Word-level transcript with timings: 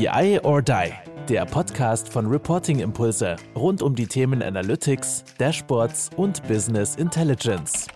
BI 0.00 0.40
or 0.44 0.62
Die, 0.62 0.94
der 1.28 1.44
Podcast 1.44 2.10
von 2.10 2.24
Reporting 2.24 2.78
Impulse 2.78 3.36
rund 3.54 3.82
um 3.82 3.94
die 3.94 4.06
Themen 4.06 4.42
Analytics, 4.42 5.22
Dashboards 5.36 6.08
und 6.16 6.42
Business 6.48 6.96
Intelligence. 6.96 7.86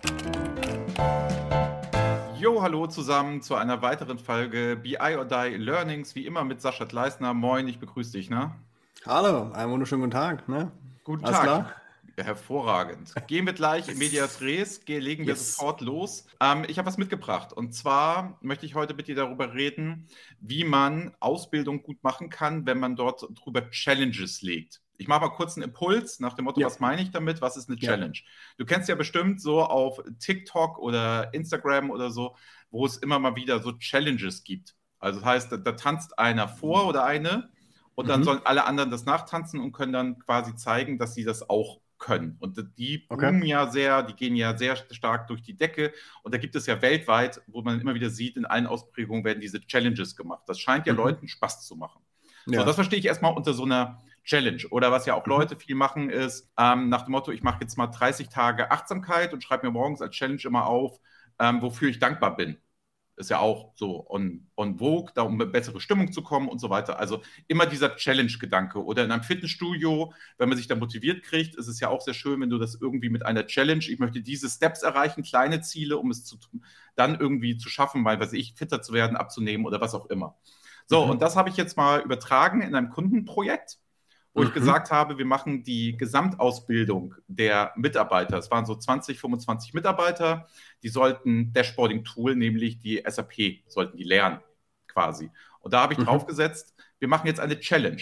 Jo, 2.37 2.61
hallo 2.61 2.85
zusammen 2.85 3.41
zu 3.41 3.55
einer 3.55 3.81
weiteren 3.81 4.19
Folge 4.19 4.75
BI 4.75 5.17
or 5.17 5.25
Die 5.25 5.55
Learnings, 5.57 6.13
wie 6.13 6.27
immer 6.27 6.43
mit 6.43 6.61
Sascha 6.61 6.85
Gleisner. 6.85 7.33
Moin, 7.33 7.67
ich 7.67 7.79
begrüße 7.79 8.11
dich, 8.11 8.29
ne? 8.29 8.51
Hallo, 9.07 9.51
einen 9.53 9.71
wunderschönen 9.71 10.01
guten 10.01 10.11
Tag. 10.11 10.47
Ne? 10.47 10.69
Guten 11.05 11.25
Alles 11.25 11.37
Tag. 11.37 11.43
Klar? 11.43 11.71
Hervorragend. 12.17 13.13
Gehen 13.27 13.45
wir 13.45 13.53
gleich 13.53 13.89
in 13.89 13.97
Medias 13.97 14.41
Res, 14.41 14.81
legen 14.87 15.25
wir 15.25 15.33
yes. 15.33 15.55
sofort 15.55 15.81
los. 15.81 16.25
Ähm, 16.39 16.65
ich 16.67 16.77
habe 16.77 16.87
was 16.87 16.97
mitgebracht 16.97 17.51
und 17.53 17.73
zwar 17.73 18.37
möchte 18.41 18.65
ich 18.65 18.75
heute 18.75 18.93
mit 18.93 19.07
dir 19.07 19.15
darüber 19.15 19.53
reden, 19.53 20.07
wie 20.39 20.63
man 20.63 21.13
Ausbildung 21.19 21.83
gut 21.83 22.03
machen 22.03 22.29
kann, 22.29 22.65
wenn 22.65 22.79
man 22.79 22.95
dort 22.95 23.27
drüber 23.33 23.69
Challenges 23.69 24.41
legt. 24.41 24.81
Ich 24.97 25.07
mache 25.07 25.21
mal 25.21 25.29
kurz 25.29 25.57
einen 25.57 25.63
Impuls 25.63 26.19
nach 26.19 26.33
dem 26.33 26.45
Motto, 26.45 26.61
ja. 26.61 26.67
was 26.67 26.79
meine 26.79 27.01
ich 27.01 27.11
damit? 27.11 27.41
Was 27.41 27.57
ist 27.57 27.69
eine 27.69 27.77
Challenge? 27.77 28.15
Ja. 28.15 28.23
Du 28.57 28.65
kennst 28.65 28.87
ja 28.87 28.95
bestimmt 28.95 29.41
so 29.41 29.61
auf 29.61 30.01
TikTok 30.19 30.79
oder 30.79 31.33
Instagram 31.33 31.91
oder 31.91 32.11
so, 32.11 32.35
wo 32.71 32.85
es 32.85 32.97
immer 32.97 33.19
mal 33.19 33.35
wieder 33.35 33.59
so 33.59 33.73
Challenges 33.73 34.43
gibt. 34.43 34.75
Also 34.99 35.19
das 35.19 35.27
heißt, 35.27 35.51
da, 35.51 35.57
da 35.57 35.73
tanzt 35.73 36.17
einer 36.17 36.47
vor 36.47 36.87
oder 36.87 37.03
eine 37.03 37.49
und 37.95 38.07
dann 38.07 38.21
mhm. 38.21 38.25
sollen 38.25 38.41
alle 38.45 38.65
anderen 38.65 38.91
das 38.91 39.05
nachtanzen 39.05 39.59
und 39.59 39.71
können 39.71 39.93
dann 39.93 40.19
quasi 40.19 40.55
zeigen, 40.55 40.97
dass 40.97 41.13
sie 41.13 41.23
das 41.23 41.49
auch 41.49 41.81
können. 42.05 42.37
Und 42.39 42.63
die 42.77 42.99
boomen 42.99 43.37
okay. 43.41 43.47
ja 43.47 43.71
sehr, 43.71 44.03
die 44.03 44.13
gehen 44.13 44.35
ja 44.35 44.55
sehr 44.55 44.75
stark 44.75 45.25
durch 45.27 45.41
die 45.41 45.57
Decke. 45.57 45.91
Und 46.21 46.35
da 46.35 46.37
gibt 46.37 46.55
es 46.55 46.67
ja 46.67 46.79
weltweit, 46.81 47.41
wo 47.47 47.63
man 47.63 47.81
immer 47.81 47.95
wieder 47.95 48.11
sieht, 48.11 48.37
in 48.37 48.45
allen 48.45 48.67
Ausprägungen 48.67 49.23
werden 49.23 49.41
diese 49.41 49.59
Challenges 49.59 50.15
gemacht. 50.15 50.43
Das 50.45 50.59
scheint 50.59 50.85
ja 50.85 50.93
mhm. 50.93 50.99
Leuten 50.99 51.27
Spaß 51.27 51.65
zu 51.65 51.75
machen. 51.75 52.01
Ja. 52.45 52.59
So, 52.59 52.65
das 52.65 52.75
verstehe 52.75 52.99
ich 52.99 53.05
erstmal 53.05 53.33
unter 53.33 53.53
so 53.53 53.63
einer 53.63 54.03
Challenge. 54.23 54.61
Oder 54.69 54.91
was 54.91 55.07
ja 55.07 55.15
auch 55.15 55.25
mhm. 55.25 55.31
Leute 55.31 55.55
viel 55.55 55.73
machen, 55.73 56.11
ist 56.11 56.51
ähm, 56.59 56.89
nach 56.89 57.05
dem 57.05 57.11
Motto, 57.11 57.31
ich 57.31 57.41
mache 57.41 57.61
jetzt 57.61 57.75
mal 57.75 57.87
30 57.87 58.29
Tage 58.29 58.69
Achtsamkeit 58.69 59.33
und 59.33 59.43
schreibe 59.43 59.65
mir 59.65 59.73
morgens 59.73 60.01
als 60.03 60.15
Challenge 60.15 60.41
immer 60.43 60.67
auf, 60.67 60.99
ähm, 61.39 61.63
wofür 61.63 61.89
ich 61.89 61.97
dankbar 61.97 62.35
bin 62.35 62.57
ist 63.17 63.29
ja 63.29 63.39
auch 63.39 63.73
so 63.75 64.05
on, 64.09 64.47
on 64.55 64.77
vogue, 64.77 65.11
da 65.15 65.21
um 65.21 65.35
eine 65.35 65.45
bessere 65.45 65.79
Stimmung 65.79 66.11
zu 66.11 66.21
kommen 66.21 66.49
und 66.49 66.59
so 66.59 66.69
weiter. 66.69 66.99
Also 66.99 67.21
immer 67.47 67.65
dieser 67.65 67.95
Challenge-Gedanke. 67.95 68.83
Oder 68.83 69.05
in 69.05 69.11
einem 69.11 69.23
Fitnessstudio, 69.23 70.13
wenn 70.37 70.49
man 70.49 70.57
sich 70.57 70.67
da 70.67 70.75
motiviert 70.75 71.23
kriegt, 71.23 71.55
ist 71.55 71.67
es 71.67 71.79
ja 71.79 71.89
auch 71.89 72.01
sehr 72.01 72.13
schön, 72.13 72.41
wenn 72.41 72.49
du 72.49 72.57
das 72.57 72.75
irgendwie 72.79 73.09
mit 73.09 73.25
einer 73.25 73.47
Challenge, 73.47 73.85
ich 73.87 73.99
möchte 73.99 74.21
diese 74.21 74.49
Steps 74.49 74.83
erreichen, 74.83 75.23
kleine 75.23 75.61
Ziele, 75.61 75.97
um 75.97 76.11
es 76.11 76.25
zu 76.25 76.37
tun, 76.37 76.65
dann 76.95 77.19
irgendwie 77.19 77.57
zu 77.57 77.69
schaffen, 77.69 78.03
weil, 78.03 78.19
weiß 78.19 78.33
ich, 78.33 78.53
fitter 78.55 78.81
zu 78.81 78.93
werden, 78.93 79.15
abzunehmen 79.15 79.65
oder 79.65 79.79
was 79.79 79.93
auch 79.93 80.07
immer. 80.07 80.35
So, 80.87 81.05
mhm. 81.05 81.11
und 81.11 81.21
das 81.21 81.35
habe 81.35 81.49
ich 81.49 81.57
jetzt 81.57 81.77
mal 81.77 82.01
übertragen 82.01 82.61
in 82.61 82.75
einem 82.75 82.89
Kundenprojekt 82.89 83.79
wo 84.35 84.41
mhm. 84.41 84.47
ich 84.47 84.53
gesagt 84.53 84.91
habe, 84.91 85.17
wir 85.17 85.25
machen 85.25 85.63
die 85.63 85.97
Gesamtausbildung 85.97 87.15
der 87.27 87.71
Mitarbeiter. 87.75 88.37
Es 88.37 88.51
waren 88.51 88.65
so 88.65 88.75
20, 88.75 89.17
25 89.17 89.73
Mitarbeiter, 89.73 90.47
die 90.83 90.89
sollten 90.89 91.53
Dashboarding-Tool, 91.53 92.35
nämlich 92.35 92.77
die 92.77 93.01
SAP, 93.07 93.63
sollten 93.67 93.97
die 93.97 94.03
lernen 94.03 94.41
quasi. 94.87 95.31
Und 95.61 95.73
da 95.73 95.81
habe 95.81 95.93
ich 95.93 95.99
mhm. 95.99 96.05
draufgesetzt, 96.05 96.75
wir 96.99 97.07
machen 97.07 97.27
jetzt 97.27 97.39
eine 97.39 97.59
Challenge. 97.59 98.01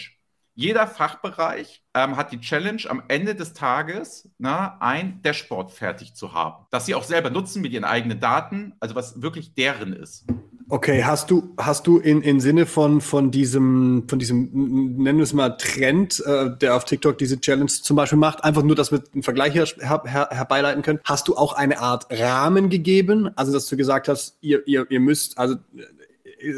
Jeder 0.56 0.86
Fachbereich 0.86 1.82
ähm, 1.94 2.16
hat 2.16 2.30
die 2.30 2.40
Challenge, 2.40 2.82
am 2.88 3.02
Ende 3.08 3.34
des 3.34 3.54
Tages 3.54 4.30
na, 4.38 4.76
ein 4.80 5.22
Dashboard 5.22 5.72
fertig 5.72 6.14
zu 6.14 6.32
haben, 6.32 6.66
das 6.70 6.86
sie 6.86 6.94
auch 6.94 7.02
selber 7.02 7.30
nutzen 7.30 7.62
mit 7.62 7.72
ihren 7.72 7.84
eigenen 7.84 8.20
Daten, 8.20 8.74
also 8.78 8.94
was 8.94 9.22
wirklich 9.22 9.54
deren 9.54 9.92
ist. 9.92 10.26
Okay, 10.70 11.04
hast 11.04 11.30
du, 11.30 11.54
hast 11.58 11.86
du 11.86 11.98
in, 11.98 12.22
in 12.22 12.40
Sinne 12.40 12.64
von, 12.64 13.02
von 13.02 13.30
diesem, 13.30 14.04
von 14.08 14.18
diesem, 14.18 14.48
nennen 14.96 15.18
wir 15.18 15.24
es 15.24 15.34
mal 15.34 15.50
Trend, 15.50 16.24
äh, 16.24 16.56
der 16.56 16.74
auf 16.74 16.86
TikTok 16.86 17.18
diese 17.18 17.38
Challenge 17.38 17.66
zum 17.66 17.96
Beispiel 17.96 18.18
macht, 18.18 18.44
einfach 18.44 18.62
nur, 18.62 18.74
dass 18.74 18.90
wir 18.90 19.02
einen 19.12 19.22
Vergleich 19.22 19.54
her, 19.54 19.66
her, 19.78 20.02
her, 20.06 20.28
herbeileiten 20.30 20.82
können, 20.82 21.00
hast 21.04 21.28
du 21.28 21.36
auch 21.36 21.52
eine 21.52 21.80
Art 21.80 22.06
Rahmen 22.10 22.70
gegeben? 22.70 23.30
Also, 23.36 23.52
dass 23.52 23.66
du 23.66 23.76
gesagt 23.76 24.08
hast, 24.08 24.38
ihr, 24.40 24.66
ihr, 24.66 24.90
ihr 24.90 25.00
müsst, 25.00 25.36
also 25.36 25.56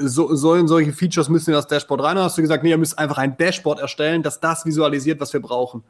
so, 0.03 0.34
sollen 0.34 0.69
solche 0.69 0.93
Features 0.93 1.28
müssen 1.28 1.50
in 1.50 1.56
das 1.56 1.67
Dashboard 1.67 2.03
rein? 2.03 2.17
Oder 2.17 2.27
hast 2.27 2.38
du 2.38 2.43
gesagt, 2.43 2.62
nee, 2.62 2.71
ihr 2.71 2.78
müsst 2.78 2.99
einfach 2.99 3.19
ein 3.19 3.37
Dashboard 3.37 3.81
erstellen, 3.81 4.23
das 4.23 4.38
das 4.41 4.65
visualisiert, 4.65 5.21
was 5.21 5.33
wir 5.33 5.41
brauchen? 5.41 5.83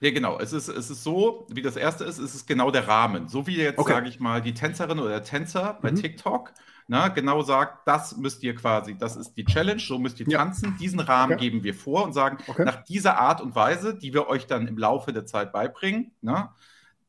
Ja, 0.00 0.12
genau. 0.12 0.38
Es 0.38 0.52
ist, 0.52 0.68
es 0.68 0.90
ist 0.90 1.02
so, 1.02 1.46
wie 1.50 1.62
das 1.62 1.76
erste 1.76 2.04
ist, 2.04 2.18
es 2.18 2.34
ist 2.34 2.46
genau 2.46 2.70
der 2.70 2.86
Rahmen. 2.86 3.28
So 3.28 3.48
wie 3.48 3.56
jetzt, 3.56 3.78
okay. 3.78 3.94
sage 3.94 4.08
ich 4.08 4.20
mal, 4.20 4.40
die 4.40 4.54
Tänzerin 4.54 5.00
oder 5.00 5.10
der 5.10 5.24
Tänzer 5.24 5.76
bei 5.82 5.90
mhm. 5.90 5.96
TikTok 5.96 6.52
na, 6.90 7.08
genau 7.08 7.42
sagt, 7.42 7.86
das 7.86 8.16
müsst 8.16 8.42
ihr 8.42 8.54
quasi, 8.54 8.96
das 8.96 9.14
ist 9.14 9.34
die 9.34 9.44
Challenge, 9.44 9.78
so 9.78 9.98
müsst 9.98 10.18
ihr 10.20 10.26
ja. 10.26 10.38
tanzen. 10.38 10.74
Diesen 10.78 11.00
Rahmen 11.00 11.34
okay. 11.34 11.50
geben 11.50 11.62
wir 11.62 11.74
vor 11.74 12.02
und 12.02 12.14
sagen, 12.14 12.38
okay. 12.46 12.64
nach 12.64 12.82
dieser 12.84 13.18
Art 13.18 13.42
und 13.42 13.54
Weise, 13.54 13.94
die 13.94 14.14
wir 14.14 14.26
euch 14.28 14.46
dann 14.46 14.66
im 14.66 14.78
Laufe 14.78 15.12
der 15.12 15.26
Zeit 15.26 15.52
beibringen, 15.52 16.12
na, 16.22 16.56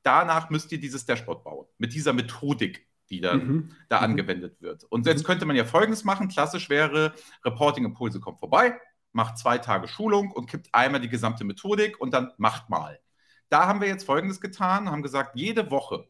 danach 0.04 0.50
müsst 0.50 0.70
ihr 0.74 0.82
dieses 0.82 1.06
Dashboard 1.06 1.46
bauen. 1.46 1.66
Mit 1.78 1.94
dieser 1.94 2.12
Methodik, 2.12 2.88
die 3.10 3.22
dann 3.22 3.48
mhm. 3.48 3.72
da 3.88 4.00
mhm. 4.00 4.04
angewendet 4.04 4.62
wird. 4.62 4.84
Und 4.84 5.06
jetzt 5.06 5.24
mhm. 5.24 5.28
könnte 5.28 5.46
man 5.46 5.56
ja 5.56 5.64
Folgendes 5.64 6.04
machen. 6.04 6.28
Klassisch 6.28 6.70
wäre, 6.70 7.14
Reporting 7.46 7.86
Impulse 7.86 8.20
kommt 8.20 8.40
vorbei, 8.40 8.78
macht 9.14 9.38
zwei 9.38 9.60
Tage 9.60 9.88
Schulung 9.88 10.32
und 10.32 10.50
kippt 10.50 10.68
einmal 10.74 11.00
die 11.00 11.10
gesamte 11.10 11.46
Methodik 11.46 12.02
und 12.02 12.14
dann 12.14 12.34
macht 12.38 12.70
mal. 12.70 13.00
Da 13.48 13.66
haben 13.66 13.80
wir 13.80 13.88
jetzt 13.88 14.04
Folgendes 14.04 14.42
getan, 14.42 14.92
haben 14.92 15.04
gesagt, 15.04 15.38
jede 15.38 15.72
Woche 15.72 16.06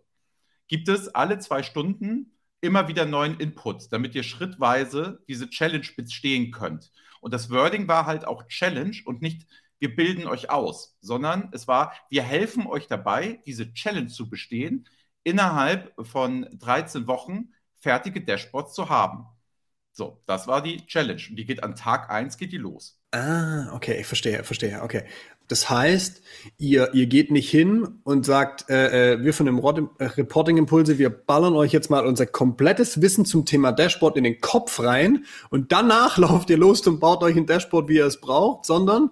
gibt 0.68 0.90
es 0.90 1.07
alle 1.07 1.38
zwei 1.38 1.62
Stunden 1.62 2.31
immer 2.61 2.87
wieder 2.87 3.05
neuen 3.05 3.39
Input, 3.39 3.91
damit 3.91 4.15
ihr 4.15 4.23
schrittweise 4.23 5.23
diese 5.27 5.49
Challenge 5.49 5.87
bestehen 5.95 6.51
könnt. 6.51 6.91
Und 7.21 7.33
das 7.33 7.49
Wording 7.49 7.87
war 7.87 8.05
halt 8.05 8.25
auch 8.25 8.47
Challenge 8.47 8.95
und 9.05 9.21
nicht 9.21 9.45
wir 9.79 9.95
bilden 9.95 10.27
euch 10.27 10.49
aus, 10.49 10.97
sondern 11.01 11.49
es 11.53 11.67
war, 11.67 11.93
wir 12.09 12.21
helfen 12.21 12.67
euch 12.67 12.87
dabei, 12.87 13.41
diese 13.45 13.73
Challenge 13.73 14.07
zu 14.07 14.29
bestehen, 14.29 14.87
innerhalb 15.23 15.93
von 16.05 16.47
13 16.51 17.07
Wochen 17.07 17.53
fertige 17.79 18.21
Dashboards 18.21 18.73
zu 18.73 18.89
haben. 18.89 19.25
So, 19.91 20.21
das 20.25 20.47
war 20.47 20.61
die 20.61 20.85
Challenge. 20.85 21.21
Und 21.29 21.35
die 21.37 21.45
geht 21.45 21.63
an 21.63 21.75
Tag 21.75 22.09
1 22.09 22.37
geht 22.37 22.51
die 22.51 22.57
los. 22.57 23.01
Ah, 23.11 23.73
okay, 23.73 23.99
ich 23.99 24.05
verstehe, 24.05 24.43
verstehe, 24.43 24.81
okay. 24.81 25.05
Das 25.49 25.69
heißt, 25.69 26.21
ihr, 26.57 26.93
ihr 26.93 27.07
geht 27.07 27.31
nicht 27.31 27.49
hin 27.49 27.99
und 28.03 28.25
sagt, 28.25 28.69
äh, 28.69 29.13
äh 29.13 29.23
wir 29.23 29.33
von 29.33 29.47
dem 29.47 29.57
äh, 29.57 30.05
Reporting 30.05 30.57
Impulse, 30.57 30.97
wir 30.99 31.09
ballern 31.09 31.55
euch 31.55 31.73
jetzt 31.73 31.89
mal 31.89 32.05
unser 32.05 32.27
komplettes 32.27 33.01
Wissen 33.01 33.25
zum 33.25 33.45
Thema 33.45 33.71
Dashboard 33.71 34.15
in 34.15 34.23
den 34.23 34.39
Kopf 34.39 34.79
rein 34.79 35.25
und 35.49 35.71
danach 35.71 36.17
lauft 36.19 36.49
ihr 36.51 36.57
los 36.57 36.85
und 36.88 36.99
baut 36.99 37.23
euch 37.23 37.35
ein 37.35 37.47
Dashboard, 37.47 37.89
wie 37.89 37.95
ihr 37.95 38.05
es 38.05 38.21
braucht, 38.21 38.65
sondern 38.65 39.09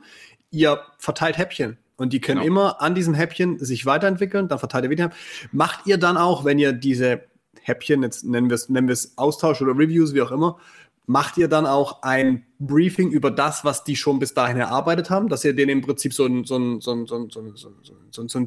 ihr 0.51 0.79
verteilt 0.99 1.37
Häppchen. 1.37 1.77
Und 1.97 2.13
die 2.13 2.21
können 2.21 2.41
genau. 2.41 2.51
immer 2.51 2.81
an 2.81 2.93
diesem 2.93 3.15
Häppchen 3.15 3.57
sich 3.57 3.87
weiterentwickeln, 3.87 4.47
dann 4.47 4.59
verteilt 4.59 4.85
ihr 4.85 4.91
wieder. 4.91 5.09
Macht 5.51 5.87
ihr 5.87 5.97
dann 5.97 6.15
auch, 6.15 6.45
wenn 6.45 6.59
ihr 6.59 6.71
diese 6.71 7.23
Häppchen, 7.63 8.03
jetzt 8.03 8.23
nennen 8.23 8.49
wir 8.49 8.55
es, 8.55 8.69
nennen 8.69 8.87
wir 8.87 8.93
es 8.93 9.17
Austausch 9.17 9.61
oder 9.61 9.71
Reviews, 9.71 10.13
wie 10.13 10.21
auch 10.21 10.31
immer, 10.31 10.59
macht 11.07 11.38
ihr 11.38 11.47
dann 11.47 11.66
auch 11.66 12.03
ein 12.03 12.45
Briefing 12.59 13.09
über 13.09 13.31
das, 13.31 13.63
was 13.63 13.85
die 13.85 13.95
schon 13.95 14.19
bis 14.19 14.34
dahin 14.34 14.57
erarbeitet 14.57 15.09
haben, 15.09 15.29
dass 15.29 15.44
ihr 15.45 15.56
denen 15.56 15.69
im 15.69 15.81
Prinzip 15.81 16.13
so 16.13 16.25
einen 16.25 16.45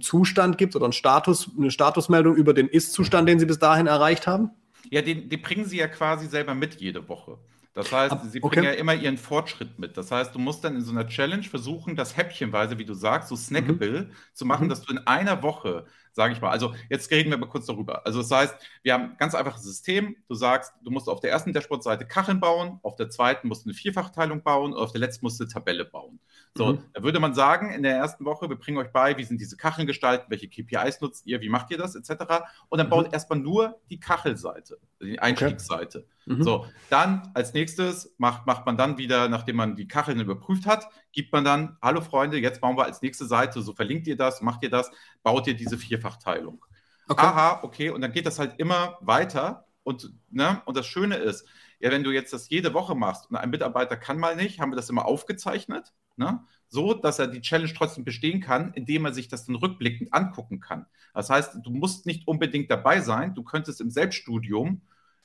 Zustand 0.02 0.58
gibt 0.58 0.76
oder 0.76 0.84
einen 0.84 0.92
Status, 0.92 1.50
eine 1.58 1.70
Statusmeldung 1.70 2.36
über 2.36 2.52
den 2.52 2.68
Ist-Zustand, 2.68 3.28
den 3.28 3.40
sie 3.40 3.46
bis 3.46 3.58
dahin 3.58 3.86
erreicht 3.86 4.26
haben? 4.26 4.50
Ja, 4.90 5.00
den, 5.00 5.30
den 5.30 5.40
bringen 5.40 5.64
sie 5.64 5.78
ja 5.78 5.88
quasi 5.88 6.26
selber 6.26 6.54
mit 6.54 6.80
jede 6.80 7.08
Woche. 7.08 7.38
Das 7.72 7.92
heißt, 7.92 8.12
Ab, 8.12 8.22
sie 8.28 8.40
bringen 8.40 8.66
okay. 8.66 8.74
ja 8.74 8.80
immer 8.80 8.94
ihren 8.94 9.16
Fortschritt 9.16 9.78
mit. 9.78 9.96
Das 9.96 10.10
heißt, 10.10 10.34
du 10.34 10.38
musst 10.38 10.64
dann 10.64 10.74
in 10.74 10.82
so 10.82 10.90
einer 10.90 11.06
Challenge 11.06 11.44
versuchen, 11.44 11.94
das 11.94 12.16
häppchenweise, 12.16 12.78
wie 12.78 12.84
du 12.84 12.94
sagst, 12.94 13.28
so 13.28 13.36
snackable 13.36 14.02
mhm. 14.02 14.12
zu 14.34 14.44
machen, 14.44 14.64
mhm. 14.64 14.70
dass 14.70 14.82
du 14.82 14.92
in 14.92 14.98
einer 15.06 15.42
Woche 15.42 15.86
sage 16.12 16.32
ich 16.32 16.40
mal. 16.40 16.50
Also 16.50 16.74
jetzt 16.88 17.10
reden 17.10 17.30
wir 17.30 17.38
mal 17.38 17.48
kurz 17.48 17.66
darüber. 17.66 18.04
Also 18.06 18.20
das 18.20 18.30
heißt, 18.30 18.54
wir 18.82 18.94
haben 18.94 19.12
ein 19.12 19.16
ganz 19.16 19.34
einfaches 19.34 19.62
System. 19.62 20.16
Du 20.28 20.34
sagst, 20.34 20.72
du 20.82 20.90
musst 20.90 21.08
auf 21.08 21.20
der 21.20 21.30
ersten 21.30 21.52
Dashboard-Seite 21.52 22.06
Kacheln 22.06 22.40
bauen, 22.40 22.80
auf 22.82 22.96
der 22.96 23.10
zweiten 23.10 23.48
musst 23.48 23.64
du 23.64 23.70
eine 23.70 23.74
Vierfachteilung 23.74 24.42
bauen 24.42 24.72
und 24.72 24.78
auf 24.78 24.92
der 24.92 25.00
letzten 25.00 25.24
musst 25.24 25.40
du 25.40 25.44
eine 25.44 25.52
Tabelle 25.52 25.84
bauen. 25.84 26.20
So, 26.56 26.72
mhm. 26.72 26.84
da 26.92 27.02
würde 27.04 27.20
man 27.20 27.32
sagen, 27.32 27.70
in 27.70 27.84
der 27.84 27.96
ersten 27.96 28.24
Woche, 28.24 28.48
wir 28.48 28.56
bringen 28.56 28.78
euch 28.78 28.90
bei, 28.90 29.16
wie 29.16 29.22
sind 29.22 29.40
diese 29.40 29.56
Kacheln 29.56 29.86
gestaltet, 29.86 30.26
welche 30.30 30.48
KPIs 30.48 31.00
nutzt 31.00 31.24
ihr, 31.26 31.40
wie 31.40 31.48
macht 31.48 31.70
ihr 31.70 31.78
das, 31.78 31.94
etc. 31.94 32.42
Und 32.68 32.78
dann 32.78 32.88
mhm. 32.88 32.90
baut 32.90 33.12
erstmal 33.12 33.38
nur 33.38 33.80
die 33.88 34.00
Kachelseite, 34.00 34.78
die 35.00 35.20
Einstiegsseite. 35.20 36.06
Okay. 36.26 36.34
Mhm. 36.34 36.42
So, 36.42 36.66
dann 36.90 37.30
als 37.34 37.54
nächstes 37.54 38.14
macht, 38.18 38.46
macht 38.46 38.66
man 38.66 38.76
dann 38.76 38.98
wieder, 38.98 39.28
nachdem 39.28 39.56
man 39.56 39.76
die 39.76 39.86
Kacheln 39.86 40.18
überprüft 40.18 40.66
hat, 40.66 40.88
gibt 41.12 41.32
man 41.32 41.44
dann, 41.44 41.76
hallo 41.80 42.00
Freunde, 42.00 42.38
jetzt 42.38 42.60
bauen 42.60 42.76
wir 42.76 42.84
als 42.84 43.00
nächste 43.00 43.26
Seite, 43.26 43.62
so 43.62 43.72
verlinkt 43.72 44.08
ihr 44.08 44.16
das, 44.16 44.40
macht 44.40 44.64
ihr 44.64 44.70
das, 44.70 44.90
baut 45.22 45.46
ihr 45.46 45.54
diese 45.54 45.78
Vierfachteilung. 45.78 46.64
Okay. 47.08 47.26
Aha, 47.26 47.60
okay, 47.62 47.90
und 47.90 48.00
dann 48.00 48.12
geht 48.12 48.26
das 48.26 48.38
halt 48.38 48.58
immer 48.58 48.98
weiter. 49.00 49.66
Und, 49.82 50.12
ne, 50.30 50.62
und 50.66 50.76
das 50.76 50.86
Schöne 50.86 51.16
ist, 51.16 51.46
ja, 51.80 51.90
wenn 51.90 52.04
du 52.04 52.10
jetzt 52.10 52.32
das 52.32 52.48
jede 52.48 52.74
Woche 52.74 52.94
machst 52.94 53.30
und 53.30 53.36
ein 53.36 53.50
Mitarbeiter 53.50 53.96
kann 53.96 54.18
mal 54.18 54.36
nicht, 54.36 54.60
haben 54.60 54.70
wir 54.70 54.76
das 54.76 54.90
immer 54.90 55.06
aufgezeichnet, 55.06 55.92
ne, 56.16 56.40
so 56.68 56.94
dass 56.94 57.18
er 57.18 57.26
die 57.26 57.40
Challenge 57.40 57.72
trotzdem 57.74 58.04
bestehen 58.04 58.40
kann, 58.40 58.72
indem 58.74 59.06
er 59.06 59.12
sich 59.12 59.28
das 59.28 59.46
dann 59.46 59.56
rückblickend 59.56 60.12
angucken 60.14 60.60
kann. 60.60 60.86
Das 61.14 61.30
heißt, 61.30 61.58
du 61.62 61.70
musst 61.70 62.06
nicht 62.06 62.28
unbedingt 62.28 62.70
dabei 62.70 63.00
sein, 63.00 63.34
du 63.34 63.42
könntest 63.42 63.80
im 63.80 63.90
Selbststudium 63.90 64.82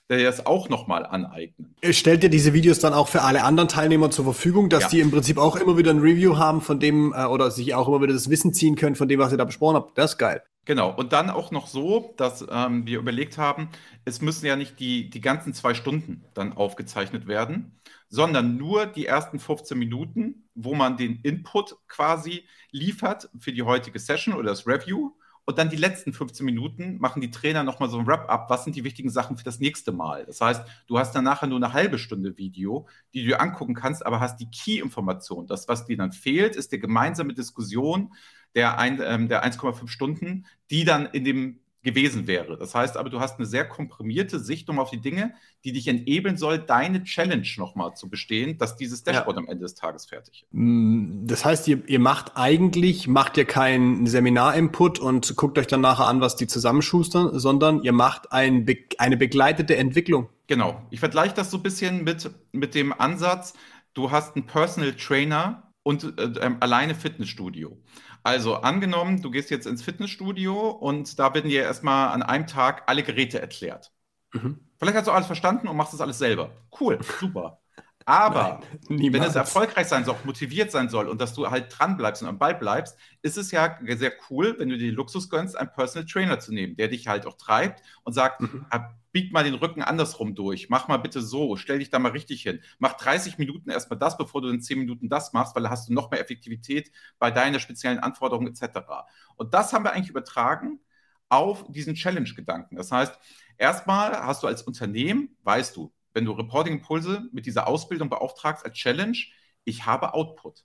der 0.09 0.23
das 0.23 0.45
auch 0.45 0.69
nochmal 0.69 1.05
aneignen. 1.05 1.75
Stellt 1.89 2.23
ihr 2.23 2.29
diese 2.29 2.53
Videos 2.53 2.79
dann 2.79 2.93
auch 2.93 3.07
für 3.07 3.23
alle 3.23 3.43
anderen 3.43 3.67
Teilnehmer 3.67 4.11
zur 4.11 4.25
Verfügung, 4.25 4.69
dass 4.69 4.83
ja. 4.83 4.89
die 4.89 4.99
im 4.99 5.09
Prinzip 5.09 5.37
auch 5.37 5.55
immer 5.55 5.77
wieder 5.77 5.91
ein 5.91 5.99
Review 5.99 6.37
haben 6.37 6.61
von 6.61 6.79
dem 6.79 7.13
äh, 7.13 7.25
oder 7.25 7.49
sich 7.49 7.73
auch 7.73 7.87
immer 7.87 8.01
wieder 8.01 8.13
das 8.13 8.29
Wissen 8.29 8.53
ziehen 8.53 8.75
können 8.75 8.95
von 8.95 9.07
dem, 9.07 9.19
was 9.19 9.31
ihr 9.31 9.37
da 9.37 9.45
besprochen 9.45 9.75
habt? 9.77 9.97
Das 9.97 10.11
ist 10.11 10.17
geil. 10.17 10.43
Genau, 10.65 10.91
und 10.91 11.13
dann 11.13 11.29
auch 11.29 11.51
noch 11.51 11.67
so, 11.67 12.13
dass 12.17 12.43
ähm, 12.49 12.87
wir 12.87 12.97
überlegt 12.97 13.37
haben, 13.37 13.69
es 14.03 14.19
müssen 14.21 14.47
ja 14.47 14.55
nicht 14.55 14.79
die, 14.79 15.11
die 15.11 15.21
ganzen 15.21 15.53
zwei 15.53 15.75
Stunden 15.75 16.25
dann 16.33 16.53
aufgezeichnet 16.53 17.27
werden, 17.27 17.79
sondern 18.09 18.57
nur 18.57 18.87
die 18.87 19.05
ersten 19.05 19.39
15 19.39 19.77
Minuten, 19.77 20.49
wo 20.55 20.73
man 20.73 20.97
den 20.97 21.19
Input 21.21 21.75
quasi 21.87 22.45
liefert 22.71 23.29
für 23.39 23.53
die 23.53 23.61
heutige 23.61 23.99
Session 23.99 24.33
oder 24.33 24.49
das 24.49 24.65
Review. 24.65 25.11
Und 25.47 25.59
dann 25.59 25.69
die 25.69 25.75
letzten 25.75 26.11
15 26.11 26.43
Minuten 26.43 26.97
machen 26.97 27.21
die 27.21 27.29
Trainer 27.29 27.63
nochmal 27.63 27.89
so 27.89 27.99
ein 27.99 28.07
Wrap-up. 28.07 28.49
Was 28.49 28.63
sind 28.63 28.75
die 28.75 28.83
wichtigen 28.83 29.11
Sachen 29.11 29.37
für 29.37 29.43
das 29.43 29.59
nächste 29.59 29.91
Mal? 29.91 30.25
Das 30.25 30.41
heißt, 30.41 30.63
du 30.87 30.97
hast 30.97 31.13
dann 31.13 31.23
nachher 31.23 31.45
nur 31.45 31.57
eine 31.57 31.73
halbe 31.73 31.99
Stunde 31.99 32.35
Video, 32.37 32.87
die 33.13 33.21
du 33.21 33.27
dir 33.27 33.41
angucken 33.41 33.75
kannst, 33.75 34.03
aber 34.03 34.19
hast 34.19 34.37
die 34.37 34.49
Key-Information. 34.49 35.45
Das, 35.45 35.67
was 35.67 35.85
dir 35.85 35.97
dann 35.97 36.11
fehlt, 36.11 36.55
ist 36.55 36.71
die 36.71 36.79
gemeinsame 36.79 37.35
Diskussion 37.35 38.11
der, 38.55 38.77
ähm, 38.79 39.27
der 39.27 39.45
1,5 39.45 39.87
Stunden, 39.87 40.45
die 40.71 40.85
dann 40.85 41.05
in 41.05 41.23
dem 41.23 41.59
gewesen 41.85 42.27
wäre. 42.27 42.57
Das 42.57 42.75
heißt 42.75 42.97
aber, 42.97 43.09
du 43.09 43.21
hast 43.21 43.37
eine 43.37 43.45
sehr 43.45 43.63
komprimierte 43.63 44.39
Sichtung 44.39 44.79
auf 44.79 44.89
die 44.89 44.99
Dinge, 44.99 45.35
die 45.63 45.71
dich 45.71 45.87
enablen 45.87 46.35
soll, 46.35 46.57
deine 46.57 47.03
Challenge 47.03 47.47
nochmal 47.57 47.93
zu 47.95 48.09
bestehen, 48.09 48.57
dass 48.57 48.75
dieses 48.75 49.03
Dashboard 49.03 49.37
ja. 49.37 49.43
am 49.43 49.47
Ende 49.47 49.63
des 49.63 49.75
Tages 49.75 50.07
fertig 50.07 50.43
ist. 50.43 50.47
Mm, 50.51 51.27
das 51.27 51.45
heißt, 51.45 51.67
ihr, 51.69 51.87
ihr 51.87 51.99
macht 51.99 52.33
eigentlich, 52.35 53.07
macht 53.07 53.37
ihr 53.37 53.45
keinen 53.45 54.07
Seminar-Input 54.07 54.99
und 54.99 55.35
guckt 55.37 55.57
euch 55.57 55.67
dann 55.67 55.81
nachher 55.81 56.07
an, 56.07 56.19
was 56.19 56.35
die 56.35 56.47
zusammenschustern, 56.47 57.39
sondern 57.39 57.83
ihr 57.83 57.93
macht 57.93 58.31
ein, 58.31 58.65
eine 58.97 59.15
begleitete 59.15 59.77
Entwicklung. 59.77 60.27
Genau. 60.47 60.81
Ich 60.89 60.99
vergleiche 60.99 61.35
das 61.35 61.51
so 61.51 61.57
ein 61.57 61.63
bisschen 61.63 62.03
mit, 62.03 62.29
mit 62.51 62.75
dem 62.75 62.91
Ansatz, 62.93 63.53
du 63.93 64.11
hast 64.11 64.35
einen 64.35 64.47
Personal 64.47 64.93
Trainer 64.93 65.71
und 65.83 66.17
äh, 66.17 66.49
alleine 66.59 66.95
Fitnessstudio. 66.95 67.77
Also 68.25 68.55
angenommen, 68.55 69.21
du 69.21 69.29
gehst 69.29 69.51
jetzt 69.51 69.67
ins 69.67 69.83
Fitnessstudio 69.83 70.71
und 70.71 71.19
da 71.19 71.35
werden 71.35 71.47
dir 71.47 71.61
erstmal 71.61 72.09
an 72.09 72.23
einem 72.23 72.47
Tag 72.47 72.81
alle 72.87 73.03
Geräte 73.03 73.39
erklärt. 73.39 73.91
Mhm. 74.33 74.67
Vielleicht 74.79 74.97
hast 74.97 75.05
du 75.05 75.11
alles 75.11 75.27
verstanden 75.27 75.67
und 75.67 75.77
machst 75.77 75.93
das 75.93 76.01
alles 76.01 76.17
selber. 76.17 76.49
Cool, 76.79 76.97
super. 77.19 77.61
Aber 78.07 78.61
Nein, 78.87 79.13
wenn 79.13 79.23
es 79.23 79.35
erfolgreich 79.35 79.87
sein 79.87 80.05
soll, 80.05 80.15
motiviert 80.25 80.69
sein 80.69 80.89
soll 80.89 81.07
und 81.07 81.19
dass 81.19 81.33
du 81.33 81.49
halt 81.49 81.75
dran 81.75 81.97
bleibst 81.97 82.21
und 82.21 82.27
am 82.29 82.37
Ball 82.37 82.53
bleibst, 82.53 82.95
ist 83.23 83.35
es 83.35 83.49
ja 83.49 83.79
sehr 83.97 84.13
cool, 84.29 84.55
wenn 84.59 84.69
du 84.69 84.77
dir 84.77 84.87
den 84.87 84.95
Luxus 84.95 85.27
gönnst, 85.27 85.57
einen 85.57 85.71
Personal 85.71 86.05
Trainer 86.05 86.39
zu 86.39 86.53
nehmen, 86.53 86.75
der 86.75 86.87
dich 86.87 87.07
halt 87.07 87.25
auch 87.25 87.35
treibt 87.35 87.81
und 88.03 88.13
sagt, 88.13 88.41
mhm. 88.41 88.67
bieg 89.11 89.33
mal 89.33 89.43
den 89.43 89.55
Rücken 89.55 89.81
andersrum 89.81 90.35
durch, 90.35 90.69
mach 90.69 90.87
mal 90.87 90.97
bitte 90.97 91.19
so, 91.19 91.55
stell 91.55 91.79
dich 91.79 91.89
da 91.89 91.97
mal 91.97 92.11
richtig 92.11 92.43
hin, 92.43 92.61
mach 92.77 92.93
30 92.93 93.39
Minuten 93.39 93.71
erstmal 93.71 93.97
das, 93.97 94.19
bevor 94.19 94.39
du 94.41 94.49
in 94.49 94.61
10 94.61 94.77
Minuten 94.77 95.09
das 95.09 95.33
machst, 95.33 95.55
weil 95.55 95.63
da 95.63 95.71
hast 95.71 95.89
du 95.89 95.93
noch 95.93 96.11
mehr 96.11 96.21
Effektivität 96.21 96.91
bei 97.17 97.31
deiner 97.31 97.59
speziellen 97.59 97.97
Anforderung 97.97 98.45
etc. 98.45 98.81
Und 99.35 99.55
das 99.55 99.73
haben 99.73 99.83
wir 99.83 99.93
eigentlich 99.93 100.11
übertragen 100.11 100.79
auf 101.27 101.65
diesen 101.69 101.95
Challenge-Gedanken. 101.95 102.75
Das 102.75 102.91
heißt, 102.91 103.17
erstmal 103.57 104.11
hast 104.11 104.43
du 104.43 104.47
als 104.47 104.61
Unternehmen, 104.61 105.35
weißt 105.41 105.75
du, 105.75 105.91
wenn 106.15 106.25
du 106.25 106.31
Reporting-Impulse 106.31 107.29
mit 107.31 107.45
dieser 107.45 107.67
Ausbildung 107.67 108.09
beauftragst 108.09 108.65
als 108.65 108.75
Challenge, 108.75 109.17
ich 109.65 109.85
habe 109.85 110.13
Output. 110.13 110.63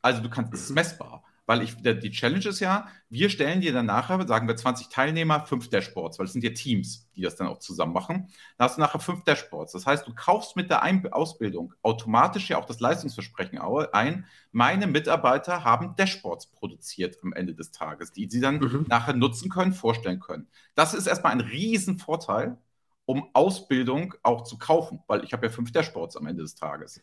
Also 0.00 0.22
du 0.22 0.30
kannst, 0.30 0.54
es 0.54 0.62
ist 0.62 0.68
mhm. 0.70 0.76
messbar. 0.76 1.24
Weil 1.46 1.62
ich, 1.62 1.76
die 1.76 2.10
Challenge 2.10 2.46
ist 2.46 2.60
ja, 2.60 2.88
wir 3.10 3.28
stellen 3.28 3.60
dir 3.60 3.74
dann 3.74 3.84
nachher, 3.84 4.26
sagen 4.26 4.48
wir 4.48 4.56
20 4.56 4.88
Teilnehmer, 4.88 5.44
fünf 5.44 5.68
Dashboards, 5.68 6.18
weil 6.18 6.24
es 6.24 6.32
sind 6.32 6.42
ja 6.42 6.50
Teams, 6.50 7.10
die 7.14 7.20
das 7.20 7.36
dann 7.36 7.48
auch 7.48 7.58
zusammen 7.58 7.92
machen. 7.92 8.28
Dann 8.56 8.64
hast 8.64 8.78
du 8.78 8.80
nachher 8.80 8.98
fünf 8.98 9.24
Dashboards. 9.24 9.72
Das 9.72 9.84
heißt, 9.84 10.06
du 10.06 10.14
kaufst 10.14 10.56
mit 10.56 10.70
der 10.70 10.82
ein 10.82 11.06
Ausbildung 11.12 11.74
automatisch 11.82 12.48
ja 12.48 12.56
auch 12.56 12.64
das 12.64 12.80
Leistungsversprechen 12.80 13.58
ein. 13.58 14.24
Meine 14.52 14.86
Mitarbeiter 14.86 15.64
haben 15.64 15.94
Dashboards 15.96 16.46
produziert 16.46 17.18
am 17.22 17.34
Ende 17.34 17.54
des 17.54 17.72
Tages, 17.72 18.12
die 18.12 18.26
sie 18.30 18.40
dann 18.40 18.56
mhm. 18.56 18.86
nachher 18.88 19.14
nutzen 19.14 19.50
können, 19.50 19.74
vorstellen 19.74 20.20
können. 20.20 20.48
Das 20.74 20.94
ist 20.94 21.06
erstmal 21.06 21.32
ein 21.32 21.40
Riesenvorteil, 21.40 22.56
um 23.06 23.28
Ausbildung 23.34 24.14
auch 24.22 24.44
zu 24.44 24.58
kaufen, 24.58 25.00
weil 25.06 25.24
ich 25.24 25.32
habe 25.32 25.46
ja 25.46 25.52
fünf 25.52 25.72
Dashboards 25.72 26.16
am 26.16 26.26
Ende 26.26 26.42
des 26.42 26.54
Tages. 26.54 27.02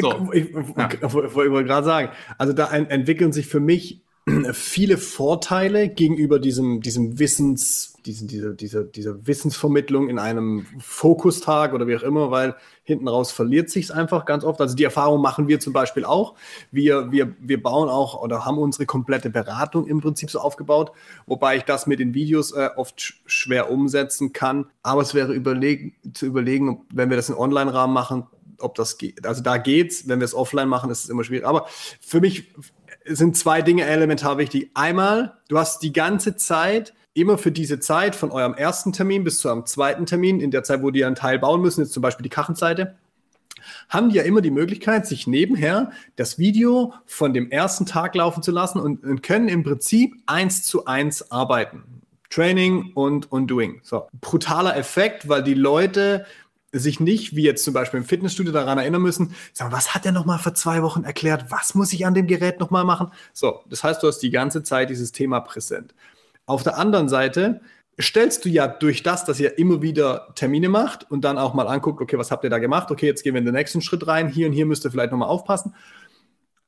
So. 0.00 0.30
Ich, 0.32 0.50
ich, 0.50 0.76
ja. 0.76 0.88
ich 0.92 1.12
wollte 1.12 1.64
gerade 1.64 1.84
sagen, 1.84 2.12
also 2.38 2.52
da 2.52 2.70
entwickeln 2.70 3.32
sich 3.32 3.46
für 3.46 3.60
mich 3.60 4.04
viele 4.52 4.98
Vorteile 4.98 5.88
gegenüber 5.88 6.38
diesem, 6.38 6.80
diesem 6.80 7.18
Wissens, 7.18 7.94
diesen, 8.04 8.28
diese, 8.28 8.54
diese, 8.54 8.84
diese 8.84 9.26
Wissensvermittlung 9.26 10.08
in 10.08 10.18
einem 10.18 10.66
Fokustag 10.78 11.72
oder 11.72 11.86
wie 11.86 11.96
auch 11.96 12.02
immer, 12.02 12.30
weil 12.30 12.54
hinten 12.82 13.08
raus 13.08 13.32
verliert 13.32 13.70
sich 13.70 13.86
es 13.86 13.90
einfach 13.90 14.24
ganz 14.24 14.44
oft. 14.44 14.60
Also 14.60 14.74
die 14.74 14.84
Erfahrung 14.84 15.20
machen 15.20 15.48
wir 15.48 15.60
zum 15.60 15.72
Beispiel 15.72 16.04
auch. 16.04 16.34
Wir, 16.70 17.10
wir, 17.12 17.34
wir 17.40 17.62
bauen 17.62 17.88
auch 17.88 18.20
oder 18.20 18.44
haben 18.44 18.58
unsere 18.58 18.86
komplette 18.86 19.30
Beratung 19.30 19.86
im 19.86 20.00
Prinzip 20.00 20.30
so 20.30 20.40
aufgebaut, 20.40 20.92
wobei 21.26 21.56
ich 21.56 21.62
das 21.62 21.86
mit 21.86 21.98
den 21.98 22.14
Videos 22.14 22.52
äh, 22.52 22.70
oft 22.76 23.00
sch 23.00 23.22
schwer 23.26 23.70
umsetzen 23.70 24.32
kann. 24.32 24.66
Aber 24.82 25.02
es 25.02 25.14
wäre 25.14 25.32
überlegen, 25.32 25.94
zu 26.12 26.26
überlegen, 26.26 26.86
wenn 26.92 27.10
wir 27.10 27.16
das 27.16 27.28
in 27.28 27.36
Online-Rahmen 27.36 27.94
machen, 27.94 28.26
ob 28.58 28.74
das 28.74 28.98
geht. 28.98 29.26
Also 29.26 29.42
da 29.42 29.56
geht's. 29.56 30.06
Wenn 30.08 30.20
wir 30.20 30.24
es 30.24 30.34
offline 30.34 30.68
machen, 30.68 30.90
ist 30.90 31.04
es 31.04 31.10
immer 31.10 31.24
schwierig. 31.24 31.46
Aber 31.46 31.66
für 32.00 32.20
mich 32.20 32.52
sind 33.04 33.36
zwei 33.36 33.62
Dinge 33.62 33.84
elementar 33.84 34.38
wichtig. 34.38 34.70
Einmal, 34.74 35.38
du 35.48 35.58
hast 35.58 35.82
die 35.82 35.92
ganze 35.92 36.36
Zeit 36.36 36.94
immer 37.14 37.38
für 37.38 37.52
diese 37.52 37.80
Zeit 37.80 38.14
von 38.14 38.30
eurem 38.30 38.54
ersten 38.54 38.92
Termin 38.92 39.24
bis 39.24 39.38
zu 39.38 39.48
eurem 39.48 39.66
zweiten 39.66 40.06
Termin, 40.06 40.40
in 40.40 40.50
der 40.50 40.62
Zeit, 40.62 40.82
wo 40.82 40.90
die 40.90 41.04
einen 41.04 41.16
Teil 41.16 41.38
bauen 41.38 41.60
müssen, 41.60 41.80
jetzt 41.80 41.92
zum 41.92 42.02
Beispiel 42.02 42.22
die 42.22 42.30
Kachenseite, 42.30 42.96
haben 43.88 44.10
die 44.10 44.16
ja 44.16 44.22
immer 44.22 44.40
die 44.40 44.50
Möglichkeit, 44.50 45.06
sich 45.06 45.26
nebenher 45.26 45.90
das 46.16 46.38
Video 46.38 46.94
von 47.06 47.34
dem 47.34 47.50
ersten 47.50 47.84
Tag 47.84 48.14
laufen 48.14 48.42
zu 48.42 48.52
lassen 48.52 48.80
und, 48.80 49.02
und 49.04 49.22
können 49.22 49.48
im 49.48 49.64
Prinzip 49.64 50.14
eins 50.26 50.64
zu 50.64 50.86
eins 50.86 51.30
arbeiten. 51.30 51.82
Training 52.30 52.92
und, 52.94 53.30
und 53.32 53.48
Doing. 53.48 53.80
So. 53.82 54.06
Brutaler 54.20 54.76
Effekt, 54.76 55.28
weil 55.28 55.42
die 55.42 55.54
Leute 55.54 56.26
sich 56.72 57.00
nicht, 57.00 57.34
wie 57.34 57.42
jetzt 57.42 57.64
zum 57.64 57.74
Beispiel 57.74 57.98
im 57.98 58.06
Fitnessstudio, 58.06 58.52
daran 58.52 58.78
erinnern 58.78 59.02
müssen, 59.02 59.34
sagen, 59.52 59.72
was 59.72 59.94
hat 59.94 60.06
er 60.06 60.12
nochmal 60.12 60.38
vor 60.38 60.54
zwei 60.54 60.82
Wochen 60.82 61.04
erklärt? 61.04 61.46
Was 61.50 61.74
muss 61.74 61.92
ich 61.92 62.06
an 62.06 62.14
dem 62.14 62.26
Gerät 62.26 62.60
nochmal 62.60 62.84
machen? 62.84 63.10
So, 63.32 63.60
das 63.68 63.82
heißt, 63.82 64.02
du 64.02 64.06
hast 64.06 64.18
die 64.18 64.30
ganze 64.30 64.62
Zeit 64.62 64.90
dieses 64.90 65.12
Thema 65.12 65.40
präsent. 65.40 65.94
Auf 66.46 66.62
der 66.62 66.78
anderen 66.78 67.08
Seite 67.08 67.60
stellst 68.00 68.44
du 68.44 68.48
ja 68.48 68.68
durch 68.68 69.02
das, 69.02 69.24
dass 69.24 69.40
ihr 69.40 69.58
immer 69.58 69.82
wieder 69.82 70.28
Termine 70.34 70.68
macht 70.68 71.10
und 71.10 71.22
dann 71.22 71.38
auch 71.38 71.54
mal 71.54 71.66
anguckt, 71.66 72.00
okay, 72.00 72.18
was 72.18 72.30
habt 72.30 72.44
ihr 72.44 72.50
da 72.50 72.58
gemacht? 72.58 72.90
Okay, 72.90 73.06
jetzt 73.06 73.22
gehen 73.22 73.34
wir 73.34 73.40
in 73.40 73.44
den 73.44 73.54
nächsten 73.54 73.82
Schritt 73.82 74.06
rein. 74.06 74.28
Hier 74.28 74.46
und 74.46 74.52
hier 74.52 74.66
müsst 74.66 74.84
ihr 74.84 74.90
vielleicht 74.90 75.12
nochmal 75.12 75.28
aufpassen. 75.28 75.74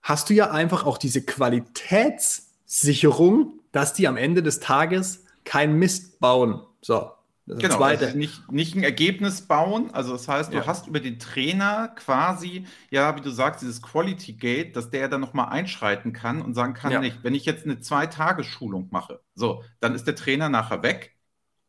Hast 0.02 0.30
du 0.30 0.34
ja 0.34 0.50
einfach 0.50 0.84
auch 0.84 0.98
diese 0.98 1.22
Qualitätssicherung, 1.22 3.60
dass 3.70 3.94
die 3.94 4.08
am 4.08 4.16
Ende 4.16 4.42
des 4.42 4.58
Tages 4.60 5.24
kein 5.44 5.78
Mist 5.78 6.18
bauen. 6.18 6.60
So, 6.80 7.12
das 7.52 7.62
genau, 7.62 7.76
zweite. 7.76 8.06
Also 8.06 8.18
nicht, 8.18 8.50
nicht 8.50 8.74
ein 8.74 8.82
Ergebnis 8.82 9.42
bauen. 9.42 9.90
Also 9.92 10.12
das 10.12 10.28
heißt, 10.28 10.52
du 10.52 10.58
ja. 10.58 10.66
hast 10.66 10.86
über 10.86 11.00
den 11.00 11.18
Trainer 11.18 11.88
quasi, 11.88 12.66
ja, 12.90 13.16
wie 13.16 13.20
du 13.20 13.30
sagst, 13.30 13.62
dieses 13.62 13.82
Quality 13.82 14.34
Gate, 14.34 14.76
dass 14.76 14.90
der 14.90 15.08
dann 15.08 15.20
nochmal 15.20 15.48
einschreiten 15.50 16.12
kann 16.12 16.42
und 16.42 16.54
sagen 16.54 16.74
kann, 16.74 16.92
ja. 16.92 17.00
nicht, 17.00 17.22
wenn 17.22 17.34
ich 17.34 17.44
jetzt 17.44 17.64
eine 17.64 17.80
Zwei-Tage-Schulung 17.80 18.88
mache, 18.90 19.20
so, 19.34 19.62
dann 19.80 19.94
ist 19.94 20.06
der 20.06 20.16
Trainer 20.16 20.48
nachher 20.48 20.82
weg 20.82 21.16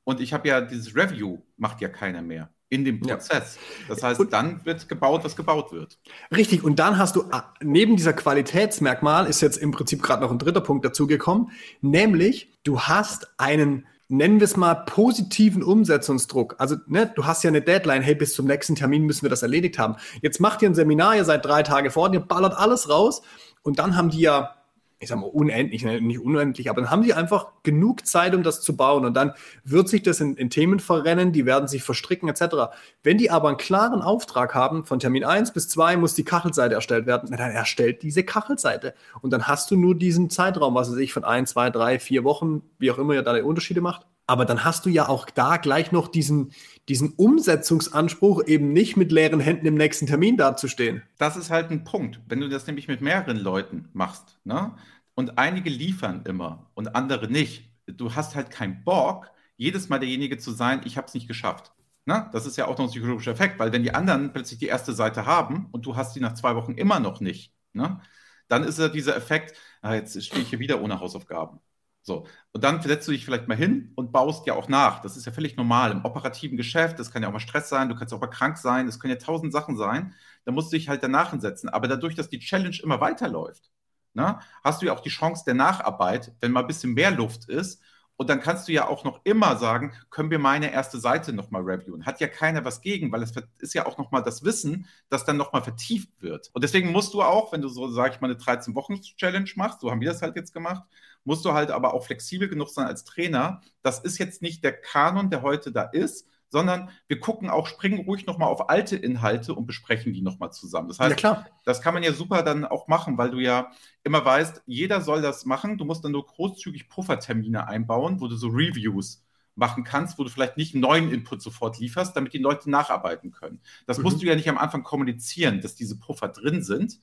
und 0.04 0.20
ich 0.20 0.34
habe 0.34 0.48
ja 0.48 0.62
dieses 0.62 0.96
Review, 0.96 1.40
macht 1.58 1.82
ja 1.82 1.90
keiner 1.90 2.22
mehr 2.22 2.50
in 2.74 2.84
dem 2.86 3.00
Prozess. 3.00 3.56
Ja. 3.56 3.86
Das 3.90 4.02
heißt, 4.02 4.20
und, 4.20 4.34
dann 4.34 4.66
wird 4.66 4.90
gebaut, 4.90 5.24
was 5.24 5.36
gebaut 5.36 5.72
wird. 5.72 6.00
Richtig, 6.36 6.64
und 6.64 6.80
dann 6.80 6.98
hast 6.98 7.16
du 7.16 7.26
ah, 7.32 7.54
neben 7.62 7.96
dieser 7.96 8.14
Qualitätsmerkmal 8.14 9.28
ist 9.28 9.42
jetzt 9.42 9.58
im 9.58 9.70
Prinzip 9.70 10.02
gerade 10.02 10.24
noch 10.24 10.32
ein 10.32 10.40
dritter 10.40 10.62
Punkt 10.62 10.84
dazugekommen, 10.84 11.52
nämlich 11.82 12.52
du 12.64 12.82
hast 12.82 13.40
einen 13.40 13.86
nennen 14.08 14.40
wir 14.40 14.46
es 14.46 14.58
mal, 14.58 14.76
positiven 14.76 15.64
Umsetzungsdruck. 15.64 16.56
Also, 16.58 16.76
ne, 16.88 17.12
du 17.16 17.26
hast 17.26 17.44
ja 17.44 17.50
eine 17.50 17.62
Deadline, 17.62 18.02
hey, 18.02 18.16
bis 18.16 18.34
zum 18.34 18.46
nächsten 18.46 18.76
Termin 18.76 19.04
müssen 19.04 19.24
wir 19.24 19.30
das 19.30 19.42
erledigt 19.42 19.80
haben. 19.80 19.96
Jetzt 20.22 20.40
macht 20.40 20.62
ihr 20.62 20.70
ein 20.70 20.76
Seminar, 20.76 21.16
ihr 21.16 21.26
seid 21.26 21.46
drei 21.46 21.64
Tage 21.64 21.92
vor, 21.92 22.14
ihr 22.14 22.20
ballert 22.20 22.56
alles 22.58 22.90
raus 22.90 23.22
und 23.62 23.80
dann 23.80 23.96
haben 23.96 24.10
die 24.10 24.22
ja 24.22 24.56
ich 25.00 25.10
sag 25.10 25.20
mal, 25.20 25.28
unendlich, 25.28 25.84
ne, 25.84 26.00
nicht 26.02 26.20
unendlich, 26.20 26.70
aber 26.70 26.82
dann 26.82 26.90
haben 26.90 27.04
die 27.04 27.14
einfach 27.14 27.48
genug 27.64 28.06
Zeit, 28.08 28.34
um 28.34 28.44
das 28.44 28.62
zu 28.62 28.76
bauen. 28.76 29.06
Und 29.06 29.14
dann 29.14 29.34
wird 29.64 29.90
sich 29.90 30.02
das 30.02 30.20
in, 30.22 30.36
in, 30.36 30.50
Themen 30.50 30.80
verrennen, 30.80 31.34
die 31.34 31.46
werden 31.46 31.68
sich 31.68 31.84
verstricken, 31.84 32.30
etc. 32.30 32.74
Wenn 33.04 33.18
die 33.18 33.30
aber 33.30 33.50
einen 33.50 33.58
klaren 33.58 34.02
Auftrag 34.02 34.56
haben, 34.56 34.86
von 34.86 35.00
Termin 35.00 35.26
1 35.26 35.52
bis 35.52 35.68
2 35.70 35.98
muss 35.98 36.16
die 36.16 36.24
Kachelseite 36.24 36.76
erstellt 36.76 37.06
werden, 37.06 37.30
dann 37.30 37.40
erstellt 37.52 38.02
diese 38.04 38.24
Kachelseite. 38.24 38.94
Und 39.22 39.32
dann 39.32 39.48
hast 39.48 39.70
du 39.72 39.76
nur 39.76 39.96
diesen 39.96 40.30
Zeitraum, 40.30 40.76
was 40.76 40.92
weiß 40.92 40.98
ich, 40.98 41.14
von 41.14 41.24
1, 41.24 41.52
2, 41.52 41.70
3, 41.70 42.00
4 42.00 42.24
Wochen, 42.24 42.62
wie 42.80 42.92
auch 42.92 42.98
immer 42.98 43.14
ihr 43.14 43.24
da 43.24 43.34
die 43.34 43.42
Unterschiede 43.42 43.82
macht. 43.82 44.06
Aber 44.26 44.46
dann 44.46 44.64
hast 44.64 44.86
du 44.86 44.90
ja 44.90 45.10
auch 45.10 45.30
da 45.30 45.58
gleich 45.58 45.92
noch 45.92 46.08
diesen, 46.08 46.54
diesen 46.88 47.14
Umsetzungsanspruch, 47.14 48.44
eben 48.46 48.72
nicht 48.72 48.96
mit 48.96 49.12
leeren 49.12 49.40
Händen 49.40 49.66
im 49.66 49.76
nächsten 49.76 50.08
Termin 50.08 50.38
dazustehen. 50.38 51.04
Das 51.18 51.36
ist 51.36 51.50
halt 51.50 51.72
ein 51.72 51.84
Punkt. 51.84 52.22
Wenn 52.28 52.40
du 52.40 52.48
das 52.48 52.66
nämlich 52.68 52.88
mit 52.88 53.02
mehreren 53.02 53.38
Leuten 53.38 53.90
machst, 53.94 54.40
ne? 54.46 54.76
und 55.16 55.38
einige 55.38 55.70
liefern 55.70 56.24
immer 56.26 56.70
und 56.74 56.96
andere 56.96 57.28
nicht, 57.28 57.70
du 57.86 58.16
hast 58.16 58.36
halt 58.36 58.50
keinen 58.50 58.84
Bock, 58.84 59.30
jedes 59.58 59.90
Mal 59.90 60.00
derjenige 60.00 60.38
zu 60.38 60.52
sein, 60.52 60.82
ich 60.86 60.98
habe 60.98 61.08
es 61.08 61.14
nicht 61.14 61.28
geschafft. 61.28 61.72
Na, 62.06 62.30
das 62.34 62.46
ist 62.46 62.58
ja 62.58 62.68
auch 62.68 62.78
noch 62.78 62.86
ein 62.86 62.90
psychologischer 62.92 63.32
Effekt, 63.32 63.60
weil 63.60 63.72
wenn 63.72 63.84
die 63.84 63.94
anderen 63.94 64.34
plötzlich 64.34 64.60
die 64.60 64.68
erste 64.68 64.94
Seite 64.94 65.26
haben 65.26 65.68
und 65.72 65.86
du 65.86 65.96
hast 65.96 66.16
die 66.16 66.20
nach 66.20 66.34
zwei 66.34 66.56
Wochen 66.56 66.74
immer 66.74 67.00
noch 67.00 67.22
nicht, 67.22 67.54
ne, 67.74 68.02
dann 68.50 68.64
ist 68.64 68.80
ja 68.80 68.90
dieser 68.90 69.16
Effekt, 69.16 69.58
ah, 69.82 69.94
jetzt 69.96 70.22
stehe 70.24 70.42
ich 70.42 70.50
hier 70.50 70.60
wieder 70.60 70.82
ohne 70.82 71.00
Hausaufgaben. 71.00 71.60
So, 72.06 72.28
und 72.52 72.64
dann 72.66 72.82
setzt 72.82 73.08
du 73.08 73.14
dich 73.14 73.24
vielleicht 73.24 73.48
mal 73.48 73.56
hin 73.56 73.94
und 73.96 74.12
baust 74.12 74.46
ja 74.46 74.56
auch 74.56 74.68
nach. 74.68 75.02
Das 75.02 75.16
ist 75.16 75.26
ja 75.26 75.32
völlig 75.32 75.56
normal 75.56 75.92
im 75.92 76.04
operativen 76.04 76.58
Geschäft. 76.58 77.00
Das 77.00 77.12
kann 77.12 77.24
ja 77.24 77.30
auch 77.30 77.34
mal 77.34 77.40
Stress 77.40 77.70
sein, 77.70 77.88
du 77.88 77.96
kannst 77.96 78.14
auch 78.14 78.20
mal 78.20 78.28
krank 78.28 78.58
sein, 78.58 78.88
das 78.88 79.00
können 79.00 79.14
ja 79.14 79.20
tausend 79.20 79.54
Sachen 79.54 79.78
sein. 79.78 80.14
Da 80.44 80.52
musst 80.52 80.72
du 80.72 80.78
dich 80.78 80.90
halt 80.90 81.02
danach 81.02 81.32
hinsetzen. 81.32 81.70
Aber 81.70 81.88
dadurch, 81.88 82.16
dass 82.16 82.28
die 82.30 82.40
Challenge 82.40 82.78
immer 82.84 83.00
weiterläuft, 83.00 83.72
na, 84.14 84.42
hast 84.64 84.82
du 84.82 84.88
ja 84.88 84.94
auch 84.94 85.00
die 85.00 85.10
Chance 85.10 85.44
der 85.46 85.54
Nacharbeit, 85.56 86.34
wenn 86.42 86.52
mal 86.52 86.60
ein 86.62 86.68
bisschen 86.68 86.94
mehr 86.94 87.10
Luft 87.10 87.48
ist 87.50 87.82
und 88.16 88.30
dann 88.30 88.42
kannst 88.42 88.68
du 88.68 88.72
ja 88.74 88.88
auch 88.88 89.04
noch 89.04 89.22
immer 89.24 89.58
sagen, 89.58 89.94
können 90.10 90.30
wir 90.30 90.40
meine 90.40 90.72
erste 90.72 91.00
Seite 91.00 91.34
nochmal 91.34 91.64
reviewen. 91.64 92.06
Hat 92.06 92.20
ja 92.20 92.28
keiner 92.28 92.64
was 92.64 92.82
gegen, 92.82 93.12
weil 93.12 93.24
es 93.24 93.34
ist 93.60 93.74
ja 93.74 93.86
auch 93.88 93.98
nochmal 93.98 94.24
das 94.24 94.44
Wissen, 94.44 94.88
das 95.10 95.26
dann 95.26 95.38
nochmal 95.38 95.64
vertieft 95.64 96.22
wird. 96.22 96.52
Und 96.54 96.64
deswegen 96.64 96.92
musst 96.92 97.14
du 97.14 97.24
auch, 97.24 97.52
wenn 97.52 97.62
du 97.62 97.70
so, 97.70 97.90
sag 97.90 98.14
ich 98.14 98.22
mal, 98.22 98.30
eine 98.30 98.40
13-Wochen-Challenge 98.40 99.50
machst, 99.56 99.82
so 99.82 99.90
haben 99.90 100.02
wir 100.02 100.10
das 100.10 100.22
halt 100.22 100.36
jetzt 100.36 100.54
gemacht, 100.54 100.84
musst 101.24 101.46
du 101.46 101.54
halt 101.54 101.72
aber 101.72 101.94
auch 101.94 102.06
flexibel 102.06 102.48
genug 102.48 102.70
sein 102.70 102.88
als 102.88 103.04
Trainer. 103.04 103.62
Das 103.82 104.00
ist 104.00 104.18
jetzt 104.18 104.42
nicht 104.42 104.64
der 104.64 104.74
Kanon, 104.74 105.30
der 105.30 105.42
heute 105.42 105.72
da 105.72 105.84
ist, 105.84 106.28
sondern 106.50 106.90
wir 107.08 107.20
gucken 107.20 107.50
auch, 107.50 107.66
springen 107.66 108.06
ruhig 108.06 108.28
nochmal 108.28 108.50
auf 108.50 108.70
alte 108.70 108.96
Inhalte 108.96 109.56
und 109.56 109.66
besprechen 109.66 110.14
die 110.14 110.22
nochmal 110.22 110.52
zusammen. 110.52 110.88
Das 110.88 111.00
heißt, 111.00 111.20
ja, 111.22 111.48
das 111.66 111.82
kann 111.82 111.96
man 111.96 112.04
ja 112.04 112.14
super 112.14 112.44
dann 112.44 112.64
auch 112.64 112.88
machen, 112.88 113.18
weil 113.18 113.32
du 113.32 113.40
ja 113.40 113.72
immer 114.04 114.24
weißt, 114.24 114.62
jeder 114.68 115.02
soll 115.02 115.24
das 115.24 115.46
machen. 115.46 115.80
Du 115.80 115.86
musst 115.86 116.06
dann 116.06 116.12
nur 116.12 116.28
großzügig 116.28 116.90
Puffertermine 116.90 117.68
einbauen, 117.68 118.22
wo 118.22 118.28
du 118.28 118.36
so 118.36 118.50
Reviews 118.50 119.24
machen 119.56 119.84
kannst, 119.84 120.20
wo 120.20 120.24
du 120.24 120.30
vielleicht 120.30 120.58
nicht 120.58 120.76
neuen 120.76 121.12
Input 121.12 121.42
sofort 121.42 121.80
lieferst, 121.80 122.16
damit 122.16 122.34
die 122.34 122.40
Leute 122.40 122.70
nacharbeiten 122.70 123.32
können. 123.32 123.60
Das 123.88 123.98
mhm. 123.98 124.04
musst 124.04 124.22
du 124.22 124.28
ja 124.28 124.36
nicht 124.36 124.50
am 124.50 124.60
Anfang 124.60 124.84
kommunizieren, 124.84 125.60
dass 125.60 125.74
diese 125.74 126.00
Puffer 126.00 126.28
drin 126.28 126.64
sind. 126.64 127.00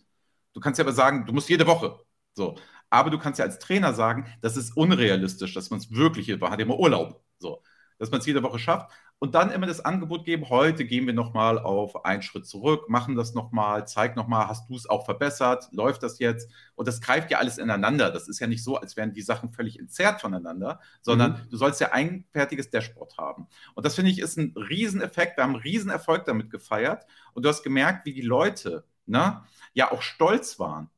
Du 0.53 0.61
kannst 0.61 0.79
ja 0.79 0.85
aber 0.85 0.93
sagen, 0.93 1.27
du 1.27 1.33
musst 1.33 1.49
jede 1.49 1.67
Woche. 1.67 1.99
So. 2.35 2.57
Aber 2.91 3.11
du 3.11 3.19
kannst 3.19 3.39
ja 3.39 3.45
als 3.45 3.59
Trainer 3.59 3.95
sagen, 3.95 4.27
das 4.41 4.57
ist 4.57 4.77
unrealistisch, 4.77 5.55
dass 5.55 5.71
man 5.71 5.79
es 5.79 5.93
wirklich, 5.93 6.29
man 6.41 6.51
hat 6.51 6.61
immer 6.61 6.79
Urlaub. 6.79 7.23
So. 7.39 7.63
Dass 7.99 8.11
man 8.11 8.21
es 8.21 8.27
jede 8.27 8.43
Woche 8.43 8.59
schafft 8.59 8.91
und 9.21 9.35
dann 9.35 9.51
immer 9.51 9.67
das 9.67 9.85
Angebot 9.85 10.25
geben, 10.25 10.49
heute 10.49 10.87
gehen 10.87 11.07
wir 11.07 11.13
nochmal 11.13 11.59
auf 11.59 12.07
einen 12.07 12.23
Schritt 12.23 12.47
zurück, 12.47 12.89
machen 12.89 13.17
das 13.17 13.35
nochmal, 13.35 13.87
zeig 13.87 14.17
nochmal, 14.17 14.49
hast 14.49 14.71
du 14.71 14.75
es 14.75 14.89
auch 14.89 15.05
verbessert, 15.05 15.69
läuft 15.73 16.03
das 16.03 16.19
jetzt? 16.19 16.51
Und 16.75 16.89
das 16.89 17.03
greift 17.03 17.31
ja 17.31 17.37
alles 17.37 17.59
ineinander. 17.59 18.11
Das 18.11 18.29
ist 18.29 18.41
ja 18.41 18.47
nicht 18.47 18.65
so, 18.65 18.77
als 18.79 18.97
wären 18.97 19.13
die 19.13 19.21
Sachen 19.21 19.53
völlig 19.53 19.79
entzerrt 19.79 20.23
voneinander, 20.23 20.81
sondern 21.03 21.33
mhm. 21.33 21.51
du 21.51 21.59
sollst 21.59 21.83
ja 21.83 21.93
ein 21.93 22.25
fertiges 22.33 22.71
Dashboard 22.71 23.19
haben. 23.19 23.47
Und 23.75 23.85
das 23.85 23.95
finde 23.95 24.11
ich 24.11 24.21
ist 24.21 24.39
ein 24.39 24.55
Rieseneffekt. 24.57 25.37
Wir 25.37 25.45
haben 25.45 25.55
einen 25.55 25.63
Riesenerfolg 25.63 26.25
damit 26.25 26.51
gefeiert. 26.51 27.05
Und 27.35 27.45
du 27.45 27.51
hast 27.51 27.63
gemerkt, 27.63 28.07
wie 28.07 28.15
die 28.15 28.23
Leute 28.23 28.85
ne, 29.05 29.43
ja 29.75 29.93
auch 29.93 30.01
stolz 30.01 30.59
waren, 30.59 30.89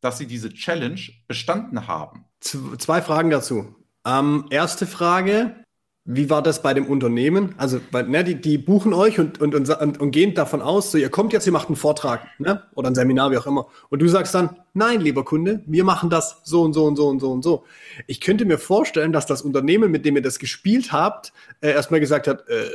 dass 0.00 0.18
sie 0.18 0.26
diese 0.26 0.50
Challenge 0.50 1.00
bestanden 1.28 1.86
haben. 1.86 2.24
Zwei 2.40 3.02
Fragen 3.02 3.30
dazu. 3.30 3.74
Ähm, 4.06 4.46
erste 4.50 4.86
Frage, 4.86 5.54
wie 6.04 6.30
war 6.30 6.42
das 6.42 6.62
bei 6.62 6.72
dem 6.72 6.86
Unternehmen? 6.86 7.54
Also, 7.58 7.80
weil, 7.92 8.08
ne, 8.08 8.24
die, 8.24 8.40
die 8.40 8.56
buchen 8.56 8.94
euch 8.94 9.20
und, 9.20 9.40
und, 9.40 9.54
und, 9.54 10.00
und 10.00 10.10
gehen 10.10 10.34
davon 10.34 10.62
aus, 10.62 10.90
so, 10.90 10.98
ihr 10.98 11.10
kommt 11.10 11.32
jetzt, 11.32 11.46
ihr 11.46 11.52
macht 11.52 11.68
einen 11.68 11.76
Vortrag 11.76 12.26
ne? 12.38 12.62
oder 12.74 12.88
ein 12.88 12.94
Seminar, 12.94 13.30
wie 13.30 13.36
auch 13.36 13.46
immer. 13.46 13.66
Und 13.90 14.00
du 14.00 14.08
sagst 14.08 14.34
dann, 14.34 14.56
nein, 14.72 15.00
lieber 15.00 15.24
Kunde, 15.24 15.62
wir 15.66 15.84
machen 15.84 16.08
das 16.08 16.40
so 16.42 16.62
und 16.62 16.72
so 16.72 16.86
und 16.86 16.96
so 16.96 17.08
und 17.08 17.20
so 17.20 17.30
und 17.30 17.42
so. 17.42 17.64
Ich 18.06 18.20
könnte 18.20 18.46
mir 18.46 18.58
vorstellen, 18.58 19.12
dass 19.12 19.26
das 19.26 19.42
Unternehmen, 19.42 19.90
mit 19.90 20.06
dem 20.06 20.16
ihr 20.16 20.22
das 20.22 20.38
gespielt 20.38 20.90
habt, 20.90 21.32
äh, 21.60 21.70
erstmal 21.70 22.00
gesagt 22.00 22.26
hat, 22.26 22.48
äh, 22.48 22.70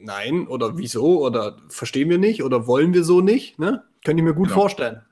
nein 0.00 0.46
oder 0.48 0.78
wieso 0.78 1.24
oder 1.24 1.58
verstehen 1.68 2.08
wir 2.10 2.18
nicht 2.18 2.42
oder 2.42 2.66
wollen 2.66 2.94
wir 2.94 3.04
so 3.04 3.20
nicht. 3.20 3.58
Ne? 3.58 3.84
Könnte 4.04 4.22
ich 4.22 4.24
mir 4.24 4.34
gut 4.34 4.48
genau. 4.48 4.60
vorstellen. 4.60 5.02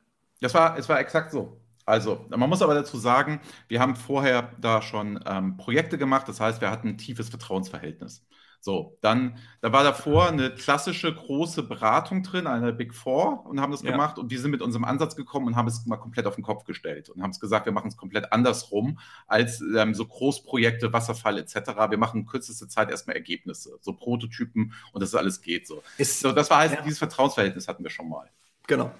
Das 0.41 0.55
war, 0.55 0.79
es 0.79 0.89
war 0.89 1.01
exakt 1.01 1.31
so. 1.31 1.61
Also, 1.87 2.25
man 2.29 2.49
muss 2.49 2.63
aber 2.63 2.75
dazu 2.75 2.99
sagen, 2.99 3.41
wir 3.69 3.81
haben 3.81 3.97
vorher 3.97 4.53
da 4.61 4.81
schon 4.81 5.19
ähm, 5.27 5.57
Projekte 5.57 5.99
gemacht, 5.99 6.29
das 6.29 6.41
heißt, 6.41 6.61
wir 6.61 6.71
hatten 6.71 6.89
ein 6.89 6.99
tiefes 6.99 7.31
Vertrauensverhältnis. 7.31 8.25
So, 8.63 8.99
dann, 9.01 9.39
da 9.63 9.73
war 9.73 9.83
davor 9.85 10.29
eine 10.29 10.51
klassische 10.51 11.15
große 11.15 11.63
Beratung 11.63 12.23
drin, 12.23 12.47
eine 12.47 12.75
Big 12.75 12.95
Four, 12.95 13.47
und 13.47 13.59
haben 13.59 13.73
das 13.73 13.83
ja. 13.83 13.91
gemacht. 13.91 14.19
Und 14.19 14.31
wir 14.31 14.39
sind 14.39 14.51
mit 14.51 14.61
unserem 14.61 14.85
Ansatz 14.85 15.17
gekommen 15.17 15.47
und 15.47 15.57
haben 15.57 15.67
es 15.67 15.87
mal 15.87 15.97
komplett 15.97 16.27
auf 16.27 16.35
den 16.35 16.45
Kopf 16.45 16.65
gestellt 16.65 17.09
und 17.09 17.23
haben 17.23 17.31
es 17.31 17.41
gesagt, 17.41 17.65
wir 17.65 17.73
machen 17.73 17.89
es 17.89 17.97
komplett 17.97 18.33
andersrum 18.33 18.99
als 19.27 19.63
ähm, 19.75 19.95
so 19.95 20.05
Großprojekte, 20.05 20.93
Wasserfall 20.93 21.39
etc. 21.39 21.55
Wir 21.89 21.97
machen 21.97 22.21
in 22.21 22.27
kürzester 22.27 22.69
Zeit 22.69 22.91
erstmal 22.91 23.17
Ergebnisse, 23.17 23.79
so 23.81 23.95
Prototypen 23.95 24.75
und 24.93 25.03
das 25.03 25.15
alles 25.15 25.41
geht 25.41 25.67
so. 25.67 25.83
Ist, 25.97 26.21
so 26.21 26.31
das 26.31 26.51
war 26.51 26.59
halt, 26.59 26.73
ja. 26.73 26.83
dieses 26.83 26.99
Vertrauensverhältnis 26.99 27.67
hatten 27.67 27.83
wir 27.83 27.91
schon 27.91 28.11
mal. 28.11 28.29
Genau. 28.67 28.93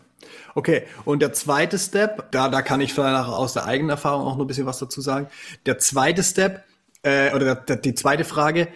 Okay, 0.55 0.85
und 1.05 1.21
der 1.23 1.33
zweite 1.33 1.79
Step, 1.79 2.31
da, 2.33 2.49
da 2.49 2.63
kann 2.63 2.81
ich 2.81 2.93
vielleicht 2.93 3.29
aus 3.29 3.53
der 3.53 3.65
eigenen 3.65 3.91
Erfahrung 3.91 4.27
auch 4.27 4.37
noch 4.37 4.45
ein 4.45 4.47
bisschen 4.47 4.67
was 4.67 4.79
dazu 4.79 5.01
sagen. 5.01 5.29
Der 5.67 5.79
zweite 5.79 6.23
Step, 6.23 6.65
äh, 7.03 7.35
oder 7.35 7.55
der, 7.55 7.77
die 7.77 7.95
zweite 7.95 8.25
Frage, 8.25 8.69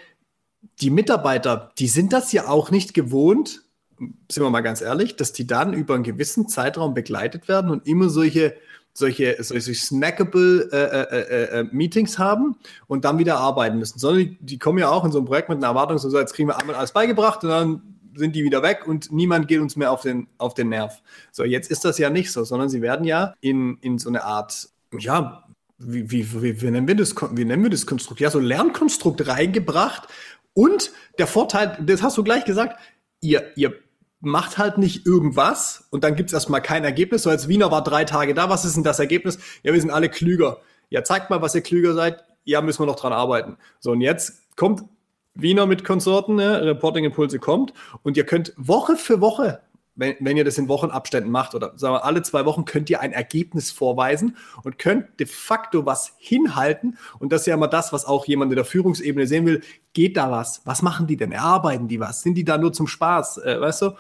die 0.81 0.91
Mitarbeiter, 0.91 1.73
die 1.79 1.89
sind 1.89 2.13
das 2.13 2.33
ja 2.33 2.49
auch 2.49 2.71
nicht 2.71 2.95
gewohnt, 2.95 3.63
sind 3.99 4.43
wir 4.43 4.51
mal 4.51 4.61
ganz 4.61 4.81
ehrlich, 4.81 5.17
dass 5.17 5.33
die 5.33 5.47
dann 5.47 5.73
über 5.73 5.95
einen 5.95 6.03
gewissen 6.03 6.49
Zeitraum 6.49 6.95
begleitet 6.95 7.49
werden 7.49 7.71
und 7.71 7.87
immer 7.87 8.09
solche, 8.09 8.57
solche, 8.93 9.37
solche 9.41 9.75
snackable 9.75 10.69
äh, 10.73 10.77
äh, 10.77 11.21
äh, 11.21 11.61
äh 11.61 11.65
Meetings 11.71 12.19
haben 12.19 12.57
und 12.87 13.05
dann 13.05 13.19
wieder 13.19 13.39
arbeiten 13.39 13.79
müssen. 13.79 13.99
Sondern 13.99 14.21
die, 14.21 14.39
die, 14.41 14.59
kommen 14.59 14.79
ja 14.79 14.91
auch 14.91 15.05
in 15.05 15.13
so 15.13 15.19
ein 15.19 15.25
Projekt 15.25 15.49
mit 15.49 15.59
einer 15.59 15.69
Erwartung, 15.69 15.99
so 15.99 16.17
jetzt 16.19 16.35
kriegen 16.35 16.49
wir 16.49 16.59
einmal 16.59 16.77
alles 16.77 16.93
beigebracht 16.93 17.45
und 17.45 17.51
dann 17.51 17.94
sind 18.17 18.35
die 18.35 18.45
wieder 18.45 18.63
weg 18.63 18.87
und 18.87 19.13
niemand 19.13 19.49
geht 19.49 19.61
uns 19.61 19.77
mehr 19.77 19.91
auf 19.91 20.03
den, 20.03 20.29
auf 20.39 20.55
den 20.55 20.69
Nerv. 20.69 21.03
So, 21.33 21.45
jetzt 21.45 21.71
ist 21.71 21.85
das 21.85 21.99
ja 21.99 22.11
nicht 22.11 22.33
so, 22.33 22.45
sondern 22.45 22.69
sie 22.69 22.83
werden 22.83 23.05
ja 23.05 23.35
in, 23.41 23.79
in 23.81 23.99
so 23.99 24.09
eine 24.09 24.25
Art, 24.25 24.69
ja, 24.99 25.45
wie, 25.79 26.11
wie, 26.11 26.63
wie, 26.63 26.71
nennen 26.71 26.87
wir 26.87 26.95
das, 26.95 27.15
wie 27.33 27.45
nennen 27.45 27.63
wir 27.63 27.71
das 27.71 27.87
Konstrukt? 27.87 28.21
Ja, 28.21 28.31
so 28.31 28.39
Lernkonstrukt 28.39 29.27
reingebracht. 29.27 30.09
Und 30.53 30.93
der 31.19 31.27
Vorteil, 31.27 31.79
das 31.85 32.03
hast 32.03 32.17
du 32.17 32.23
gleich 32.23 32.45
gesagt, 32.45 32.81
ihr, 33.21 33.53
ihr 33.57 33.75
macht 34.21 34.57
halt 34.57 34.79
nicht 34.79 35.07
irgendwas 35.07 35.87
und 35.91 36.05
dann 36.05 36.17
gibt 36.17 36.31
es 36.31 36.35
erstmal 36.35 36.63
kein 36.63 36.85
Ergebnis. 36.85 37.23
So 37.23 37.31
als 37.31 37.49
Wiener 37.49 37.71
war 37.71 37.83
drei 37.83 38.05
Tage 38.05 38.35
da, 38.35 38.49
was 38.49 38.65
ist 38.65 38.77
denn 38.77 38.85
das 38.85 38.99
Ergebnis? 38.99 39.39
Ja, 39.63 39.73
wir 39.73 39.81
sind 39.81 39.91
alle 39.91 40.09
klüger. 40.09 40.61
Ja, 40.91 41.03
zeigt 41.05 41.31
mal, 41.31 41.43
was 41.43 41.55
ihr 41.55 41.61
klüger 41.61 41.95
seid. 41.95 42.25
Ja, 42.45 42.63
müssen 42.63 42.83
wir 42.83 42.87
noch 42.87 42.97
dran 42.97 43.13
arbeiten. 43.13 43.57
So, 43.81 43.93
und 43.93 44.01
jetzt 44.01 44.57
kommt 44.57 44.85
Wiener 45.35 45.67
mit 45.67 45.85
Konsorten, 45.85 46.37
ne? 46.37 46.63
Reporting 46.63 47.05
Impulse 47.05 47.39
kommt 47.39 47.73
und 48.03 48.17
ihr 48.17 48.25
könnt 48.25 48.53
Woche 48.57 48.97
für 48.97 49.21
Woche, 49.21 49.61
wenn, 49.97 50.17
wenn 50.21 50.37
ihr 50.37 50.45
das 50.45 50.59
in 50.59 50.69
Wochenabständen 50.69 51.31
macht 51.31 51.55
oder 51.55 51.73
sagen 51.77 51.95
wir 51.95 52.05
alle 52.05 52.23
zwei 52.23 52.45
Wochen, 52.45 52.65
könnt 52.65 52.91
ihr 52.91 53.01
ein 53.01 53.13
Ergebnis 53.13 53.71
vorweisen 53.71 54.37
und 54.63 54.79
könnt 54.79 55.21
de 55.21 55.27
facto 55.27 55.87
was 55.87 56.15
hinhalten 56.19 56.99
und 57.19 57.33
das 57.33 57.43
ist 57.43 57.47
ja 57.47 57.55
immer 57.55 57.69
das, 57.69 57.93
was 57.93 58.05
auch 58.05 58.27
jemand 58.27 58.53
in 58.53 58.57
der 58.57 58.65
Führungsebene 58.65 59.27
sehen 59.27 59.47
will, 59.47 59.63
geht 59.93 60.17
da 60.17 60.31
was? 60.31 60.63
Was 60.65 60.83
machen 60.83 61.07
die 61.07 61.17
denn? 61.17 61.33
Erarbeiten 61.33 61.89
die 61.89 62.01
was? 62.01 62.23
Sind 62.23 62.35
die 62.35 62.45
da 62.45 62.59
nur 62.59 62.73
zum 62.73 62.87
Spaß? 62.87 63.39
Äh, 63.39 63.61
weißt 63.61 63.83
du? 63.83 63.91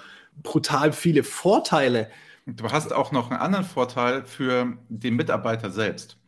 Brutal 0.42 0.92
viele 0.92 1.22
Vorteile. 1.22 2.10
Du 2.46 2.68
hast 2.70 2.92
auch 2.92 3.12
noch 3.12 3.30
einen 3.30 3.40
anderen 3.40 3.64
Vorteil 3.64 4.24
für 4.24 4.76
den 4.88 5.14
Mitarbeiter 5.14 5.70
selbst. 5.70 6.18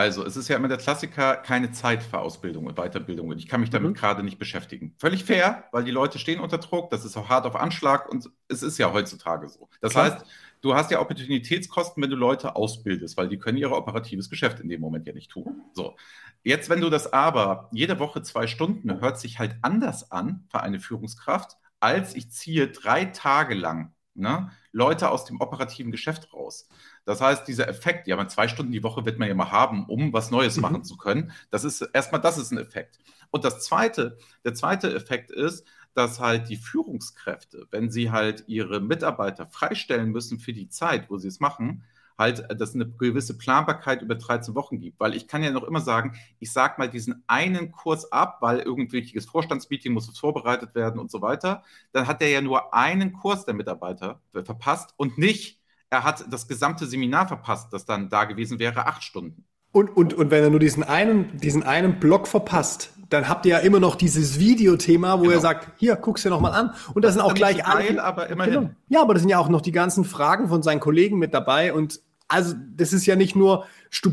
Also, 0.00 0.24
es 0.24 0.34
ist 0.34 0.48
ja 0.48 0.56
immer 0.56 0.68
der 0.68 0.78
Klassiker, 0.78 1.36
keine 1.36 1.72
Zeit 1.72 2.02
für 2.02 2.20
Ausbildung 2.20 2.64
und 2.64 2.76
Weiterbildung. 2.76 3.28
Und 3.28 3.36
ich 3.36 3.46
kann 3.46 3.60
mich 3.60 3.68
damit 3.68 3.90
mhm. 3.90 3.94
gerade 3.94 4.22
nicht 4.22 4.38
beschäftigen. 4.38 4.94
Völlig 4.96 5.24
fair, 5.24 5.64
weil 5.72 5.84
die 5.84 5.90
Leute 5.90 6.18
stehen 6.18 6.40
unter 6.40 6.56
Druck, 6.56 6.88
das 6.88 7.04
ist 7.04 7.18
auch 7.18 7.28
hart 7.28 7.44
auf 7.44 7.54
Anschlag 7.54 8.08
und 8.08 8.30
es 8.48 8.62
ist 8.62 8.78
ja 8.78 8.94
heutzutage 8.94 9.50
so. 9.50 9.68
Das 9.82 9.92
Klar. 9.92 10.04
heißt, 10.04 10.26
du 10.62 10.74
hast 10.74 10.90
ja 10.90 11.02
Opportunitätskosten, 11.02 12.02
wenn 12.02 12.08
du 12.08 12.16
Leute 12.16 12.56
ausbildest, 12.56 13.18
weil 13.18 13.28
die 13.28 13.36
können 13.36 13.58
ihr 13.58 13.70
operatives 13.70 14.30
Geschäft 14.30 14.60
in 14.60 14.70
dem 14.70 14.80
Moment 14.80 15.06
ja 15.06 15.12
nicht 15.12 15.30
tun. 15.30 15.60
So. 15.74 15.96
Jetzt, 16.42 16.70
wenn 16.70 16.80
du 16.80 16.88
das 16.88 17.12
aber 17.12 17.68
jede 17.70 17.98
Woche 17.98 18.22
zwei 18.22 18.46
Stunden 18.46 19.02
hört 19.02 19.20
sich 19.20 19.38
halt 19.38 19.56
anders 19.60 20.10
an 20.10 20.46
für 20.50 20.62
eine 20.62 20.80
Führungskraft, 20.80 21.58
als 21.78 22.14
ich 22.14 22.30
ziehe 22.30 22.68
drei 22.68 23.04
Tage 23.04 23.54
lang 23.54 23.92
ne, 24.14 24.50
Leute 24.72 25.10
aus 25.10 25.24
dem 25.24 25.40
operativen 25.40 25.92
Geschäft 25.92 26.32
raus. 26.32 26.68
Das 27.04 27.20
heißt, 27.20 27.46
dieser 27.48 27.68
Effekt, 27.68 28.06
ja, 28.06 28.28
zwei 28.28 28.48
Stunden 28.48 28.72
die 28.72 28.82
Woche 28.82 29.04
wird 29.04 29.18
man 29.18 29.28
ja 29.28 29.34
mal 29.34 29.50
haben, 29.50 29.86
um 29.86 30.12
was 30.12 30.30
Neues 30.30 30.56
mhm. 30.56 30.62
machen 30.62 30.84
zu 30.84 30.96
können. 30.96 31.32
Das 31.50 31.64
ist 31.64 31.80
erstmal, 31.80 32.20
das 32.20 32.38
ist 32.38 32.50
ein 32.50 32.58
Effekt. 32.58 32.98
Und 33.30 33.44
das 33.44 33.60
zweite, 33.64 34.18
der 34.44 34.54
zweite 34.54 34.94
Effekt 34.94 35.30
ist, 35.30 35.66
dass 35.94 36.20
halt 36.20 36.48
die 36.48 36.56
Führungskräfte, 36.56 37.66
wenn 37.70 37.90
sie 37.90 38.10
halt 38.10 38.44
ihre 38.46 38.80
Mitarbeiter 38.80 39.46
freistellen 39.46 40.10
müssen 40.10 40.38
für 40.38 40.52
die 40.52 40.68
Zeit, 40.68 41.10
wo 41.10 41.18
sie 41.18 41.28
es 41.28 41.40
machen, 41.40 41.84
halt, 42.20 42.46
dass 42.48 42.68
es 42.68 42.74
eine 42.76 42.88
gewisse 42.88 43.36
Planbarkeit 43.36 44.02
über 44.02 44.14
13 44.14 44.54
Wochen 44.54 44.78
gibt. 44.78 45.00
Weil 45.00 45.16
ich 45.16 45.26
kann 45.26 45.42
ja 45.42 45.50
noch 45.50 45.64
immer 45.64 45.80
sagen, 45.80 46.14
ich 46.38 46.52
sage 46.52 46.74
mal 46.78 46.88
diesen 46.88 47.24
einen 47.26 47.72
Kurs 47.72 48.12
ab, 48.12 48.38
weil 48.40 48.60
irgendwelches 48.60 49.26
Vorstandsmeeting 49.26 49.92
muss 49.92 50.16
vorbereitet 50.16 50.76
werden 50.76 51.00
und 51.00 51.10
so 51.10 51.20
weiter. 51.20 51.64
Dann 51.90 52.06
hat 52.06 52.22
er 52.22 52.28
ja 52.28 52.40
nur 52.40 52.72
einen 52.72 53.12
Kurs 53.12 53.44
der 53.44 53.54
Mitarbeiter 53.54 54.20
verpasst 54.32 54.94
und 54.96 55.18
nicht 55.18 55.60
er 55.90 56.04
hat 56.04 56.24
das 56.30 56.46
gesamte 56.46 56.86
Seminar 56.86 57.26
verpasst, 57.26 57.72
das 57.72 57.84
dann 57.84 58.08
da 58.08 58.24
gewesen 58.24 58.60
wäre, 58.60 58.86
acht 58.86 59.02
Stunden. 59.02 59.44
Und, 59.72 59.96
und, 59.96 60.14
und 60.14 60.30
wenn 60.30 60.42
er 60.42 60.50
nur 60.50 60.60
diesen 60.60 60.82
einen, 60.82 61.36
diesen 61.38 61.62
einen 61.62 62.00
Block 62.00 62.26
verpasst, 62.26 62.92
dann 63.08 63.28
habt 63.28 63.44
ihr 63.46 63.52
ja 63.52 63.58
immer 63.58 63.80
noch 63.80 63.96
dieses 63.96 64.38
Videothema, 64.38 65.18
wo 65.18 65.24
genau. 65.24 65.34
er 65.34 65.40
sagt, 65.40 65.72
hier, 65.78 65.96
guck's 65.96 66.22
dir 66.22 66.30
nochmal 66.30 66.52
an. 66.52 66.74
Und 66.94 67.04
das, 67.04 67.14
das 67.14 67.14
sind 67.14 67.22
auch 67.22 67.34
gleich 67.34 67.66
alle. 67.66 67.86
Geil, 67.86 68.00
aber 68.00 68.28
immerhin. 68.28 68.54
Genau. 68.54 68.70
Ja, 68.88 69.02
aber 69.02 69.14
das 69.14 69.22
sind 69.22 69.30
ja 69.30 69.38
auch 69.38 69.48
noch 69.48 69.60
die 69.60 69.72
ganzen 69.72 70.04
Fragen 70.04 70.48
von 70.48 70.62
seinen 70.62 70.80
Kollegen 70.80 71.18
mit 71.18 71.34
dabei 71.34 71.72
und 71.72 72.00
also 72.30 72.54
das 72.76 72.92
ist 72.92 73.06
ja 73.06 73.16
nicht 73.16 73.34
nur 73.34 73.66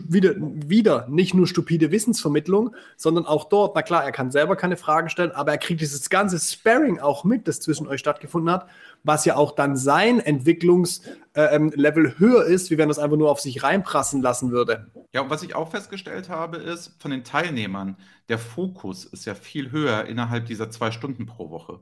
wieder, 0.08 0.34
wieder 0.38 1.08
nicht 1.08 1.36
nur 1.36 1.46
stupide 1.46 1.92
Wissensvermittlung, 1.92 2.76
sondern 2.96 3.28
auch 3.28 3.48
dort, 3.48 3.76
na 3.76 3.84
klar, 3.84 4.04
er 4.04 4.12
kann 4.12 4.32
selber 4.32 4.56
keine 4.56 4.76
Fragen 4.76 5.10
stellen, 5.10 5.32
aber 5.32 5.52
er 5.52 5.60
kriegt 5.60 5.82
dieses 5.82 6.10
ganze 6.10 6.40
Sparring 6.40 7.00
auch 7.00 7.24
mit, 7.24 7.48
das 7.48 7.60
zwischen 7.60 7.88
euch 7.88 8.00
stattgefunden 8.00 8.52
hat, 8.52 8.68
was 9.04 9.26
ja 9.26 9.36
auch 9.36 9.52
dann 9.52 9.78
sein 9.78 10.20
Entwicklungslevel 10.20 11.26
äh, 11.36 12.10
ähm, 12.10 12.14
höher 12.18 12.46
ist, 12.46 12.72
wie 12.72 12.80
wenn 12.80 12.90
es 12.90 12.98
einfach 12.98 13.18
nur 13.18 13.30
auf 13.30 13.40
sich 13.40 13.62
reinprassen 13.62 14.24
lassen 14.24 14.52
würde. 14.52 14.92
Ja, 15.14 15.22
und 15.22 15.30
was 15.30 15.44
ich 15.44 15.54
auch 15.54 15.70
festgestellt 15.70 16.28
habe, 16.28 16.58
ist 16.58 16.96
von 17.00 17.12
den 17.12 17.24
Teilnehmern, 17.24 17.98
der 18.30 18.40
Fokus 18.40 19.06
ist 19.06 19.26
ja 19.26 19.36
viel 19.36 19.72
höher 19.72 20.06
innerhalb 20.06 20.48
dieser 20.48 20.72
zwei 20.72 20.90
Stunden 20.90 21.28
pro 21.28 21.52
Woche. 21.52 21.82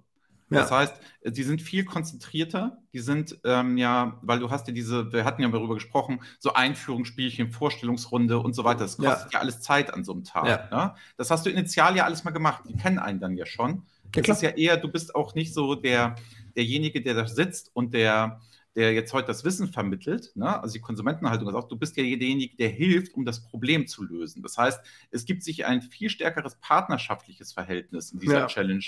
Ja. 0.50 0.60
Das 0.62 0.72
heißt, 0.72 0.96
die 1.26 1.44
sind 1.44 1.62
viel 1.62 1.86
konzentrierter. 1.86 2.78
Die 2.94 3.00
sind 3.00 3.40
ähm, 3.44 3.78
ja, 3.78 4.20
weil 4.22 4.40
du 4.40 4.52
hast 4.52 4.68
ja 4.68 4.74
diese, 4.74 5.12
wir 5.12 5.26
hatten 5.26 5.42
ja 5.42 5.50
darüber 5.50 5.74
gesprochen, 5.74 6.22
so 6.40 6.54
Einführungsspielchen, 6.54 7.52
Vorstellungsrunde 7.52 8.40
und 8.40 8.54
so 8.54 8.64
weiter. 8.64 8.82
Das 8.82 8.98
kostet 8.98 9.34
ja, 9.34 9.40
ja 9.40 9.40
alles 9.40 9.62
Zeit 9.62 9.94
an 9.94 10.04
so 10.04 10.14
einem 10.14 10.24
Tag. 10.24 10.46
Ja. 10.46 10.86
Ne? 10.86 10.96
Das 11.18 11.32
hast 11.32 11.46
du 11.46 11.50
initial 11.50 11.96
ja 11.96 12.06
alles 12.06 12.24
mal 12.24 12.32
gemacht. 12.32 12.64
Die 12.70 12.76
kennen 12.76 13.00
einen 13.00 13.20
dann 13.20 13.36
ja 13.38 13.46
schon. 13.46 13.84
Das 14.12 14.28
ist 14.30 14.42
ja 14.44 14.52
eher, 14.52 14.78
du 14.78 14.88
bist 14.88 15.16
auch 15.16 15.36
nicht 15.36 15.54
so 15.54 15.76
der, 15.76 16.16
derjenige, 16.56 17.02
der 17.02 17.16
da 17.16 17.28
sitzt 17.28 17.72
und 17.74 17.94
der 17.94 18.40
der 18.76 18.94
jetzt 18.94 19.14
heute 19.14 19.28
das 19.28 19.44
Wissen 19.46 19.70
vermittelt, 19.70 20.32
ne? 20.36 20.62
also 20.62 20.74
die 20.74 20.82
Konsumentenhaltung 20.82 21.48
ist 21.48 21.56
auch, 21.56 21.68
du 21.68 21.78
bist 21.78 21.96
ja 21.96 22.04
derjenige, 22.04 22.58
der 22.58 22.70
hilft, 22.70 23.14
um 23.14 23.24
das 23.24 23.42
Problem 23.42 23.88
zu 23.88 24.04
lösen. 24.04 24.44
Das 24.44 24.58
heißt, 24.58 24.82
es 25.12 25.26
gibt 25.26 25.44
sich 25.44 25.66
ein 25.66 25.82
viel 25.82 26.10
stärkeres 26.10 26.56
partnerschaftliches 26.56 27.54
Verhältnis 27.54 28.12
in 28.12 28.20
dieser 28.20 28.40
ja. 28.40 28.48
Challenge 28.48 28.84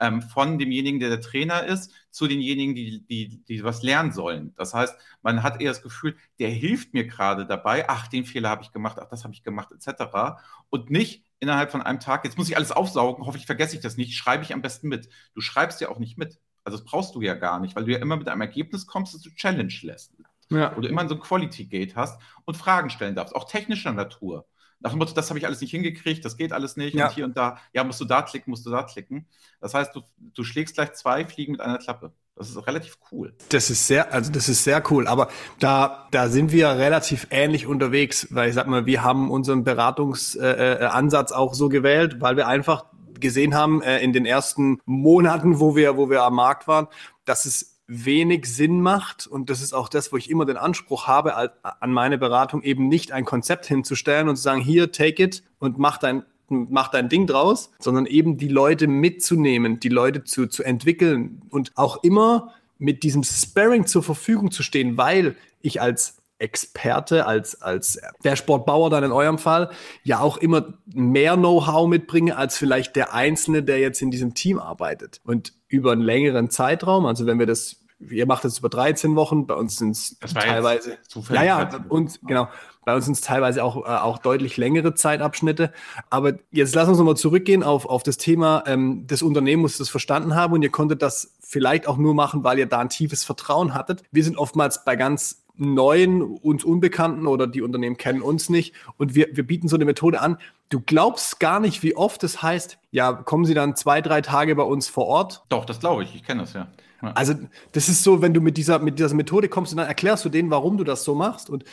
ähm, 0.00 0.22
von 0.22 0.58
demjenigen, 0.58 0.98
der 0.98 1.10
der 1.10 1.20
Trainer 1.20 1.64
ist, 1.64 1.92
zu 2.10 2.26
denjenigen, 2.26 2.74
die, 2.74 3.06
die, 3.06 3.44
die 3.44 3.62
was 3.62 3.82
lernen 3.82 4.12
sollen. 4.12 4.54
Das 4.56 4.74
heißt, 4.74 4.96
man 5.22 5.42
hat 5.42 5.60
eher 5.60 5.70
das 5.70 5.82
Gefühl, 5.82 6.16
der 6.40 6.50
hilft 6.50 6.92
mir 6.92 7.06
gerade 7.06 7.46
dabei, 7.46 7.88
ach, 7.88 8.08
den 8.08 8.24
Fehler 8.24 8.48
habe 8.48 8.62
ich 8.62 8.72
gemacht, 8.72 8.98
ach, 9.00 9.08
das 9.08 9.22
habe 9.22 9.34
ich 9.34 9.44
gemacht, 9.44 9.68
etc. 9.72 10.40
Und 10.68 10.90
nicht, 10.90 11.24
innerhalb 11.40 11.70
von 11.70 11.82
einem 11.82 12.00
Tag, 12.00 12.24
jetzt 12.24 12.38
muss 12.38 12.48
ich 12.48 12.56
alles 12.56 12.72
aufsaugen, 12.72 13.24
hoffentlich 13.24 13.46
vergesse 13.46 13.76
ich 13.76 13.82
das 13.82 13.96
nicht, 13.96 14.14
schreibe 14.16 14.42
ich 14.42 14.52
am 14.52 14.62
besten 14.62 14.88
mit. 14.88 15.08
Du 15.34 15.40
schreibst 15.40 15.80
ja 15.80 15.88
auch 15.88 15.98
nicht 15.98 16.18
mit. 16.18 16.38
Also 16.68 16.76
das 16.76 16.84
brauchst 16.84 17.14
du 17.14 17.22
ja 17.22 17.32
gar 17.32 17.60
nicht, 17.60 17.74
weil 17.74 17.86
du 17.86 17.92
ja 17.92 17.98
immer 17.98 18.18
mit 18.18 18.28
einem 18.28 18.42
Ergebnis 18.42 18.86
kommst, 18.86 19.14
das 19.14 19.22
du 19.22 19.30
Challenge 19.30 19.72
lässt. 19.82 20.12
Ja. 20.50 20.76
Wo 20.76 20.82
du 20.82 20.88
immer 20.88 21.08
so 21.08 21.14
ein 21.14 21.20
Quality 21.20 21.64
Gate 21.64 21.96
hast 21.96 22.20
und 22.44 22.58
Fragen 22.58 22.90
stellen 22.90 23.14
darfst, 23.14 23.34
auch 23.34 23.44
technischer 23.44 23.92
Natur. 23.92 24.46
Nach 24.80 24.90
dem 24.90 24.98
Motto, 24.98 25.14
das 25.14 25.30
habe 25.30 25.38
ich 25.38 25.46
alles 25.46 25.62
nicht 25.62 25.70
hingekriegt, 25.70 26.24
das 26.24 26.36
geht 26.36 26.52
alles 26.52 26.76
nicht 26.76 26.94
ja. 26.94 27.08
und 27.08 27.14
hier 27.14 27.24
und 27.24 27.38
da, 27.38 27.56
ja, 27.72 27.84
musst 27.84 28.02
du 28.02 28.04
da 28.04 28.20
klicken, 28.20 28.50
musst 28.50 28.66
du 28.66 28.70
da 28.70 28.82
klicken. 28.82 29.26
Das 29.62 29.72
heißt, 29.72 29.96
du, 29.96 30.02
du 30.18 30.44
schlägst 30.44 30.74
gleich 30.74 30.92
zwei 30.92 31.24
Fliegen 31.24 31.52
mit 31.52 31.62
einer 31.62 31.78
Klappe. 31.78 32.12
Das 32.36 32.50
ist 32.50 32.66
relativ 32.66 32.98
cool. 33.10 33.34
Das 33.48 33.70
ist 33.70 33.86
sehr, 33.86 34.12
also 34.12 34.30
das 34.30 34.48
ist 34.48 34.62
sehr 34.62 34.82
cool. 34.90 35.08
Aber 35.08 35.28
da, 35.58 36.06
da 36.10 36.28
sind 36.28 36.52
wir 36.52 36.68
relativ 36.68 37.26
ähnlich 37.30 37.66
unterwegs, 37.66 38.28
weil 38.30 38.50
ich 38.50 38.54
sag 38.54 38.66
mal, 38.66 38.84
wir 38.84 39.02
haben 39.02 39.30
unseren 39.30 39.64
Beratungsansatz 39.64 41.30
äh, 41.30 41.34
auch 41.34 41.54
so 41.54 41.70
gewählt, 41.70 42.20
weil 42.20 42.36
wir 42.36 42.46
einfach 42.46 42.84
gesehen 43.20 43.54
haben 43.54 43.82
äh, 43.82 44.00
in 44.00 44.12
den 44.12 44.26
ersten 44.26 44.80
Monaten, 44.84 45.60
wo 45.60 45.76
wir, 45.76 45.96
wo 45.96 46.10
wir 46.10 46.22
am 46.22 46.34
Markt 46.34 46.68
waren, 46.68 46.88
dass 47.24 47.44
es 47.44 47.78
wenig 47.86 48.46
Sinn 48.46 48.80
macht. 48.80 49.26
Und 49.26 49.50
das 49.50 49.62
ist 49.62 49.72
auch 49.72 49.88
das, 49.88 50.12
wo 50.12 50.16
ich 50.16 50.30
immer 50.30 50.44
den 50.44 50.56
Anspruch 50.56 51.06
habe, 51.06 51.34
an 51.62 51.92
meine 51.92 52.18
Beratung 52.18 52.62
eben 52.62 52.88
nicht 52.88 53.12
ein 53.12 53.24
Konzept 53.24 53.66
hinzustellen 53.66 54.28
und 54.28 54.36
zu 54.36 54.42
sagen, 54.42 54.60
hier, 54.60 54.92
take 54.92 55.22
it 55.22 55.42
und 55.58 55.78
mach 55.78 55.98
dein 55.98 56.22
mach 56.50 56.88
dein 56.88 57.10
Ding 57.10 57.26
draus, 57.26 57.70
sondern 57.78 58.06
eben 58.06 58.38
die 58.38 58.48
Leute 58.48 58.86
mitzunehmen, 58.86 59.80
die 59.80 59.90
Leute 59.90 60.24
zu, 60.24 60.46
zu 60.46 60.62
entwickeln 60.62 61.42
und 61.50 61.72
auch 61.74 62.02
immer 62.02 62.54
mit 62.78 63.02
diesem 63.02 63.22
Sparring 63.22 63.86
zur 63.86 64.02
Verfügung 64.02 64.50
zu 64.50 64.62
stehen, 64.62 64.96
weil 64.96 65.36
ich 65.60 65.82
als 65.82 66.17
Experte, 66.38 67.26
als, 67.26 67.60
als 67.62 68.00
der 68.22 68.36
Sportbauer 68.36 68.90
dann 68.90 69.04
in 69.04 69.12
eurem 69.12 69.38
Fall, 69.38 69.70
ja 70.04 70.20
auch 70.20 70.36
immer 70.36 70.74
mehr 70.86 71.36
Know-how 71.36 71.88
mitbringe 71.88 72.36
als 72.36 72.56
vielleicht 72.56 72.96
der 72.96 73.12
Einzelne, 73.12 73.62
der 73.62 73.80
jetzt 73.80 74.00
in 74.02 74.10
diesem 74.10 74.34
Team 74.34 74.58
arbeitet. 74.58 75.20
Und 75.24 75.52
über 75.68 75.92
einen 75.92 76.02
längeren 76.02 76.50
Zeitraum, 76.50 77.06
also 77.06 77.26
wenn 77.26 77.38
wir 77.38 77.46
das, 77.46 77.80
ihr 77.98 78.26
macht 78.26 78.44
das 78.44 78.58
über 78.58 78.68
13 78.68 79.16
Wochen, 79.16 79.46
bei 79.46 79.54
uns 79.54 79.76
sind 79.76 79.90
es 79.90 80.16
teilweise, 80.32 80.98
ja, 81.30 81.42
ja, 81.42 81.70
und 81.88 82.20
genau, 82.26 82.48
bei 82.88 82.94
uns 82.94 83.04
sind 83.04 83.14
es 83.14 83.20
teilweise 83.20 83.62
auch, 83.62 83.84
äh, 83.84 83.98
auch 83.98 84.16
deutlich 84.16 84.56
längere 84.56 84.94
Zeitabschnitte. 84.94 85.74
Aber 86.08 86.34
jetzt 86.50 86.74
lass 86.74 86.88
uns 86.88 86.96
nochmal 86.96 87.18
zurückgehen 87.18 87.62
auf, 87.62 87.84
auf 87.84 88.02
das 88.02 88.16
Thema, 88.16 88.62
ähm, 88.66 89.04
das 89.06 89.20
Unternehmen 89.20 89.60
muss 89.60 89.76
das 89.76 89.90
verstanden 89.90 90.34
haben 90.34 90.54
und 90.54 90.62
ihr 90.62 90.70
konntet 90.70 91.02
das 91.02 91.34
vielleicht 91.40 91.86
auch 91.86 91.98
nur 91.98 92.14
machen, 92.14 92.44
weil 92.44 92.58
ihr 92.58 92.64
da 92.64 92.78
ein 92.78 92.88
tiefes 92.88 93.24
Vertrauen 93.24 93.74
hattet. 93.74 94.04
Wir 94.10 94.24
sind 94.24 94.38
oftmals 94.38 94.86
bei 94.86 94.96
ganz 94.96 95.44
neuen, 95.58 96.22
uns 96.22 96.64
Unbekannten 96.64 97.26
oder 97.26 97.46
die 97.46 97.62
Unternehmen 97.62 97.96
kennen 97.96 98.22
uns 98.22 98.48
nicht. 98.48 98.74
Und 98.96 99.14
wir, 99.14 99.28
wir 99.32 99.46
bieten 99.46 99.68
so 99.68 99.76
eine 99.76 99.84
Methode 99.84 100.20
an. 100.20 100.38
Du 100.68 100.80
glaubst 100.80 101.40
gar 101.40 101.60
nicht, 101.60 101.82
wie 101.82 101.96
oft 101.96 102.22
es 102.24 102.32
das 102.32 102.42
heißt, 102.42 102.78
ja, 102.90 103.12
kommen 103.12 103.44
Sie 103.44 103.54
dann 103.54 103.76
zwei, 103.76 104.00
drei 104.00 104.20
Tage 104.20 104.54
bei 104.54 104.62
uns 104.62 104.88
vor 104.88 105.06
Ort? 105.06 105.44
Doch, 105.48 105.64
das 105.64 105.80
glaube 105.80 106.04
ich. 106.04 106.14
Ich 106.14 106.24
kenne 106.24 106.42
das 106.42 106.52
ja. 106.52 106.68
ja. 107.02 107.12
Also, 107.12 107.34
das 107.72 107.88
ist 107.88 108.02
so, 108.02 108.22
wenn 108.22 108.34
du 108.34 108.40
mit 108.40 108.56
dieser, 108.56 108.78
mit 108.78 108.98
dieser 108.98 109.14
Methode 109.14 109.48
kommst 109.48 109.72
und 109.72 109.78
dann 109.78 109.88
erklärst 109.88 110.24
du 110.24 110.28
denen, 110.28 110.50
warum 110.50 110.76
du 110.76 110.84
das 110.84 111.04
so 111.04 111.14
machst. 111.14 111.50
Und 111.50 111.64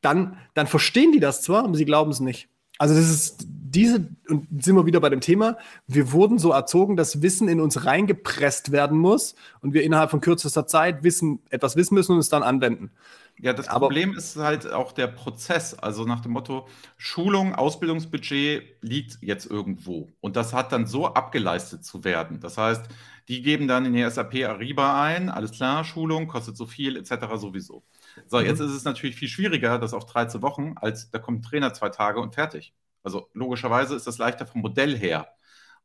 dann, 0.00 0.38
dann 0.54 0.66
verstehen 0.66 1.12
die 1.12 1.20
das 1.20 1.42
zwar, 1.42 1.64
aber 1.64 1.74
sie 1.74 1.84
glauben 1.84 2.10
es 2.10 2.20
nicht. 2.20 2.48
Also 2.78 2.94
das 2.94 3.08
ist 3.08 3.46
diese, 3.46 4.08
und 4.28 4.46
sind 4.62 4.76
wir 4.76 4.86
wieder 4.86 5.00
bei 5.00 5.10
dem 5.10 5.20
Thema, 5.20 5.58
wir 5.86 6.12
wurden 6.12 6.38
so 6.38 6.52
erzogen, 6.52 6.96
dass 6.96 7.22
Wissen 7.22 7.48
in 7.48 7.60
uns 7.60 7.84
reingepresst 7.84 8.72
werden 8.72 8.98
muss 8.98 9.34
und 9.60 9.74
wir 9.74 9.82
innerhalb 9.82 10.10
von 10.10 10.20
kürzester 10.20 10.66
Zeit 10.66 11.02
wissen, 11.02 11.40
etwas 11.50 11.76
wissen 11.76 11.94
müssen 11.94 12.12
und 12.12 12.18
es 12.18 12.28
dann 12.28 12.42
anwenden. 12.42 12.90
Ja, 13.38 13.52
das 13.52 13.68
Aber 13.68 13.88
Problem 13.88 14.14
ist 14.14 14.36
halt 14.36 14.72
auch 14.72 14.92
der 14.92 15.08
Prozess. 15.08 15.74
Also 15.74 16.04
nach 16.04 16.20
dem 16.20 16.32
Motto, 16.32 16.66
Schulung, 16.96 17.54
Ausbildungsbudget 17.54 18.62
liegt 18.80 19.18
jetzt 19.20 19.46
irgendwo. 19.46 20.08
Und 20.20 20.36
das 20.36 20.54
hat 20.54 20.72
dann 20.72 20.86
so 20.86 21.08
abgeleistet 21.08 21.84
zu 21.84 22.02
werden. 22.02 22.40
Das 22.40 22.56
heißt, 22.56 22.86
die 23.28 23.42
geben 23.42 23.68
dann 23.68 23.84
in 23.84 23.92
die 23.92 24.08
SAP 24.08 24.36
Ariba 24.44 25.02
ein, 25.02 25.28
alles 25.28 25.50
klar, 25.52 25.84
Schulung 25.84 26.28
kostet 26.28 26.56
so 26.56 26.64
viel, 26.64 26.96
etc. 26.96 27.26
sowieso. 27.36 27.82
So, 28.26 28.40
jetzt 28.40 28.60
mhm. 28.60 28.66
ist 28.66 28.72
es 28.72 28.84
natürlich 28.84 29.16
viel 29.16 29.28
schwieriger, 29.28 29.78
das 29.78 29.94
auf 29.94 30.06
13 30.06 30.42
Wochen, 30.42 30.74
als 30.76 31.10
da 31.10 31.18
kommt 31.18 31.40
ein 31.40 31.42
Trainer 31.42 31.74
zwei 31.74 31.90
Tage 31.90 32.20
und 32.20 32.34
fertig. 32.34 32.74
Also 33.02 33.28
logischerweise 33.34 33.94
ist 33.94 34.06
das 34.06 34.18
leichter 34.18 34.46
vom 34.46 34.62
Modell 34.62 34.96
her. 34.96 35.35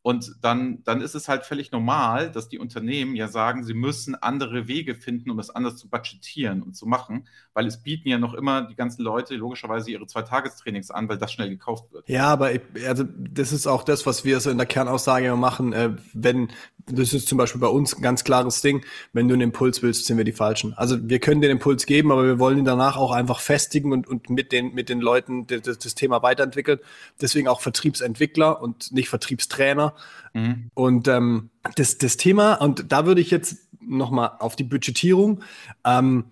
Und 0.04 0.34
dann, 0.42 0.84
dann 0.84 1.00
ist 1.00 1.14
es 1.14 1.28
halt 1.28 1.46
völlig 1.46 1.72
normal, 1.72 2.32
dass 2.32 2.50
die 2.50 2.58
Unternehmen 2.58 3.16
ja 3.16 3.28
sagen, 3.28 3.64
sie 3.64 3.76
müssen 3.76 4.16
andere 4.16 4.68
Wege 4.68 4.96
finden, 4.96 5.30
um 5.30 5.38
das 5.38 5.52
anders 5.52 5.78
zu 5.78 5.90
budgetieren 5.90 6.64
und 6.64 6.76
zu 6.76 6.88
machen, 6.88 7.28
weil 7.54 7.68
es 7.68 7.84
bieten 7.84 8.10
ja 8.10 8.18
noch 8.18 8.34
immer 8.34 8.64
die 8.64 8.76
ganzen 8.76 9.04
Leute 9.04 9.36
logischerweise 9.36 9.92
ihre 9.92 10.08
Zwei-Tagestrainings 10.08 10.90
an, 10.90 11.08
weil 11.08 11.20
das 11.20 11.32
schnell 11.32 11.50
gekauft 11.50 11.92
wird. 11.94 12.10
Ja, 12.10 12.30
aber 12.30 12.52
ich, 12.54 12.62
also 12.88 13.04
das 13.04 13.52
ist 13.52 13.68
auch 13.68 13.84
das, 13.84 14.08
was 14.08 14.26
wir 14.26 14.40
so 14.40 14.50
in 14.50 14.58
der 14.58 14.66
Kernaussage 14.66 15.36
machen. 15.36 15.72
Äh, 15.72 15.92
wenn, 16.14 16.50
das 16.88 17.14
ist 17.14 17.28
zum 17.28 17.38
Beispiel 17.38 17.62
bei 17.62 17.68
uns 17.68 17.96
ein 17.96 18.02
ganz 18.02 18.24
klares 18.24 18.62
Ding, 18.62 18.84
wenn 19.14 19.28
du 19.28 19.36
einen 19.36 19.42
Impuls 19.42 19.84
willst, 19.84 20.06
sind 20.06 20.18
wir 20.18 20.26
die 20.26 20.32
Falschen. 20.32 20.74
Also 20.74 20.98
wir 21.10 21.20
können 21.20 21.42
den 21.42 21.52
Impuls 21.52 21.86
geben, 21.86 22.12
aber 22.12 22.26
wir 22.26 22.40
wollen 22.40 22.58
ihn 22.58 22.66
danach 22.66 22.98
auch 22.98 23.12
einfach 23.12 23.40
festigen 23.40 23.94
und, 23.94 24.08
und 24.08 24.32
mit, 24.32 24.52
den, 24.52 24.74
mit 24.74 24.90
den 24.90 25.00
Leuten 25.00 25.46
das, 25.46 25.78
das 25.78 25.94
Thema 25.94 26.24
weiterentwickeln. 26.24 26.80
Deswegen 27.22 27.48
auch 27.48 27.62
Vertriebsentwickler 27.62 28.64
und 28.64 28.92
nicht 28.92 29.10
Vertriebstrainer 29.10 29.91
Mhm. 30.34 30.70
Und 30.74 31.08
ähm, 31.08 31.50
das, 31.76 31.98
das 31.98 32.18
Thema, 32.18 32.56
und 32.56 32.92
da 32.92 33.06
würde 33.06 33.22
ich 33.22 33.32
jetzt 33.32 33.58
nochmal 33.80 34.32
auf 34.40 34.56
die 34.56 34.64
Budgetierung, 34.64 35.44
ähm, 35.86 36.26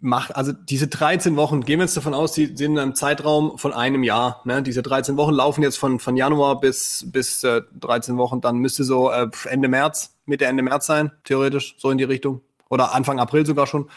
macht, 0.00 0.36
also 0.36 0.52
diese 0.52 0.86
13 0.86 1.36
Wochen, 1.36 1.62
gehen 1.62 1.78
wir 1.78 1.84
jetzt 1.84 1.96
davon 1.96 2.14
aus, 2.14 2.32
die 2.32 2.46
sind 2.46 2.72
in 2.72 2.78
einem 2.78 2.94
Zeitraum 2.94 3.58
von 3.58 3.72
einem 3.72 4.02
Jahr. 4.02 4.40
Ne? 4.44 4.62
Diese 4.62 4.82
13 4.82 5.16
Wochen 5.16 5.32
laufen 5.32 5.62
jetzt 5.62 5.78
von, 5.78 5.98
von 5.98 6.16
Januar 6.16 6.60
bis, 6.60 7.06
bis 7.10 7.42
äh, 7.44 7.62
13 7.80 8.16
Wochen, 8.16 8.40
dann 8.40 8.58
müsste 8.58 8.84
so 8.84 9.10
äh, 9.10 9.28
Ende 9.48 9.68
März, 9.68 10.16
Mitte 10.26 10.46
Ende 10.46 10.62
März 10.62 10.86
sein, 10.86 11.12
theoretisch, 11.24 11.74
so 11.78 11.90
in 11.90 11.98
die 11.98 12.04
Richtung. 12.04 12.40
Oder 12.70 12.94
Anfang 12.94 13.18
April 13.20 13.46
sogar 13.46 13.66
schon. 13.66 13.90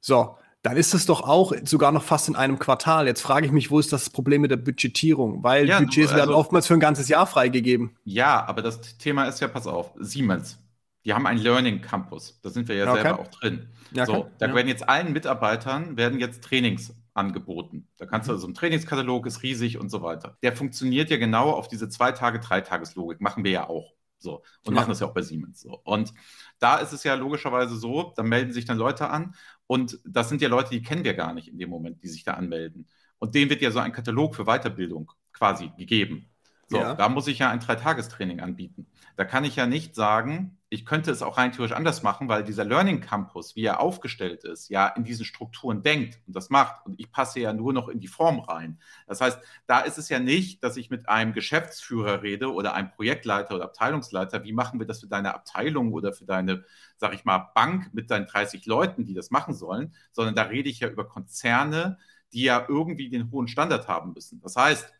So, 0.00 0.36
dann 0.62 0.76
ist 0.76 0.94
es 0.94 1.06
doch 1.06 1.22
auch 1.22 1.52
sogar 1.64 1.90
noch 1.90 2.04
fast 2.04 2.28
in 2.28 2.36
einem 2.36 2.58
Quartal. 2.58 3.06
Jetzt 3.06 3.20
frage 3.20 3.46
ich 3.46 3.52
mich, 3.52 3.70
wo 3.70 3.80
ist 3.80 3.92
das 3.92 4.10
Problem 4.10 4.42
mit 4.42 4.50
der 4.52 4.56
Budgetierung? 4.56 5.42
Weil 5.42 5.68
ja, 5.68 5.80
Budgets 5.80 6.12
also, 6.12 6.16
werden 6.16 6.34
oftmals 6.34 6.68
für 6.68 6.74
ein 6.74 6.80
ganzes 6.80 7.08
Jahr 7.08 7.26
freigegeben. 7.26 7.96
Ja, 8.04 8.46
aber 8.46 8.62
das 8.62 8.96
Thema 8.98 9.24
ist 9.24 9.40
ja, 9.40 9.48
pass 9.48 9.66
auf, 9.66 9.90
Siemens. 9.98 10.58
Die 11.04 11.12
haben 11.12 11.26
einen 11.26 11.40
Learning 11.40 11.80
Campus. 11.80 12.38
Da 12.42 12.50
sind 12.50 12.68
wir 12.68 12.76
ja 12.76 12.88
okay. 12.88 13.02
selber 13.02 13.18
auch 13.18 13.26
drin. 13.28 13.68
Ja, 13.90 14.06
so, 14.06 14.30
da 14.38 14.46
ja. 14.46 14.54
werden 14.54 14.68
jetzt 14.68 14.88
allen 14.88 15.12
Mitarbeitern 15.12 15.96
werden 15.96 16.20
jetzt 16.20 16.44
Trainings 16.44 16.94
angeboten. 17.12 17.88
Da 17.96 18.06
kannst 18.06 18.28
du, 18.28 18.32
also 18.32 18.46
ein 18.46 18.54
Trainingskatalog 18.54 19.26
ist 19.26 19.42
riesig 19.42 19.78
und 19.78 19.90
so 19.90 20.00
weiter. 20.02 20.38
Der 20.42 20.54
funktioniert 20.54 21.10
ja 21.10 21.16
genau 21.16 21.50
auf 21.50 21.66
diese 21.66 21.88
zwei 21.88 22.12
Tage, 22.12 22.38
drei 22.38 22.60
Tageslogik. 22.60 23.20
Machen 23.20 23.42
wir 23.42 23.50
ja 23.50 23.68
auch. 23.68 23.94
So. 24.18 24.42
Und 24.64 24.74
ja. 24.74 24.80
machen 24.80 24.90
das 24.90 25.00
ja 25.00 25.08
auch 25.08 25.14
bei 25.14 25.22
Siemens. 25.22 25.60
So. 25.60 25.80
Und 25.84 26.14
da 26.60 26.76
ist 26.76 26.92
es 26.92 27.02
ja 27.02 27.14
logischerweise 27.14 27.76
so, 27.76 28.12
da 28.16 28.22
melden 28.22 28.52
sich 28.52 28.64
dann 28.64 28.78
Leute 28.78 29.10
an 29.10 29.34
und 29.66 29.98
das 30.04 30.28
sind 30.28 30.42
ja 30.42 30.48
Leute, 30.48 30.70
die 30.70 30.82
kennen 30.82 31.04
wir 31.04 31.14
gar 31.14 31.32
nicht 31.32 31.48
in 31.48 31.58
dem 31.58 31.70
Moment, 31.70 32.02
die 32.02 32.08
sich 32.08 32.24
da 32.24 32.34
anmelden. 32.34 32.88
Und 33.18 33.34
denen 33.34 33.50
wird 33.50 33.62
ja 33.62 33.70
so 33.70 33.78
ein 33.78 33.92
Katalog 33.92 34.34
für 34.34 34.44
Weiterbildung 34.44 35.12
quasi 35.32 35.70
gegeben. 35.78 36.28
So, 36.68 36.78
ja. 36.78 36.94
da 36.94 37.08
muss 37.08 37.28
ich 37.28 37.38
ja 37.38 37.50
ein 37.50 37.60
Dreitagestraining 37.60 38.40
anbieten. 38.40 38.86
Da 39.16 39.24
kann 39.24 39.44
ich 39.44 39.56
ja 39.56 39.66
nicht 39.66 39.94
sagen, 39.94 40.58
ich 40.72 40.86
könnte 40.86 41.10
es 41.10 41.20
auch 41.20 41.36
rein 41.36 41.52
theoretisch 41.52 41.76
anders 41.76 42.02
machen, 42.02 42.28
weil 42.28 42.44
dieser 42.44 42.64
Learning 42.64 43.00
Campus, 43.02 43.54
wie 43.56 43.64
er 43.64 43.80
aufgestellt 43.80 44.44
ist, 44.44 44.70
ja 44.70 44.88
in 44.88 45.04
diesen 45.04 45.26
Strukturen 45.26 45.82
denkt 45.82 46.18
und 46.26 46.34
das 46.34 46.48
macht. 46.48 46.86
Und 46.86 46.98
ich 46.98 47.12
passe 47.12 47.40
ja 47.40 47.52
nur 47.52 47.74
noch 47.74 47.88
in 47.88 48.00
die 48.00 48.08
Form 48.08 48.40
rein. 48.40 48.80
Das 49.06 49.20
heißt, 49.20 49.38
da 49.66 49.80
ist 49.80 49.98
es 49.98 50.08
ja 50.08 50.18
nicht, 50.18 50.64
dass 50.64 50.78
ich 50.78 50.88
mit 50.88 51.10
einem 51.10 51.34
Geschäftsführer 51.34 52.22
rede 52.22 52.50
oder 52.52 52.72
einem 52.72 52.90
Projektleiter 52.90 53.54
oder 53.54 53.64
Abteilungsleiter, 53.64 54.44
wie 54.44 54.52
machen 54.54 54.80
wir 54.80 54.86
das 54.86 55.00
für 55.00 55.08
deine 55.08 55.34
Abteilung 55.34 55.92
oder 55.92 56.14
für 56.14 56.24
deine, 56.24 56.64
sag 56.96 57.12
ich 57.12 57.26
mal, 57.26 57.50
Bank 57.54 57.92
mit 57.92 58.10
deinen 58.10 58.26
30 58.26 58.64
Leuten, 58.64 59.04
die 59.04 59.14
das 59.14 59.30
machen 59.30 59.52
sollen, 59.54 59.94
sondern 60.10 60.34
da 60.34 60.44
rede 60.44 60.70
ich 60.70 60.80
ja 60.80 60.88
über 60.88 61.06
Konzerne, 61.06 61.98
die 62.32 62.44
ja 62.44 62.64
irgendwie 62.66 63.10
den 63.10 63.30
hohen 63.30 63.46
Standard 63.46 63.88
haben 63.88 64.14
müssen. 64.14 64.40
Das 64.40 64.56
heißt, 64.56 64.90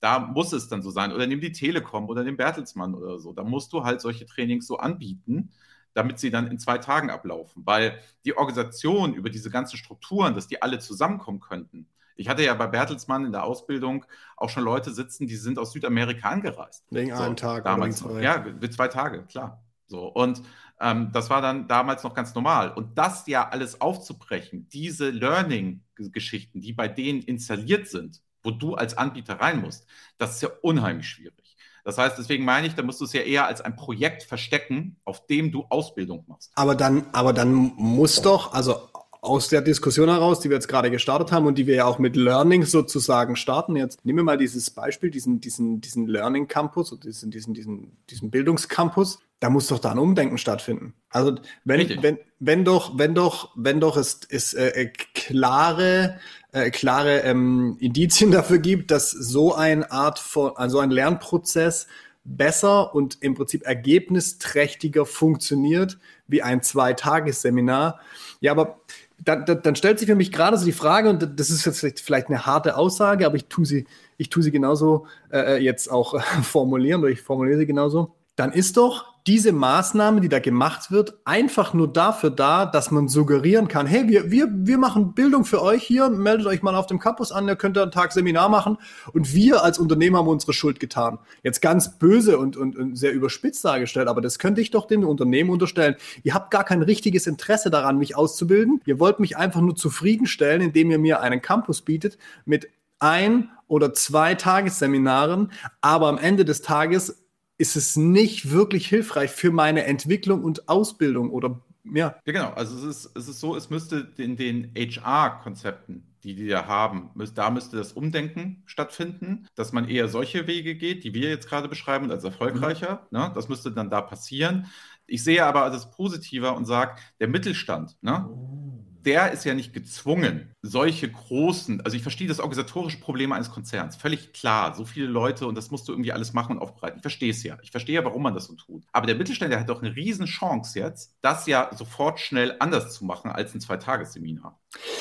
da 0.00 0.18
muss 0.18 0.52
es 0.52 0.68
dann 0.68 0.82
so 0.82 0.90
sein. 0.90 1.12
Oder 1.12 1.26
nimm 1.26 1.40
die 1.40 1.52
Telekom 1.52 2.08
oder 2.08 2.24
den 2.24 2.36
Bertelsmann 2.36 2.94
oder 2.94 3.18
so. 3.18 3.32
Da 3.32 3.42
musst 3.42 3.72
du 3.72 3.84
halt 3.84 4.00
solche 4.00 4.26
Trainings 4.26 4.66
so 4.66 4.76
anbieten, 4.78 5.50
damit 5.94 6.18
sie 6.18 6.30
dann 6.30 6.46
in 6.46 6.58
zwei 6.58 6.78
Tagen 6.78 7.10
ablaufen. 7.10 7.64
Weil 7.64 7.98
die 8.24 8.36
Organisation 8.36 9.14
über 9.14 9.30
diese 9.30 9.50
ganzen 9.50 9.76
Strukturen, 9.76 10.34
dass 10.34 10.46
die 10.46 10.60
alle 10.60 10.78
zusammenkommen 10.78 11.40
könnten. 11.40 11.88
Ich 12.16 12.28
hatte 12.28 12.44
ja 12.44 12.54
bei 12.54 12.66
Bertelsmann 12.66 13.24
in 13.24 13.32
der 13.32 13.44
Ausbildung 13.44 14.04
auch 14.36 14.48
schon 14.48 14.62
Leute 14.62 14.92
sitzen, 14.92 15.26
die 15.26 15.36
sind 15.36 15.58
aus 15.58 15.72
Südamerika 15.72 16.28
angereist. 16.28 16.84
Wegen 16.90 17.16
so, 17.16 17.22
einem 17.22 17.36
Tag. 17.36 17.64
Damals 17.64 17.98
zwei. 17.98 18.22
Ja, 18.22 18.44
mit 18.60 18.72
zwei 18.72 18.88
Tage, 18.88 19.24
klar. 19.24 19.64
So. 19.86 20.06
Und 20.06 20.42
ähm, 20.80 21.10
das 21.12 21.30
war 21.30 21.40
dann 21.40 21.68
damals 21.68 22.02
noch 22.04 22.14
ganz 22.14 22.34
normal. 22.34 22.72
Und 22.72 22.98
das 22.98 23.26
ja 23.26 23.48
alles 23.48 23.80
aufzubrechen, 23.80 24.68
diese 24.68 25.10
Learning-Geschichten, 25.10 26.60
die 26.60 26.72
bei 26.72 26.88
denen 26.88 27.22
installiert 27.22 27.88
sind, 27.88 28.22
wo 28.44 28.50
du 28.50 28.74
als 28.74 28.96
Anbieter 28.96 29.40
rein 29.40 29.60
musst, 29.60 29.86
das 30.18 30.36
ist 30.36 30.42
ja 30.42 30.50
unheimlich 30.62 31.08
schwierig. 31.08 31.56
Das 31.84 31.98
heißt, 31.98 32.16
deswegen 32.18 32.44
meine 32.44 32.66
ich, 32.66 32.74
da 32.74 32.82
musst 32.82 33.00
du 33.00 33.04
es 33.04 33.12
ja 33.12 33.20
eher 33.20 33.46
als 33.46 33.60
ein 33.60 33.76
Projekt 33.76 34.22
verstecken, 34.22 34.96
auf 35.04 35.26
dem 35.26 35.52
du 35.52 35.66
Ausbildung 35.68 36.24
machst. 36.26 36.50
Aber 36.54 36.74
dann, 36.74 37.06
aber 37.12 37.32
dann 37.34 37.52
muss 37.76 38.22
doch, 38.22 38.54
also 38.54 38.88
aus 39.24 39.48
der 39.48 39.62
Diskussion 39.62 40.08
heraus, 40.08 40.40
die 40.40 40.50
wir 40.50 40.56
jetzt 40.56 40.68
gerade 40.68 40.90
gestartet 40.90 41.32
haben 41.32 41.46
und 41.46 41.56
die 41.56 41.66
wir 41.66 41.76
ja 41.76 41.84
auch 41.86 41.98
mit 41.98 42.14
Learning 42.14 42.64
sozusagen 42.64 43.36
starten. 43.36 43.74
Jetzt 43.74 44.04
nehmen 44.04 44.18
wir 44.18 44.24
mal 44.24 44.38
dieses 44.38 44.70
Beispiel, 44.70 45.10
diesen, 45.10 45.40
diesen, 45.40 45.80
diesen 45.80 46.06
Learning 46.06 46.46
Campus, 46.46 46.98
diesen, 47.00 47.30
diesen, 47.30 47.54
diesen, 47.54 47.96
diesen 48.10 48.30
Bildungscampus. 48.30 49.20
Da 49.40 49.50
muss 49.50 49.66
doch 49.66 49.78
da 49.78 49.90
ein 49.90 49.98
Umdenken 49.98 50.38
stattfinden. 50.38 50.94
Also 51.10 51.36
wenn, 51.64 52.02
wenn, 52.02 52.18
wenn 52.38 52.64
doch, 52.64 52.98
wenn 52.98 53.14
doch, 53.14 53.50
wenn 53.56 53.80
doch 53.80 53.96
es, 53.96 54.20
es 54.28 54.54
äh, 54.54 54.90
klare, 55.14 56.18
äh, 56.54 56.70
klare 56.70 57.20
ähm, 57.20 57.76
Indizien 57.80 58.30
dafür 58.30 58.58
gibt, 58.58 58.90
dass 58.90 59.10
so 59.10 59.54
eine 59.54 59.90
Art 59.90 60.18
von, 60.18 60.56
also 60.56 60.78
ein 60.78 60.90
Lernprozess 60.90 61.86
besser 62.24 62.94
und 62.94 63.18
im 63.20 63.34
Prinzip 63.34 63.66
ergebnisträchtiger 63.66 65.04
funktioniert 65.04 65.98
wie 66.26 66.42
ein 66.42 66.62
Zweitagesseminar. 66.62 68.00
Ja, 68.40 68.52
aber 68.52 68.80
dann, 69.18 69.44
dann, 69.44 69.62
dann, 69.62 69.76
stellt 69.76 69.98
sich 69.98 70.08
für 70.08 70.14
mich 70.14 70.32
gerade 70.32 70.56
so 70.56 70.64
die 70.64 70.72
Frage, 70.72 71.10
und 71.10 71.38
das 71.38 71.50
ist 71.50 71.66
jetzt 71.66 71.80
vielleicht, 71.80 72.00
vielleicht 72.00 72.28
eine 72.28 72.46
harte 72.46 72.76
Aussage, 72.76 73.26
aber 73.26 73.36
ich 73.36 73.46
tue 73.46 73.66
sie, 73.66 73.86
ich 74.16 74.30
tue 74.30 74.42
sie 74.42 74.50
genauso 74.50 75.06
äh, 75.32 75.62
jetzt 75.62 75.90
auch 75.90 76.14
äh, 76.14 76.20
formulieren, 76.42 77.02
oder 77.02 77.10
ich 77.10 77.20
formuliere 77.20 77.58
sie 77.58 77.66
genauso. 77.66 78.14
Dann 78.36 78.52
ist 78.52 78.76
doch 78.76 79.13
diese 79.26 79.52
Maßnahme, 79.52 80.20
die 80.20 80.28
da 80.28 80.38
gemacht 80.38 80.90
wird, 80.90 81.14
einfach 81.24 81.72
nur 81.72 81.90
dafür 81.90 82.28
da, 82.28 82.66
dass 82.66 82.90
man 82.90 83.08
suggerieren 83.08 83.68
kann, 83.68 83.86
hey, 83.86 84.06
wir, 84.06 84.30
wir, 84.30 84.48
wir 84.50 84.76
machen 84.76 85.14
Bildung 85.14 85.46
für 85.46 85.62
euch 85.62 85.82
hier, 85.82 86.10
meldet 86.10 86.46
euch 86.46 86.62
mal 86.62 86.74
auf 86.74 86.86
dem 86.86 86.98
Campus 86.98 87.32
an, 87.32 87.48
ihr 87.48 87.56
könnt 87.56 87.78
einen 87.78 87.90
Tag 87.90 88.12
Seminar 88.12 88.50
machen 88.50 88.76
und 89.14 89.34
wir 89.34 89.64
als 89.64 89.78
Unternehmer 89.78 90.18
haben 90.18 90.28
unsere 90.28 90.52
Schuld 90.52 90.78
getan. 90.78 91.18
Jetzt 91.42 91.62
ganz 91.62 91.98
böse 91.98 92.38
und, 92.38 92.58
und, 92.58 92.76
und 92.76 92.96
sehr 92.96 93.12
überspitzt 93.12 93.64
dargestellt, 93.64 94.08
aber 94.08 94.20
das 94.20 94.38
könnte 94.38 94.60
ich 94.60 94.70
doch 94.70 94.86
dem 94.86 95.04
Unternehmen 95.04 95.48
unterstellen. 95.48 95.96
Ihr 96.22 96.34
habt 96.34 96.50
gar 96.50 96.64
kein 96.64 96.82
richtiges 96.82 97.26
Interesse 97.26 97.70
daran, 97.70 97.96
mich 97.96 98.16
auszubilden. 98.16 98.82
Ihr 98.84 99.00
wollt 99.00 99.20
mich 99.20 99.38
einfach 99.38 99.62
nur 99.62 99.74
zufriedenstellen, 99.74 100.60
indem 100.60 100.90
ihr 100.90 100.98
mir 100.98 101.20
einen 101.20 101.40
Campus 101.40 101.80
bietet 101.80 102.18
mit 102.44 102.68
ein 102.98 103.48
oder 103.68 103.94
zwei 103.94 104.34
Tagesseminaren, 104.34 105.50
aber 105.80 106.08
am 106.08 106.18
Ende 106.18 106.44
des 106.44 106.60
Tages 106.60 107.23
ist 107.58 107.76
es 107.76 107.96
nicht 107.96 108.50
wirklich 108.50 108.88
hilfreich 108.88 109.30
für 109.30 109.50
meine 109.50 109.84
Entwicklung 109.84 110.42
und 110.42 110.68
Ausbildung 110.68 111.30
oder 111.30 111.60
ja. 111.84 112.16
Ja, 112.24 112.32
genau. 112.32 112.50
Also 112.50 112.76
es 112.78 113.04
ist, 113.04 113.16
es 113.16 113.28
ist 113.28 113.40
so, 113.40 113.56
es 113.56 113.68
müsste 113.68 114.10
in 114.16 114.36
den 114.36 114.72
HR-Konzepten, 114.74 116.14
die 116.22 116.34
die 116.34 116.48
da 116.48 116.66
haben, 116.66 117.10
da 117.34 117.50
müsste 117.50 117.76
das 117.76 117.92
Umdenken 117.92 118.62
stattfinden, 118.64 119.46
dass 119.54 119.72
man 119.72 119.86
eher 119.86 120.08
solche 120.08 120.46
Wege 120.46 120.76
geht, 120.76 121.04
die 121.04 121.12
wir 121.12 121.28
jetzt 121.28 121.46
gerade 121.46 121.68
beschreiben 121.68 122.10
als 122.10 122.24
erfolgreicher. 122.24 123.06
Mhm. 123.10 123.18
Ne? 123.18 123.32
Das 123.34 123.50
müsste 123.50 123.70
dann 123.70 123.90
da 123.90 124.00
passieren. 124.00 124.66
Ich 125.06 125.22
sehe 125.22 125.44
aber 125.44 125.68
das 125.68 125.90
positiver 125.90 126.56
und 126.56 126.64
sage, 126.64 126.96
der 127.20 127.28
Mittelstand, 127.28 127.98
ne? 128.00 128.26
Oh 128.30 128.73
der 129.04 129.32
ist 129.32 129.44
ja 129.44 129.54
nicht 129.54 129.72
gezwungen, 129.72 130.54
solche 130.62 131.10
großen, 131.10 131.80
also 131.82 131.96
ich 131.96 132.02
verstehe 132.02 132.28
das 132.28 132.40
organisatorische 132.40 132.98
Problem 132.98 133.32
eines 133.32 133.50
Konzerns, 133.50 133.96
völlig 133.96 134.32
klar, 134.32 134.74
so 134.74 134.84
viele 134.84 135.06
Leute 135.06 135.46
und 135.46 135.54
das 135.54 135.70
musst 135.70 135.88
du 135.88 135.92
irgendwie 135.92 136.12
alles 136.12 136.32
machen 136.32 136.56
und 136.56 136.62
aufbereiten. 136.62 136.98
Ich 136.98 137.02
verstehe 137.02 137.30
es 137.30 137.42
ja. 137.42 137.58
Ich 137.62 137.70
verstehe 137.70 137.96
ja, 137.96 138.04
warum 138.04 138.22
man 138.22 138.34
das 138.34 138.46
so 138.46 138.54
tut. 138.54 138.84
Aber 138.92 139.06
der 139.06 139.16
Mittelständler 139.16 139.60
hat 139.60 139.68
doch 139.68 139.82
eine 139.82 139.94
riesen 139.94 140.26
Chance 140.26 140.78
jetzt, 140.78 141.14
das 141.20 141.46
ja 141.46 141.70
sofort 141.74 142.20
schnell 142.20 142.56
anders 142.58 142.94
zu 142.94 143.04
machen 143.04 143.30
als 143.30 143.54
ein 143.54 143.60
Zweitagesseminar. 143.60 144.58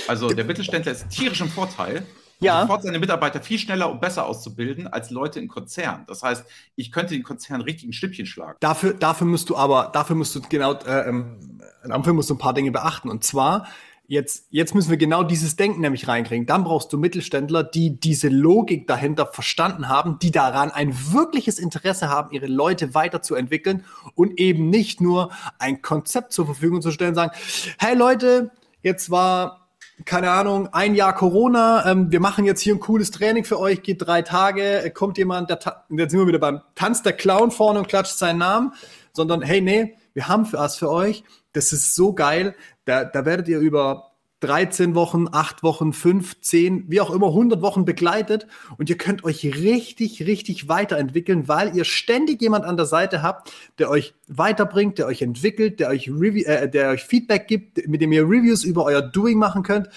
Also 0.08 0.30
der 0.30 0.46
Mittelständler 0.46 0.92
ist 0.92 1.10
tierisch 1.10 1.42
im 1.42 1.50
Vorteil, 1.50 2.06
ja. 2.44 2.62
sofort 2.62 2.84
seine 2.84 3.00
Mitarbeiter 3.00 3.42
viel 3.42 3.58
schneller 3.58 3.90
und 3.90 4.02
besser 4.02 4.26
auszubilden 4.26 4.88
als 4.88 5.10
Leute 5.10 5.40
in 5.40 5.48
Konzernen. 5.48 6.06
Das 6.08 6.24
heißt, 6.24 6.46
ich 6.76 6.92
könnte 6.92 7.14
den 7.14 7.24
Konzern 7.24 7.62
richtig 7.62 7.90
ein 7.90 7.94
Stückchen 7.94 8.26
schlagen. 8.26 8.58
Dafür, 8.60 8.94
dafür 8.94 9.28
musst 9.28 9.50
du 9.50 9.56
aber, 9.56 9.90
dafür 9.94 10.16
musst 10.16 10.36
du 10.36 10.42
genau, 10.42 10.74
äh, 10.74 11.10
ähm, 11.10 11.62
dafür 11.84 12.14
musst 12.14 12.30
du 12.30 12.36
ein 12.36 12.40
paar 12.40 12.54
Dinge 12.54 12.72
beachten. 12.72 13.10
Und 13.10 13.24
zwar 13.24 13.68
Jetzt, 14.06 14.48
jetzt 14.50 14.76
müssen 14.76 14.90
wir 14.90 14.98
genau 14.98 15.24
dieses 15.24 15.56
Denken 15.56 15.80
nämlich 15.80 16.10
reinkriegen. 16.10 16.46
Dann 16.46 16.66
brauchst 16.66 16.92
du 16.92 16.98
Mittelständler, 16.98 17.64
die 17.64 18.00
diese 18.00 18.28
Logik 18.28 18.86
dahinter 18.86 19.28
verstanden 19.28 19.88
haben, 19.88 20.20
die 20.20 20.30
daran 20.32 20.72
ein 20.72 20.94
wirkliches 21.14 21.58
Interesse 21.58 22.10
haben, 22.10 22.32
ihre 22.32 22.48
Leute 22.48 22.94
weiterzuentwickeln 22.94 23.86
und 24.14 24.40
eben 24.40 24.70
nicht 24.70 25.00
nur 25.00 25.32
ein 25.58 25.82
Konzept 25.82 26.34
zur 26.34 26.46
Verfügung 26.46 26.82
zu 26.82 26.92
stellen, 26.92 27.16
sagen, 27.16 27.32
hey 27.80 27.96
Leute, 27.96 28.52
jetzt 28.82 29.10
war 29.10 29.64
keine 30.06 30.32
Ahnung, 30.32 30.68
ein 30.74 30.96
Jahr 30.96 31.14
Corona, 31.14 31.86
ähm, 31.90 32.12
wir 32.12 32.20
machen 32.20 32.46
jetzt 32.46 32.62
hier 32.62 32.74
ein 32.74 32.80
cooles 32.80 33.12
Training 33.12 33.46
für 33.46 33.60
euch, 33.60 33.84
geht 33.84 34.06
drei 34.06 34.22
Tage, 34.22 34.92
kommt 34.94 35.18
jemand, 35.18 35.50
der 35.50 35.60
jetzt 35.90 36.12
sind 36.12 36.20
wir 36.20 36.28
wieder 36.28 36.40
beim 36.40 36.62
Tanz 36.76 37.04
der 37.04 37.14
Clown 37.14 37.52
vorne 37.52 37.80
und 37.80 37.88
klatscht 37.88 38.18
seinen 38.18 38.40
Namen, 38.40 38.74
sondern 39.14 39.42
hey, 39.42 39.62
nee, 39.62 39.96
wir 40.14 40.28
haben 40.28 40.46
für 40.46 40.58
was 40.58 40.78
für 40.78 40.90
euch, 40.90 41.24
das 41.54 41.74
ist 41.74 41.96
so 41.96 42.14
geil. 42.14 42.56
Da, 42.86 43.06
da 43.06 43.26
werdet 43.26 43.48
ihr 43.48 43.60
über 43.60 44.14
13 44.44 44.94
Wochen, 44.94 45.28
8 45.32 45.64
Wochen, 45.64 45.94
5, 45.94 46.42
10, 46.42 46.86
wie 46.90 47.00
auch 47.00 47.12
immer, 47.12 47.28
100 47.28 47.62
Wochen 47.62 47.86
begleitet 47.86 48.46
und 48.78 48.90
ihr 48.90 48.98
könnt 48.98 49.24
euch 49.24 49.46
richtig, 49.46 50.26
richtig 50.26 50.68
weiterentwickeln, 50.68 51.48
weil 51.48 51.74
ihr 51.78 51.86
ständig 51.86 52.42
jemand 52.42 52.66
an 52.66 52.76
der 52.76 52.86
Seite 52.86 53.22
habt, 53.22 53.54
der 53.80 53.90
euch 53.90 54.14
weiterbringt, 54.28 54.98
der 54.98 55.08
euch 55.08 55.22
entwickelt, 55.22 55.80
der 55.80 55.88
euch, 55.90 56.10
Review, 56.10 56.44
äh, 56.46 56.70
der 56.70 56.90
euch 56.90 57.06
Feedback 57.06 57.48
gibt, 57.48 57.88
mit 57.88 58.02
dem 58.02 58.12
ihr 58.12 58.24
Reviews 58.24 58.66
über 58.66 58.84
euer 58.84 59.02
Doing 59.02 59.38
machen 59.38 59.64
könnt. 59.64 59.88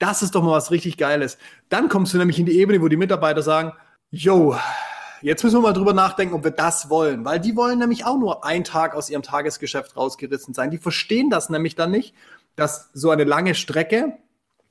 Das 0.00 0.20
ist 0.20 0.34
doch 0.34 0.42
mal 0.42 0.50
was 0.50 0.72
richtig 0.72 0.96
Geiles. 0.96 1.38
Dann 1.68 1.88
kommst 1.88 2.12
du 2.12 2.18
nämlich 2.18 2.40
in 2.40 2.46
die 2.46 2.58
Ebene, 2.58 2.82
wo 2.82 2.88
die 2.88 2.96
Mitarbeiter 2.96 3.42
sagen, 3.42 3.72
yo, 4.10 4.56
Jetzt 5.26 5.42
müssen 5.42 5.56
wir 5.56 5.62
mal 5.62 5.72
drüber 5.72 5.92
nachdenken, 5.92 6.36
ob 6.36 6.44
wir 6.44 6.52
das 6.52 6.88
wollen, 6.88 7.24
weil 7.24 7.40
die 7.40 7.56
wollen 7.56 7.80
nämlich 7.80 8.04
auch 8.04 8.16
nur 8.16 8.44
einen 8.44 8.62
Tag 8.62 8.94
aus 8.94 9.10
ihrem 9.10 9.22
Tagesgeschäft 9.22 9.96
rausgerissen 9.96 10.54
sein. 10.54 10.70
Die 10.70 10.78
verstehen 10.78 11.30
das 11.30 11.50
nämlich 11.50 11.74
dann 11.74 11.90
nicht, 11.90 12.14
dass 12.54 12.90
so 12.92 13.10
eine 13.10 13.24
lange 13.24 13.56
Strecke 13.56 14.18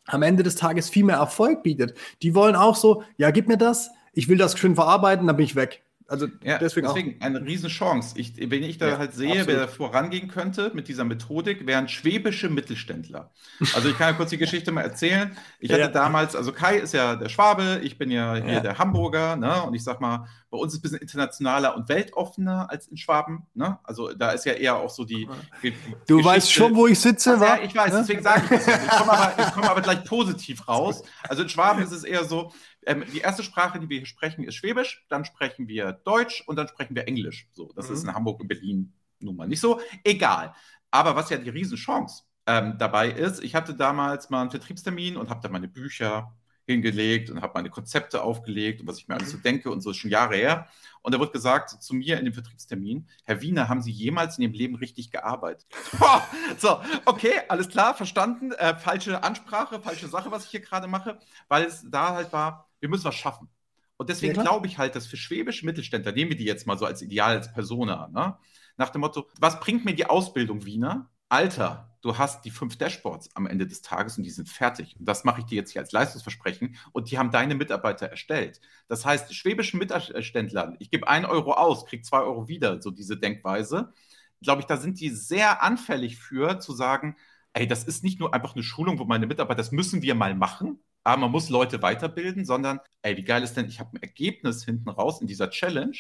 am 0.06 0.22
Ende 0.22 0.44
des 0.44 0.56
Tages 0.56 0.90
viel 0.90 1.04
mehr 1.04 1.18
Erfolg 1.18 1.62
bietet. 1.62 1.98
Die 2.22 2.36
wollen 2.36 2.56
auch 2.56 2.78
so, 2.78 3.04
ja, 3.18 3.32
gib 3.32 3.50
mir 3.50 3.58
das, 3.58 3.92
ich 4.14 4.30
will 4.30 4.38
das 4.38 4.58
schön 4.58 4.76
verarbeiten, 4.76 5.28
dann 5.28 5.36
bin 5.36 5.44
ich 5.44 5.58
weg. 5.58 5.84
Also 6.08 6.28
ja, 6.44 6.60
deswegen, 6.60 6.88
deswegen 6.88 7.22
eine 7.22 7.42
Riesenchance. 7.42 8.18
Ich, 8.20 8.38
wenn 8.38 8.64
ich 8.64 8.78
da 8.78 8.90
ja, 8.90 8.98
halt 8.98 9.14
sehe, 9.14 9.30
absolut. 9.30 9.48
wer 9.48 9.58
da 9.58 9.68
vorangehen 9.68 10.28
könnte 10.28 10.72
mit 10.74 10.88
dieser 10.88 11.04
Methodik, 11.04 11.66
wären 11.66 11.88
schwäbische 11.88 12.50
Mittelständler. 12.50 13.32
Also 13.74 13.90
ich 13.90 13.98
kann 13.98 14.10
ja 14.10 14.14
kurz 14.14 14.30
die 14.30 14.38
Geschichte 14.38 14.72
mal 14.72 14.82
erzählen. 14.82 15.36
Ich 15.60 15.72
hatte 15.72 15.82
ja. 15.82 15.88
damals, 15.88 16.36
also 16.36 16.52
Kai 16.52 16.78
ist 16.78 16.94
ja 16.94 17.16
der 17.16 17.30
Schwabe, 17.30 17.80
ich 17.84 17.98
bin 17.98 18.12
ja 18.12 18.36
hier 18.36 18.60
der 18.60 18.78
Hamburger, 18.78 19.36
ne? 19.36 19.64
Und 19.64 19.74
ich 19.74 19.84
sag 19.84 20.00
mal, 20.00 20.28
bei 20.56 20.62
uns 20.62 20.74
ist 20.74 20.78
es 20.78 20.80
ein 20.80 20.82
bisschen 20.84 21.02
internationaler 21.02 21.76
und 21.76 21.90
weltoffener 21.90 22.68
als 22.70 22.88
in 22.88 22.98
Schwaben. 22.98 23.46
Ne? 23.54 23.78
Also 23.84 24.14
da 24.14 24.32
ist 24.32 24.46
ja 24.46 24.54
eher 24.54 24.78
auch 24.78 24.90
so 24.90 25.04
die. 25.04 25.26
du 25.26 25.38
Geschichte. 25.62 26.24
weißt 26.24 26.52
schon, 26.52 26.76
wo 26.76 26.88
ich 26.88 27.00
sitze, 27.00 27.40
wa? 27.40 27.58
Ja, 27.58 27.64
ich 27.64 27.76
weiß, 27.76 27.92
deswegen 27.92 28.24
sage 28.24 28.42
ich 28.44 28.50
das. 28.50 28.68
Ich 28.68 28.90
komme 28.90 29.12
aber, 29.12 29.52
komm 29.54 29.64
aber 29.64 29.82
gleich 29.82 30.04
positiv 30.06 30.66
raus. 30.68 31.04
Also 31.28 31.44
in 31.44 31.50
Schwaben 31.50 31.84
ist 31.84 31.92
es 31.92 32.04
eher 32.04 32.24
so, 32.24 32.54
ähm, 32.86 33.04
die 33.14 33.20
erste 33.20 33.44
Sprache, 33.44 33.80
die 33.80 33.90
wir 33.90 33.98
hier 33.98 34.08
sprechen, 34.08 34.44
ist 34.44 34.56
Schwäbisch, 34.56 35.06
dann 35.10 35.26
sprechen 35.26 35.68
wir 35.68 35.92
Deutsch 35.92 36.44
und 36.48 36.56
dann 36.56 36.68
sprechen 36.68 36.96
wir 36.96 37.08
Englisch. 37.08 37.48
So, 37.54 37.72
das 37.76 37.90
mhm. 37.90 37.96
ist 37.96 38.04
in 38.04 38.14
Hamburg 38.14 38.40
und 38.40 38.48
Berlin 38.48 38.94
nun 39.20 39.36
mal 39.36 39.48
nicht 39.48 39.60
so. 39.60 39.82
Egal. 40.04 40.54
Aber 40.92 41.16
was 41.16 41.30
ja 41.30 41.38
die 41.38 41.50
Riesenchance 41.50 42.24
ähm, 42.46 42.76
dabei 42.78 43.10
ist, 43.10 43.44
ich 43.44 43.56
hatte 43.56 43.74
damals 43.74 44.30
mal 44.30 44.42
einen 44.42 44.52
Vertriebstermin 44.52 45.18
und 45.18 45.30
habe 45.30 45.42
da 45.42 45.50
meine 45.50 45.68
Bücher, 45.68 46.34
hingelegt 46.68 47.30
und 47.30 47.42
habe 47.42 47.54
meine 47.56 47.70
Konzepte 47.70 48.22
aufgelegt 48.22 48.82
und 48.82 48.88
was 48.88 48.98
ich 48.98 49.08
mir 49.08 49.16
alles 49.16 49.32
so 49.32 49.38
denke 49.38 49.70
und 49.70 49.82
so 49.82 49.92
ist 49.92 49.98
schon 49.98 50.12
Jahre 50.12 50.36
her. 50.36 50.68
Und 51.02 51.14
da 51.14 51.20
wird 51.20 51.34
gesagt 51.34 51.70
zu 51.70 51.94
mir 51.94 52.18
in 52.18 52.26
dem 52.26 52.34
Vertriebstermin, 52.34 53.08
Herr 53.24 53.42
Wiener, 53.42 53.70
haben 53.70 53.82
Sie 53.82 53.92
jemals 53.92 54.38
in 54.38 54.44
Ihrem 54.44 54.54
Leben 54.54 54.76
richtig 54.76 55.12
gearbeitet? 55.12 55.68
so, 56.58 56.82
okay, 57.06 57.34
alles 57.48 57.70
klar, 57.70 57.94
verstanden. 57.94 58.52
Äh, 58.54 58.76
falsche 58.76 59.24
Ansprache, 59.24 59.80
falsche 59.80 60.08
Sache, 60.08 60.32
was 60.32 60.46
ich 60.46 60.52
hier 60.52 60.62
gerade 60.62 60.88
mache, 60.88 61.20
weil 61.48 61.66
es 61.66 61.86
da 61.88 62.16
halt 62.16 62.34
war, 62.34 62.68
wir 62.80 62.90
müssen 62.90 63.06
was 63.06 63.16
schaffen. 63.16 63.50
Und 63.98 64.10
deswegen 64.10 64.36
ja, 64.36 64.42
glaube 64.42 64.68
ich 64.68 64.78
halt, 64.78 64.96
dass 64.96 65.08
für 65.08 65.18
schwäbische 65.18 65.66
Mittelständler, 65.66 66.12
nehmen 66.12 66.32
wir 66.32 66.38
die 66.38 66.46
jetzt 66.46 66.68
mal 66.68 66.78
so 66.78 66.86
als 66.86 67.02
Ideal, 67.02 67.38
als 67.38 67.54
Persona, 67.54 68.10
ne? 68.10 68.38
nach 68.78 68.90
dem 68.90 69.02
Motto, 69.02 69.30
was 69.40 69.60
bringt 69.60 69.86
mir 69.86 69.96
die 69.96 70.06
Ausbildung 70.06 70.66
Wiener? 70.66 71.10
Alter, 71.30 71.98
du 72.02 72.18
hast 72.18 72.46
die 72.46 72.52
fünf 72.52 72.78
Dashboards 72.78 73.36
am 73.36 73.48
Ende 73.48 73.66
des 73.66 73.82
Tages 73.82 74.18
und 74.18 74.24
die 74.24 74.30
sind 74.30 74.48
fertig. 74.48 74.96
Und 75.00 75.08
das 75.08 75.24
mache 75.24 75.42
ich 75.42 75.46
dir 75.46 75.56
jetzt 75.56 75.72
hier 75.72 75.82
als 75.82 75.92
Leistungsversprechen 75.92 76.76
und 76.92 77.10
die 77.10 77.18
haben 77.18 77.32
deine 77.32 77.56
Mitarbeiter 77.56 78.08
erstellt. 78.08 78.62
Das 78.88 79.06
heißt, 79.06 79.34
schwäbischen 79.34 79.80
Mittelständlern, 79.80 80.76
ich 80.80 80.92
gebe 80.92 81.08
einen 81.08 81.26
Euro 81.26 81.54
aus, 81.54 81.86
kriege 81.86 82.04
zwei 82.04 82.20
Euro 82.20 82.48
wieder, 82.48 82.82
so 82.82 82.92
diese 82.92 83.18
Denkweise, 83.18 83.94
glaube 84.42 84.62
ich, 84.62 84.68
da 84.68 84.78
sind 84.78 85.00
die 85.00 85.10
sehr 85.10 85.64
anfällig 85.64 86.18
für, 86.18 86.60
zu 86.60 86.74
sagen, 86.74 87.16
ey, 87.54 87.68
das 87.68 87.84
ist 87.84 88.04
nicht 88.04 88.20
nur 88.20 88.34
einfach 88.34 88.54
eine 88.54 88.64
Schulung, 88.64 89.00
wo 89.00 89.06
meine 89.06 89.28
Mitarbeiter, 89.28 89.58
das 89.58 89.72
müssen 89.72 90.02
wir 90.02 90.14
mal 90.14 90.36
machen, 90.36 90.80
aber 91.06 91.22
man 91.22 91.32
muss 91.32 91.50
Leute 91.50 91.82
weiterbilden, 91.82 92.46
sondern, 92.46 92.80
ey, 93.04 93.16
wie 93.16 93.24
geil 93.24 93.44
ist 93.44 93.56
denn, 93.56 93.68
ich 93.68 93.80
habe 93.80 93.96
ein 93.96 94.02
Ergebnis 94.02 94.66
hinten 94.66 94.90
raus 94.90 95.22
in 95.22 95.28
dieser 95.28 95.52
Challenge. 95.52 95.96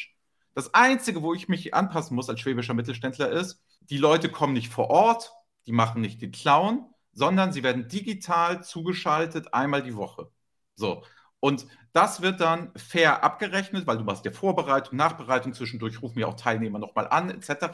Das 0.55 0.73
Einzige, 0.73 1.21
wo 1.21 1.33
ich 1.33 1.47
mich 1.47 1.73
anpassen 1.75 2.15
muss 2.15 2.29
als 2.29 2.39
schwäbischer 2.39 2.73
Mittelständler 2.73 3.29
ist, 3.29 3.61
die 3.81 3.99
Leute 3.99 4.29
kommen 4.29 4.53
nicht 4.53 4.71
vor 4.71 4.89
Ort, 4.89 5.31
die 5.67 5.73
machen 5.73 6.01
nicht 6.01 6.21
den 6.23 6.31
Clown, 6.31 6.89
sondern 7.13 7.53
sie 7.53 7.61
werden 7.61 7.87
digital 7.87 8.63
zugeschaltet 8.63 9.53
einmal 9.53 9.83
die 9.83 9.95
Woche. 9.95 10.31
So. 10.75 11.03
Und 11.45 11.67
das 11.93 12.23
wird 12.23 12.41
dann 12.41 12.71
fair 12.75 13.23
abgerechnet, 13.23 13.85
weil 13.85 13.99
du 13.99 14.03
machst 14.03 14.25
ja 14.25 14.31
Vorbereitung, 14.31 14.97
Nachbereitung, 14.97 15.53
zwischendurch 15.53 16.01
rufen 16.01 16.17
ja 16.17 16.25
auch 16.25 16.33
Teilnehmer 16.33 16.79
nochmal 16.79 17.07
an, 17.07 17.29
etc. 17.29 17.67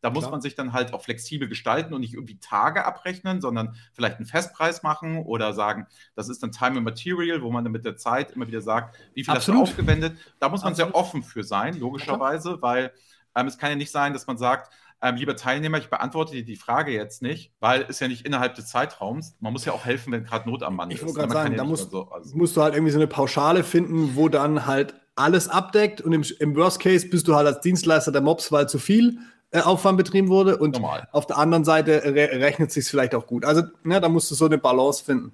Da 0.00 0.10
muss 0.10 0.20
Klar. 0.20 0.30
man 0.30 0.40
sich 0.40 0.54
dann 0.54 0.72
halt 0.72 0.94
auch 0.94 1.02
flexibel 1.02 1.46
gestalten 1.46 1.92
und 1.92 2.00
nicht 2.00 2.14
irgendwie 2.14 2.40
Tage 2.40 2.86
abrechnen, 2.86 3.42
sondern 3.42 3.76
vielleicht 3.92 4.16
einen 4.16 4.24
Festpreis 4.24 4.82
machen 4.82 5.18
oder 5.18 5.52
sagen, 5.52 5.86
das 6.14 6.30
ist 6.30 6.42
dann 6.42 6.52
Time 6.52 6.78
and 6.78 6.84
Material, 6.84 7.42
wo 7.42 7.50
man 7.50 7.64
dann 7.64 7.72
mit 7.72 7.84
der 7.84 7.98
Zeit 7.98 8.30
immer 8.30 8.46
wieder 8.46 8.62
sagt, 8.62 8.96
wie 9.12 9.24
viel 9.24 9.34
Absolut. 9.34 9.60
hast 9.60 9.68
du 9.68 9.72
aufgewendet. 9.72 10.16
Da 10.38 10.48
muss 10.48 10.62
man 10.62 10.72
Absolut. 10.72 10.94
sehr 10.94 10.98
offen 10.98 11.22
für 11.22 11.44
sein, 11.44 11.78
logischerweise, 11.78 12.62
weil 12.62 12.94
ähm, 13.36 13.46
es 13.46 13.58
kann 13.58 13.68
ja 13.68 13.76
nicht 13.76 13.90
sein, 13.90 14.14
dass 14.14 14.26
man 14.26 14.38
sagt, 14.38 14.72
ähm, 15.00 15.16
lieber 15.16 15.36
Teilnehmer, 15.36 15.78
ich 15.78 15.90
beantworte 15.90 16.32
dir 16.32 16.44
die 16.44 16.56
Frage 16.56 16.92
jetzt 16.92 17.22
nicht, 17.22 17.52
weil 17.60 17.86
es 17.88 18.00
ja 18.00 18.08
nicht 18.08 18.26
innerhalb 18.26 18.54
des 18.54 18.66
Zeitraums. 18.66 19.36
Man 19.40 19.52
muss 19.52 19.64
ja 19.64 19.72
auch 19.72 19.84
helfen, 19.84 20.12
wenn 20.12 20.24
gerade 20.24 20.48
Not 20.48 20.62
am 20.62 20.76
Mann 20.76 20.90
ich 20.90 20.96
ist. 20.96 21.02
Ich 21.02 21.06
wollte 21.06 21.20
gerade 21.20 21.32
sagen, 21.32 21.52
ja 21.52 21.58
da 21.58 21.64
musst, 21.64 21.90
so, 21.90 22.08
also 22.10 22.36
musst 22.36 22.56
du 22.56 22.62
halt 22.62 22.74
irgendwie 22.74 22.92
so 22.92 22.98
eine 22.98 23.06
Pauschale 23.06 23.62
finden, 23.62 24.16
wo 24.16 24.28
dann 24.28 24.66
halt 24.66 24.94
alles 25.14 25.48
abdeckt 25.48 26.00
und 26.00 26.12
im, 26.12 26.24
im 26.40 26.56
Worst 26.56 26.80
Case 26.80 27.08
bist 27.08 27.28
du 27.28 27.34
halt 27.34 27.46
als 27.46 27.60
Dienstleister 27.60 28.12
der 28.12 28.22
Mobs, 28.22 28.50
weil 28.50 28.68
zu 28.68 28.78
viel 28.78 29.18
äh, 29.50 29.60
Aufwand 29.60 29.98
betrieben 29.98 30.28
wurde 30.28 30.56
und 30.56 30.74
Normal. 30.74 31.08
auf 31.12 31.26
der 31.26 31.38
anderen 31.38 31.64
Seite 31.64 32.02
re 32.04 32.40
rechnet 32.40 32.72
sich 32.72 32.86
vielleicht 32.86 33.14
auch 33.14 33.26
gut. 33.26 33.44
Also 33.44 33.62
ne, 33.82 34.00
da 34.00 34.08
musst 34.08 34.30
du 34.30 34.34
so 34.34 34.46
eine 34.46 34.58
Balance 34.58 35.04
finden. 35.04 35.32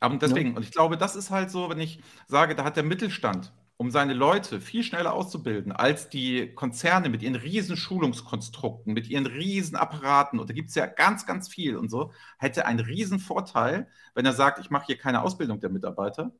Aber 0.00 0.16
deswegen, 0.16 0.50
ja. 0.50 0.56
und 0.56 0.62
ich 0.62 0.70
glaube, 0.70 0.96
das 0.96 1.16
ist 1.16 1.30
halt 1.30 1.50
so, 1.50 1.68
wenn 1.68 1.80
ich 1.80 2.00
sage, 2.26 2.54
da 2.54 2.64
hat 2.64 2.76
der 2.76 2.84
Mittelstand 2.84 3.52
um 3.78 3.90
seine 3.92 4.12
Leute 4.12 4.60
viel 4.60 4.82
schneller 4.82 5.14
auszubilden 5.14 5.72
als 5.72 6.08
die 6.10 6.52
Konzerne 6.54 7.08
mit 7.08 7.22
ihren 7.22 7.36
riesen 7.36 7.76
Schulungskonstrukten, 7.76 8.92
mit 8.92 9.08
ihren 9.08 9.26
riesen 9.26 9.76
Apparaten, 9.76 10.40
und 10.40 10.50
da 10.50 10.54
gibt 10.54 10.70
es 10.70 10.74
ja 10.74 10.86
ganz, 10.86 11.26
ganz 11.26 11.48
viel 11.48 11.76
und 11.76 11.88
so, 11.88 12.12
hätte 12.38 12.66
einen 12.66 12.80
riesen 12.80 13.20
Vorteil, 13.20 13.88
wenn 14.14 14.26
er 14.26 14.32
sagt, 14.34 14.58
ich 14.58 14.70
mache 14.70 14.86
hier 14.86 14.98
keine 14.98 15.22
Ausbildung 15.22 15.60
der 15.60 15.70
Mitarbeiter, 15.70 16.32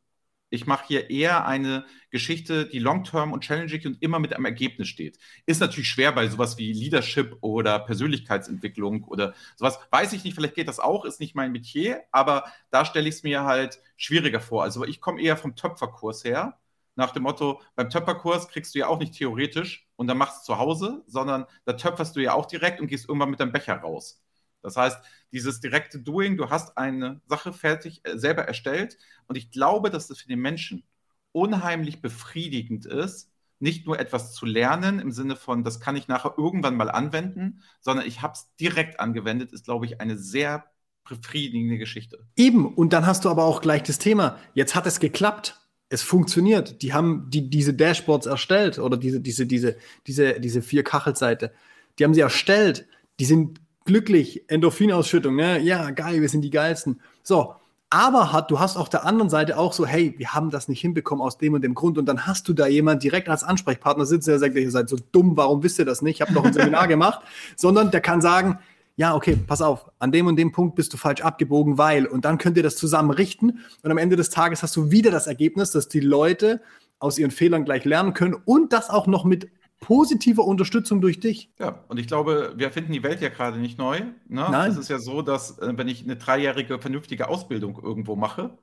ich 0.50 0.66
mache 0.66 0.86
hier 0.88 1.10
eher 1.10 1.46
eine 1.46 1.84
Geschichte, 2.10 2.66
die 2.66 2.78
long-term 2.78 3.32
und 3.32 3.44
challenging 3.44 3.86
und 3.86 4.02
immer 4.02 4.18
mit 4.18 4.34
einem 4.34 4.46
Ergebnis 4.46 4.88
steht. 4.88 5.18
Ist 5.46 5.60
natürlich 5.60 5.88
schwer 5.88 6.12
bei 6.12 6.26
sowas 6.28 6.56
wie 6.58 6.72
Leadership 6.72 7.36
oder 7.42 7.78
Persönlichkeitsentwicklung 7.80 9.04
oder 9.04 9.34
sowas. 9.56 9.78
Weiß 9.90 10.12
ich 10.14 10.24
nicht, 10.24 10.34
vielleicht 10.34 10.54
geht 10.54 10.68
das 10.68 10.80
auch, 10.80 11.04
ist 11.04 11.20
nicht 11.20 11.34
mein 11.34 11.52
Metier, 11.52 12.02
aber 12.12 12.44
da 12.70 12.84
stelle 12.84 13.08
ich 13.08 13.16
es 13.16 13.22
mir 13.22 13.44
halt 13.44 13.80
schwieriger 13.96 14.40
vor. 14.40 14.62
Also 14.64 14.84
ich 14.84 15.00
komme 15.00 15.20
eher 15.20 15.36
vom 15.36 15.54
Töpferkurs 15.54 16.24
her 16.24 16.58
nach 16.98 17.12
dem 17.12 17.22
Motto, 17.22 17.62
beim 17.76 17.88
Töpferkurs 17.88 18.48
kriegst 18.48 18.74
du 18.74 18.80
ja 18.80 18.88
auch 18.88 18.98
nicht 18.98 19.14
theoretisch 19.14 19.88
und 19.94 20.08
dann 20.08 20.18
machst 20.18 20.42
du 20.42 20.52
zu 20.52 20.58
Hause, 20.58 21.04
sondern 21.06 21.46
da 21.64 21.74
töpferst 21.74 22.16
du 22.16 22.20
ja 22.20 22.34
auch 22.34 22.46
direkt 22.46 22.80
und 22.80 22.88
gehst 22.88 23.08
irgendwann 23.08 23.30
mit 23.30 23.38
deinem 23.38 23.52
Becher 23.52 23.76
raus. 23.76 24.20
Das 24.62 24.76
heißt, 24.76 24.98
dieses 25.32 25.60
direkte 25.60 26.00
Doing, 26.00 26.36
du 26.36 26.50
hast 26.50 26.76
eine 26.76 27.20
Sache 27.26 27.52
fertig 27.52 28.00
äh, 28.02 28.18
selber 28.18 28.42
erstellt 28.42 28.98
und 29.28 29.36
ich 29.36 29.52
glaube, 29.52 29.90
dass 29.90 30.08
das 30.08 30.18
für 30.18 30.26
den 30.26 30.40
Menschen 30.40 30.82
unheimlich 31.30 32.02
befriedigend 32.02 32.84
ist, 32.84 33.30
nicht 33.60 33.86
nur 33.86 34.00
etwas 34.00 34.34
zu 34.34 34.44
lernen 34.44 34.98
im 34.98 35.12
Sinne 35.12 35.36
von, 35.36 35.62
das 35.62 35.78
kann 35.78 35.94
ich 35.94 36.08
nachher 36.08 36.34
irgendwann 36.36 36.76
mal 36.76 36.90
anwenden, 36.90 37.62
sondern 37.80 38.06
ich 38.08 38.22
habe 38.22 38.32
es 38.32 38.52
direkt 38.56 38.98
angewendet, 38.98 39.52
ist, 39.52 39.66
glaube 39.66 39.86
ich, 39.86 40.00
eine 40.00 40.18
sehr 40.18 40.64
befriedigende 41.08 41.78
Geschichte. 41.78 42.26
Eben, 42.34 42.74
und 42.74 42.92
dann 42.92 43.06
hast 43.06 43.24
du 43.24 43.30
aber 43.30 43.44
auch 43.44 43.60
gleich 43.60 43.84
das 43.84 43.98
Thema, 43.98 44.36
jetzt 44.54 44.74
hat 44.74 44.86
es 44.86 44.98
geklappt 44.98 45.60
es 45.90 46.02
funktioniert. 46.02 46.82
Die 46.82 46.92
haben 46.92 47.26
die, 47.28 47.48
diese 47.48 47.74
Dashboards 47.74 48.26
erstellt 48.26 48.78
oder 48.78 48.96
diese, 48.96 49.20
diese, 49.20 49.46
diese, 49.46 49.76
diese, 50.06 50.40
diese 50.40 50.62
vier 50.62 50.84
Kachelseite. 50.84 51.52
Die 51.98 52.04
haben 52.04 52.14
sie 52.14 52.20
erstellt. 52.20 52.86
Die 53.20 53.24
sind 53.24 53.60
glücklich. 53.84 54.44
Endorphinausschüttung. 54.48 55.34
Ne? 55.34 55.60
Ja, 55.60 55.90
geil, 55.90 56.20
wir 56.20 56.28
sind 56.28 56.42
die 56.42 56.50
geilsten. 56.50 57.00
So. 57.22 57.54
Aber 57.90 58.34
hat, 58.34 58.50
du 58.50 58.60
hast 58.60 58.76
auf 58.76 58.90
der 58.90 59.06
anderen 59.06 59.30
Seite 59.30 59.56
auch 59.56 59.72
so, 59.72 59.86
hey, 59.86 60.14
wir 60.18 60.34
haben 60.34 60.50
das 60.50 60.68
nicht 60.68 60.82
hinbekommen 60.82 61.24
aus 61.24 61.38
dem 61.38 61.54
und 61.54 61.62
dem 61.62 61.74
Grund. 61.74 61.96
Und 61.96 62.04
dann 62.04 62.26
hast 62.26 62.46
du 62.46 62.52
da 62.52 62.66
jemand 62.66 63.02
direkt 63.02 63.30
als 63.30 63.44
Ansprechpartner 63.44 64.04
sitzen, 64.04 64.28
der 64.28 64.38
sagt, 64.38 64.56
ihr 64.56 64.70
seid 64.70 64.90
so 64.90 64.98
dumm, 65.10 65.38
warum 65.38 65.62
wisst 65.62 65.78
ihr 65.78 65.86
das 65.86 66.02
nicht? 66.02 66.16
Ich 66.16 66.20
habe 66.20 66.34
doch 66.34 66.44
ein 66.44 66.52
Seminar 66.52 66.86
gemacht. 66.88 67.22
Sondern 67.56 67.90
der 67.90 68.02
kann 68.02 68.20
sagen, 68.20 68.58
ja, 68.98 69.14
okay, 69.14 69.36
pass 69.36 69.62
auf, 69.62 69.88
an 70.00 70.10
dem 70.10 70.26
und 70.26 70.34
dem 70.34 70.50
Punkt 70.50 70.74
bist 70.74 70.92
du 70.92 70.96
falsch 70.96 71.20
abgebogen, 71.20 71.78
weil. 71.78 72.04
Und 72.04 72.24
dann 72.24 72.36
könnt 72.36 72.56
ihr 72.56 72.64
das 72.64 72.76
zusammen 72.76 73.12
richten. 73.12 73.60
Und 73.84 73.90
am 73.92 73.96
Ende 73.96 74.16
des 74.16 74.28
Tages 74.28 74.64
hast 74.64 74.74
du 74.74 74.90
wieder 74.90 75.12
das 75.12 75.28
Ergebnis, 75.28 75.70
dass 75.70 75.88
die 75.88 76.00
Leute 76.00 76.60
aus 76.98 77.16
ihren 77.16 77.30
Fehlern 77.30 77.64
gleich 77.64 77.84
lernen 77.84 78.12
können 78.12 78.34
und 78.34 78.72
das 78.72 78.90
auch 78.90 79.06
noch 79.06 79.24
mit 79.24 79.52
positiver 79.78 80.44
Unterstützung 80.44 81.00
durch 81.00 81.20
dich. 81.20 81.52
Ja, 81.60 81.84
und 81.86 82.00
ich 82.00 82.08
glaube, 82.08 82.54
wir 82.56 82.72
finden 82.72 82.92
die 82.92 83.04
Welt 83.04 83.20
ja 83.20 83.28
gerade 83.28 83.58
nicht 83.58 83.78
neu. 83.78 84.00
Ne? 84.00 84.14
Nein. 84.50 84.72
Es 84.72 84.76
ist 84.76 84.90
ja 84.90 84.98
so, 84.98 85.22
dass 85.22 85.60
äh, 85.60 85.74
wenn 85.76 85.86
ich 85.86 86.02
eine 86.02 86.16
dreijährige 86.16 86.80
vernünftige 86.80 87.28
Ausbildung 87.28 87.80
irgendwo 87.80 88.16
mache, 88.16 88.58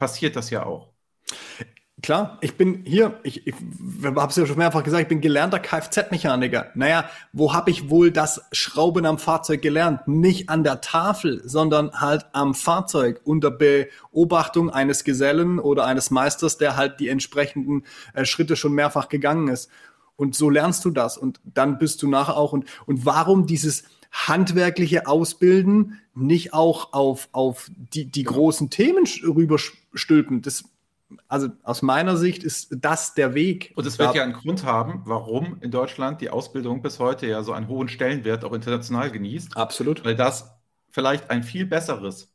passiert 0.00 0.34
das 0.34 0.50
ja 0.50 0.66
auch. 0.66 0.90
Klar, 2.02 2.36
ich 2.42 2.58
bin 2.58 2.84
hier, 2.84 3.18
ich, 3.22 3.46
ich 3.46 3.54
habe 4.04 4.28
es 4.28 4.36
ja 4.36 4.44
schon 4.44 4.58
mehrfach 4.58 4.84
gesagt, 4.84 5.02
ich 5.02 5.08
bin 5.08 5.22
gelernter 5.22 5.58
Kfz-Mechaniker. 5.58 6.70
Naja, 6.74 7.08
wo 7.32 7.54
habe 7.54 7.70
ich 7.70 7.88
wohl 7.88 8.10
das 8.10 8.42
Schrauben 8.52 9.06
am 9.06 9.18
Fahrzeug 9.18 9.62
gelernt? 9.62 10.06
Nicht 10.06 10.50
an 10.50 10.62
der 10.62 10.82
Tafel, 10.82 11.40
sondern 11.48 11.92
halt 11.98 12.26
am 12.32 12.54
Fahrzeug 12.54 13.22
unter 13.24 13.50
Beobachtung 13.50 14.68
eines 14.68 15.04
Gesellen 15.04 15.58
oder 15.58 15.86
eines 15.86 16.10
Meisters, 16.10 16.58
der 16.58 16.76
halt 16.76 17.00
die 17.00 17.08
entsprechenden 17.08 17.84
äh, 18.12 18.26
Schritte 18.26 18.56
schon 18.56 18.74
mehrfach 18.74 19.08
gegangen 19.08 19.48
ist. 19.48 19.70
Und 20.16 20.34
so 20.34 20.50
lernst 20.50 20.84
du 20.84 20.90
das 20.90 21.16
und 21.16 21.40
dann 21.44 21.78
bist 21.78 22.02
du 22.02 22.08
nachher 22.08 22.36
auch. 22.36 22.52
Und, 22.52 22.66
und 22.84 23.06
warum 23.06 23.46
dieses 23.46 23.84
handwerkliche 24.12 25.06
Ausbilden 25.06 25.98
nicht 26.14 26.52
auch 26.52 26.92
auf, 26.92 27.30
auf 27.32 27.70
die, 27.74 28.04
die 28.04 28.24
großen 28.24 28.68
Themen 28.68 29.06
rüberstülpen? 29.24 30.42
Das 30.42 30.64
also 31.28 31.48
aus 31.62 31.82
meiner 31.82 32.16
Sicht 32.16 32.42
ist 32.42 32.76
das 32.80 33.14
der 33.14 33.34
Weg. 33.34 33.72
Und 33.76 33.86
es 33.86 33.98
wird 33.98 34.14
ja 34.14 34.22
einen 34.22 34.32
Grund 34.32 34.64
haben, 34.64 35.02
warum 35.04 35.58
in 35.60 35.70
Deutschland 35.70 36.20
die 36.20 36.30
Ausbildung 36.30 36.82
bis 36.82 36.98
heute 36.98 37.26
ja 37.26 37.42
so 37.42 37.52
einen 37.52 37.68
hohen 37.68 37.88
Stellenwert 37.88 38.44
auch 38.44 38.52
international 38.52 39.10
genießt. 39.10 39.56
Absolut. 39.56 40.04
Weil 40.04 40.16
das 40.16 40.56
vielleicht 40.90 41.30
ein 41.30 41.42
viel 41.42 41.66
besseres 41.66 42.34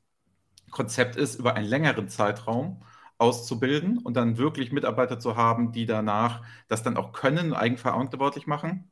Konzept 0.70 1.16
ist, 1.16 1.36
über 1.36 1.56
einen 1.56 1.68
längeren 1.68 2.08
Zeitraum 2.08 2.82
auszubilden 3.18 4.00
und 4.00 4.16
dann 4.16 4.38
wirklich 4.38 4.72
Mitarbeiter 4.72 5.20
zu 5.20 5.36
haben, 5.36 5.72
die 5.72 5.86
danach 5.86 6.42
das 6.68 6.82
dann 6.82 6.98
auch 6.98 7.12
können, 7.12 7.54
eigenverantwortlich 7.54 8.48
machen 8.48 8.91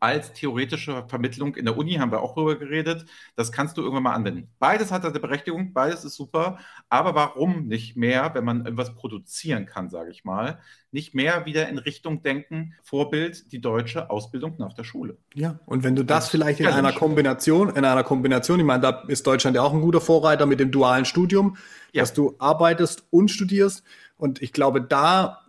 als 0.00 0.32
theoretische 0.32 1.04
Vermittlung 1.08 1.54
in 1.56 1.64
der 1.64 1.76
Uni, 1.76 1.94
haben 1.94 2.12
wir 2.12 2.20
auch 2.20 2.34
darüber 2.34 2.56
geredet. 2.56 3.06
Das 3.36 3.52
kannst 3.52 3.76
du 3.76 3.82
irgendwann 3.82 4.04
mal 4.04 4.14
anwenden. 4.14 4.48
Beides 4.58 4.90
hat 4.92 5.04
eine 5.04 5.18
Berechtigung, 5.18 5.72
beides 5.72 6.04
ist 6.04 6.16
super. 6.16 6.58
Aber 6.88 7.14
warum 7.14 7.66
nicht 7.66 7.96
mehr, 7.96 8.34
wenn 8.34 8.44
man 8.44 8.66
etwas 8.66 8.94
produzieren 8.94 9.66
kann, 9.66 9.90
sage 9.90 10.10
ich 10.10 10.24
mal, 10.24 10.60
nicht 10.90 11.14
mehr 11.14 11.46
wieder 11.46 11.68
in 11.68 11.78
Richtung 11.78 12.22
denken, 12.22 12.74
Vorbild 12.82 13.52
die 13.52 13.60
deutsche 13.60 14.10
Ausbildung 14.10 14.56
nach 14.58 14.74
der 14.74 14.84
Schule? 14.84 15.16
Ja, 15.34 15.58
und 15.66 15.84
wenn 15.84 15.96
du 15.96 16.04
das, 16.04 16.24
das 16.24 16.30
vielleicht 16.30 16.60
in 16.60 16.66
einer 16.66 16.92
Kombination, 16.92 17.70
in 17.70 17.84
einer 17.84 18.04
Kombination, 18.04 18.60
ich 18.60 18.66
meine, 18.66 18.82
da 18.82 19.04
ist 19.08 19.26
Deutschland 19.26 19.56
ja 19.56 19.62
auch 19.62 19.72
ein 19.72 19.80
guter 19.80 20.00
Vorreiter 20.00 20.46
mit 20.46 20.60
dem 20.60 20.70
dualen 20.70 21.04
Studium, 21.04 21.56
ja. 21.92 22.02
dass 22.02 22.12
du 22.12 22.34
arbeitest 22.38 23.04
und 23.10 23.30
studierst. 23.30 23.84
Und 24.16 24.40
ich 24.40 24.52
glaube, 24.52 24.80
da 24.82 25.42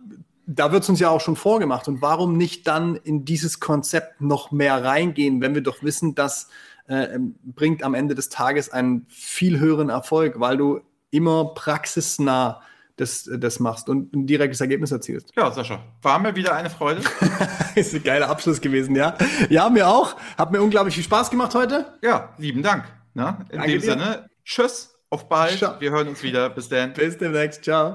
da 0.46 0.72
wird 0.72 0.82
es 0.82 0.88
uns 0.88 1.00
ja 1.00 1.10
auch 1.10 1.20
schon 1.20 1.36
vorgemacht. 1.36 1.88
Und 1.88 2.02
warum 2.02 2.36
nicht 2.36 2.66
dann 2.66 2.96
in 2.96 3.24
dieses 3.24 3.60
Konzept 3.60 4.20
noch 4.20 4.50
mehr 4.50 4.84
reingehen, 4.84 5.40
wenn 5.40 5.54
wir 5.54 5.62
doch 5.62 5.82
wissen, 5.82 6.14
das 6.14 6.48
äh, 6.86 7.18
bringt 7.44 7.82
am 7.82 7.94
Ende 7.94 8.14
des 8.14 8.28
Tages 8.28 8.70
einen 8.70 9.06
viel 9.08 9.58
höheren 9.58 9.88
Erfolg, 9.88 10.40
weil 10.40 10.56
du 10.56 10.80
immer 11.10 11.54
praxisnah 11.54 12.60
das, 12.96 13.28
das 13.38 13.58
machst 13.58 13.88
und 13.88 14.14
ein 14.14 14.26
direktes 14.26 14.60
Ergebnis 14.60 14.92
erzielst. 14.92 15.32
Ja, 15.36 15.50
Sascha, 15.50 15.82
war 16.02 16.18
mir 16.18 16.36
wieder 16.36 16.54
eine 16.54 16.70
Freude. 16.70 17.02
ist 17.74 17.94
ein 17.94 18.04
geiler 18.04 18.28
Abschluss 18.28 18.60
gewesen, 18.60 18.94
ja. 18.94 19.16
Ja, 19.48 19.68
mir 19.68 19.88
auch. 19.88 20.16
Hat 20.38 20.52
mir 20.52 20.62
unglaublich 20.62 20.94
viel 20.94 21.04
Spaß 21.04 21.30
gemacht 21.30 21.54
heute. 21.54 21.86
Ja, 22.02 22.34
lieben 22.38 22.62
Dank. 22.62 22.84
Na, 23.14 23.44
in 23.50 23.58
Danke 23.58 23.72
dem 23.72 23.80
dir. 23.80 23.90
Sinne, 23.90 24.30
tschüss. 24.44 24.94
Auf 25.10 25.28
bald. 25.28 25.58
Ciao. 25.58 25.80
Wir 25.80 25.90
hören 25.90 26.08
uns 26.08 26.22
wieder. 26.22 26.50
Bis 26.50 26.68
dann. 26.68 26.92
Bis 26.92 27.16
demnächst. 27.18 27.62
Ciao. 27.62 27.94